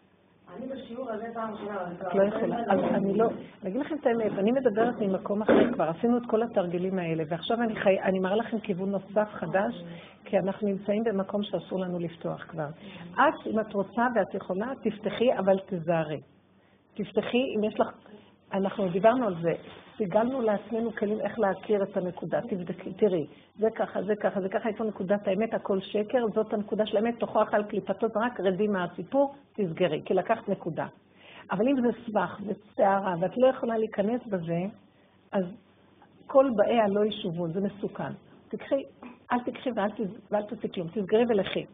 אני 0.57 0.67
בשיעור 0.67 1.11
הזה 1.11 1.27
פעם 1.35 1.53
ראשונה, 1.53 1.75
לא 1.75 2.23
הרבה 2.23 2.25
יכולה. 2.25 2.57
אז 2.61 2.79
לא- 2.79 2.89
אני 2.89 3.15
לא... 3.15 3.29
אני 3.63 3.71
אגיד 3.71 3.81
לכם 3.81 3.95
את 4.01 4.07
האמת, 4.07 4.33
אני 4.39 4.53
מדברת 4.53 4.95
ממקום 5.01 5.43
אחר, 5.43 5.73
כבר 5.73 5.85
עשינו 5.99 6.19
את 6.19 6.23
כל 6.27 6.43
התרגילים 6.43 6.99
האלה, 6.99 7.25
ועכשיו 7.29 7.63
אני 7.63 7.77
חי... 7.77 8.01
אני 8.01 8.19
מראה 8.19 8.37
לכם 8.37 8.59
כיוון 8.59 8.91
נוסף 8.91 9.29
חדש, 9.33 9.85
כי 10.25 10.39
אנחנו 10.39 10.69
נמצאים 10.69 11.05
במקום 11.05 11.43
שאסור 11.43 11.81
לנו 11.81 11.99
לפתוח 11.99 12.45
כבר. 12.49 12.67
את, 13.15 13.47
אם 13.47 13.61
את 13.61 13.73
רוצה 13.73 14.07
ואת 14.15 14.35
יכולה, 14.35 14.73
תפתחי, 14.83 15.39
אבל 15.39 15.59
תזהרי. 15.67 16.21
תפתחי, 16.95 17.55
אם 17.57 17.65
יש 17.65 17.81
לך... 17.81 17.89
אנחנו 18.55 18.89
דיברנו 18.89 19.27
על 19.27 19.35
זה, 19.43 19.53
סיגלנו 19.97 20.41
לעצמנו 20.41 20.93
כלים 20.93 21.21
איך 21.21 21.39
להכיר 21.39 21.83
את 21.83 21.97
הנקודה. 21.97 22.41
תבדקי, 22.41 22.93
תראי, 22.93 23.27
זה 23.59 23.69
ככה, 23.75 24.03
זה 24.03 24.17
ככה, 24.17 24.41
זה 24.41 24.49
ככה, 24.49 24.69
איפה 24.69 24.85
נקודת 24.85 25.29
האמת, 25.29 25.55
הכל 25.55 25.81
שקר, 25.81 26.25
זאת 26.35 26.53
הנקודה 26.53 26.87
של 26.87 26.97
האמת, 26.97 27.19
תוכו 27.19 27.43
אכל 27.43 27.63
קליפתו, 27.63 28.07
רק 28.17 28.41
רדי 28.41 28.67
מהסיפור, 28.67 29.35
תסגרי, 29.53 30.03
כי 30.05 30.15
לקחת 30.15 30.49
נקודה. 30.49 30.87
אבל 31.51 31.69
אם 31.69 31.77
זה 31.83 31.89
סבך 32.07 32.41
וסערה, 32.47 33.15
ואת 33.21 33.37
לא 33.37 33.47
יכולה 33.47 33.79
להיכנס 33.79 34.21
בזה, 34.27 34.59
אז 35.33 35.45
כל 36.27 36.51
באיה 36.57 36.89
לא 36.89 37.05
ישובון, 37.05 37.53
זה 37.53 37.61
מסוכן. 37.61 38.13
תקחי, 38.49 38.83
אל 39.33 39.41
תקחי 39.41 39.71
ואל 40.31 40.43
תעשי 40.43 40.69
כלום, 40.75 40.89
תסגרי 40.89 41.25
ולכי. 41.29 41.65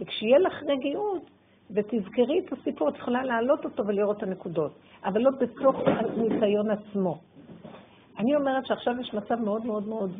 וכשיהיה 0.00 0.38
לך 0.38 0.62
רגיעות, 0.62 1.30
ותזכרי 1.74 2.40
את 2.44 2.52
הסיפור, 2.52 2.88
את 2.88 2.96
יכולה 2.96 3.24
להעלות 3.24 3.64
אותו 3.64 3.86
ולראות 3.86 4.16
את 4.16 4.22
הנקודות, 4.22 4.72
אבל 5.04 5.20
לא 5.20 5.30
בתוך 5.40 5.76
הניסיון 5.86 6.70
עצמו. 6.70 7.18
אני 8.18 8.36
אומרת 8.36 8.66
שעכשיו 8.66 9.00
יש 9.00 9.14
מצב 9.14 9.34
מאוד 9.34 9.66
מאוד 9.66 9.88
מאוד 9.88 10.10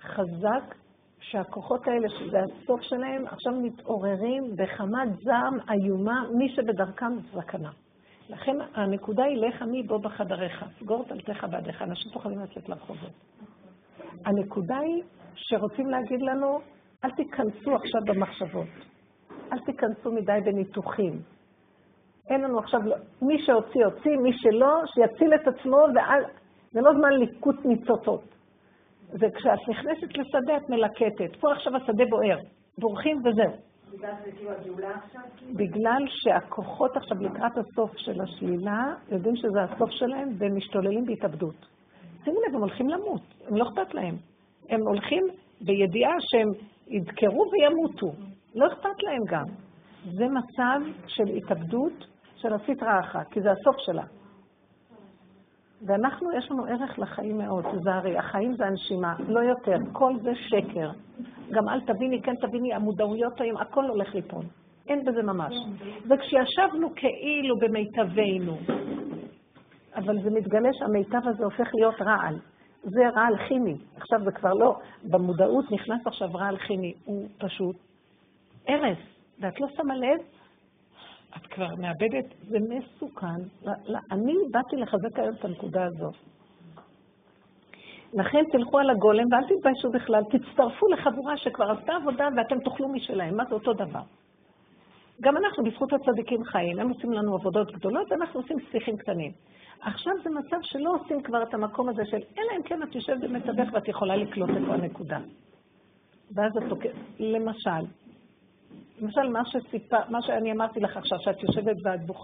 חזק, 0.00 0.74
שהכוחות 1.20 1.88
האלה, 1.88 2.08
שזה 2.08 2.38
הסוף 2.42 2.80
שלהם, 2.82 3.26
עכשיו 3.26 3.52
מתעוררים 3.62 4.44
בחמת 4.56 5.08
זעם 5.22 5.54
איומה, 5.70 6.24
מי 6.38 6.48
שבדרכם 6.48 7.12
סכנה. 7.32 7.70
לכן 8.28 8.56
הנקודה 8.74 9.24
היא 9.24 9.36
לך 9.36 9.62
מי 9.62 9.82
בוא 9.82 9.98
בחדריך, 9.98 10.64
סגור 10.80 11.02
את 11.02 11.12
דלתך 11.12 11.46
בעדיך, 11.50 11.82
אנשים 11.82 12.12
פוחדים 12.12 12.38
לצאת 12.38 12.68
לרחובות. 12.68 13.10
הנקודה 14.24 14.78
היא 14.78 15.02
שרוצים 15.34 15.86
להגיד 15.86 16.22
לנו, 16.22 16.58
אל 17.04 17.10
תיכנסו 17.10 17.74
עכשיו 17.74 18.00
במחשבות, 18.06 18.68
אל 19.52 19.58
תיכנסו 19.58 20.12
מדי 20.12 20.38
בניתוחים. 20.44 21.12
אין 22.30 22.40
לנו 22.40 22.58
עכשיו, 22.58 22.80
לא- 22.84 22.96
מי 23.22 23.42
שהוציא, 23.42 23.84
הוציא, 23.84 24.16
מי 24.16 24.32
שלא, 24.32 24.82
שיציל 24.86 25.34
את 25.34 25.48
עצמו, 25.48 25.76
ואל, 25.94 26.24
זה 26.72 26.80
לא 26.80 26.90
זמן 26.92 27.12
ליקוט 27.12 27.64
ניצוצות. 27.64 28.24
וכשאת 29.20 29.68
נכנסת 29.68 30.16
לשדה 30.16 30.56
את 30.56 30.70
מלקטת, 30.70 31.36
פה 31.40 31.52
עכשיו 31.52 31.76
השדה 31.76 32.04
בוער, 32.10 32.38
בורחים 32.78 33.18
וזהו. 33.18 33.52
כאילו 34.36 34.50
כאילו? 35.38 35.54
בגלל 35.54 36.02
שהכוחות 36.08 36.96
עכשיו 36.96 37.16
לקראת 37.20 37.52
הסוף 37.58 37.96
של 37.96 38.20
השלילה, 38.20 38.94
יודעים 39.10 39.36
שזה 39.36 39.62
הסוף 39.62 39.90
שלהם 39.90 40.28
והם 40.38 40.56
משתוללים 40.56 41.04
בהתאבדות. 41.06 41.66
שימו 42.24 42.36
לב, 42.48 42.54
הם 42.54 42.60
הולכים 42.60 42.88
למות, 42.88 43.22
הם 43.48 43.56
לא 43.56 43.64
אכפת 43.68 43.94
להם. 43.94 44.14
הם 44.68 44.80
הולכים 44.80 45.24
בידיעה 45.60 46.14
שהם 46.20 46.48
ידקרו 46.88 47.50
וימותו. 47.52 48.12
לא 48.54 48.66
אכפת 48.66 49.02
להם 49.02 49.24
גם. 49.28 49.44
זה 50.04 50.24
מצב 50.28 50.80
של 51.06 51.24
התאבדות 51.36 52.06
של 52.36 52.52
הסטרא 52.52 53.00
אחת, 53.00 53.28
כי 53.30 53.40
זה 53.40 53.52
הסוף 53.52 53.76
שלה. 53.78 54.04
ואנחנו, 55.86 56.32
יש 56.32 56.50
לנו 56.50 56.64
ערך 56.64 56.98
לחיים 56.98 57.38
מאוד, 57.38 57.64
תיזהרי, 57.70 58.18
החיים 58.18 58.56
זה 58.56 58.66
הנשימה, 58.66 59.14
לא 59.28 59.40
יותר, 59.40 59.76
כל 59.92 60.12
זה 60.22 60.32
שקר. 60.34 60.90
גם 61.50 61.68
אל 61.68 61.80
תביני, 61.80 62.22
כן 62.22 62.34
תביני, 62.34 62.74
המודעויות 62.74 63.40
היום, 63.40 63.56
הכל 63.56 63.84
הולך 63.84 64.14
ליפול. 64.14 64.44
אין 64.88 65.04
בזה 65.04 65.22
ממש. 65.22 65.54
וכשישבנו 66.10 66.88
כאילו 66.96 67.56
במיטבנו, 67.58 68.56
אבל 69.96 70.22
זה 70.22 70.30
מתגלה 70.30 70.68
שהמיטב 70.72 71.28
הזה 71.28 71.44
הופך 71.44 71.74
להיות 71.74 72.00
רעל. 72.00 72.38
זה 72.82 73.08
רעל 73.16 73.36
כימי. 73.48 73.74
עכשיו 73.96 74.24
זה 74.24 74.32
כבר 74.32 74.52
לא, 74.52 74.76
במודעות 75.04 75.64
נכנס 75.72 76.06
עכשיו 76.06 76.28
רעל 76.34 76.56
כימי. 76.56 76.94
הוא 77.04 77.28
פשוט 77.38 77.76
הרס. 78.68 78.98
ואת 79.40 79.60
לא 79.60 79.66
שמה 79.76 79.96
לב, 79.96 80.20
את 81.36 81.46
כבר 81.46 81.68
מאבדת, 81.78 82.34
זה 82.48 82.58
מסוכן. 82.60 83.42
אני 84.10 84.34
באתי 84.50 84.76
לחזק 84.76 85.18
היום 85.18 85.34
את 85.34 85.44
הנקודה 85.44 85.84
הזאת. 85.84 86.14
לכן 88.14 88.44
תלכו 88.52 88.78
על 88.78 88.90
הגולם 88.90 89.24
ואל 89.32 89.42
תתביישו 89.42 89.90
בכלל, 89.90 90.22
תצטרפו 90.24 90.88
לחבורה 90.88 91.36
שכבר 91.36 91.70
עשתה 91.70 91.92
עבודה 91.92 92.28
ואתם 92.36 92.60
תאכלו 92.60 92.88
משלהם, 92.88 93.36
מה 93.36 93.44
זה 93.44 93.54
אותו 93.54 93.72
דבר. 93.72 94.02
גם 95.20 95.36
אנחנו 95.36 95.64
בזכות 95.64 95.92
הצדיקים 95.92 96.44
חיים, 96.44 96.78
הם 96.78 96.88
עושים 96.88 97.12
לנו 97.12 97.34
עבודות 97.34 97.72
גדולות 97.72 98.12
ואנחנו 98.12 98.40
עושים 98.40 98.56
שיחים 98.72 98.96
קטנים. 98.96 99.32
עכשיו 99.80 100.12
זה 100.24 100.30
מצב 100.30 100.56
שלא 100.62 100.94
עושים 100.94 101.22
כבר 101.22 101.42
את 101.42 101.54
המקום 101.54 101.88
הזה 101.88 102.02
של, 102.04 102.16
אלא 102.16 102.56
אם 102.56 102.62
כן 102.62 102.82
את 102.82 102.94
יושבת 102.94 103.18
ומתווך 103.22 103.68
ואת 103.72 103.88
יכולה 103.88 104.16
לקלוט 104.16 104.50
איפה 104.50 104.74
הנקודה. 104.74 105.18
ואז 106.34 106.56
את 106.56 106.62
תוקעת, 106.68 106.92
למשל, 107.18 107.84
למשל 109.00 109.28
מה. 109.28 109.42
מה 110.08 110.22
שאני 110.22 110.52
אמרתי 110.52 110.80
לך 110.80 110.96
עכשיו, 110.96 111.18
שאת 111.20 111.42
יושבת 111.42 111.76
ואת 111.84 112.06
בוכה. 112.06 112.12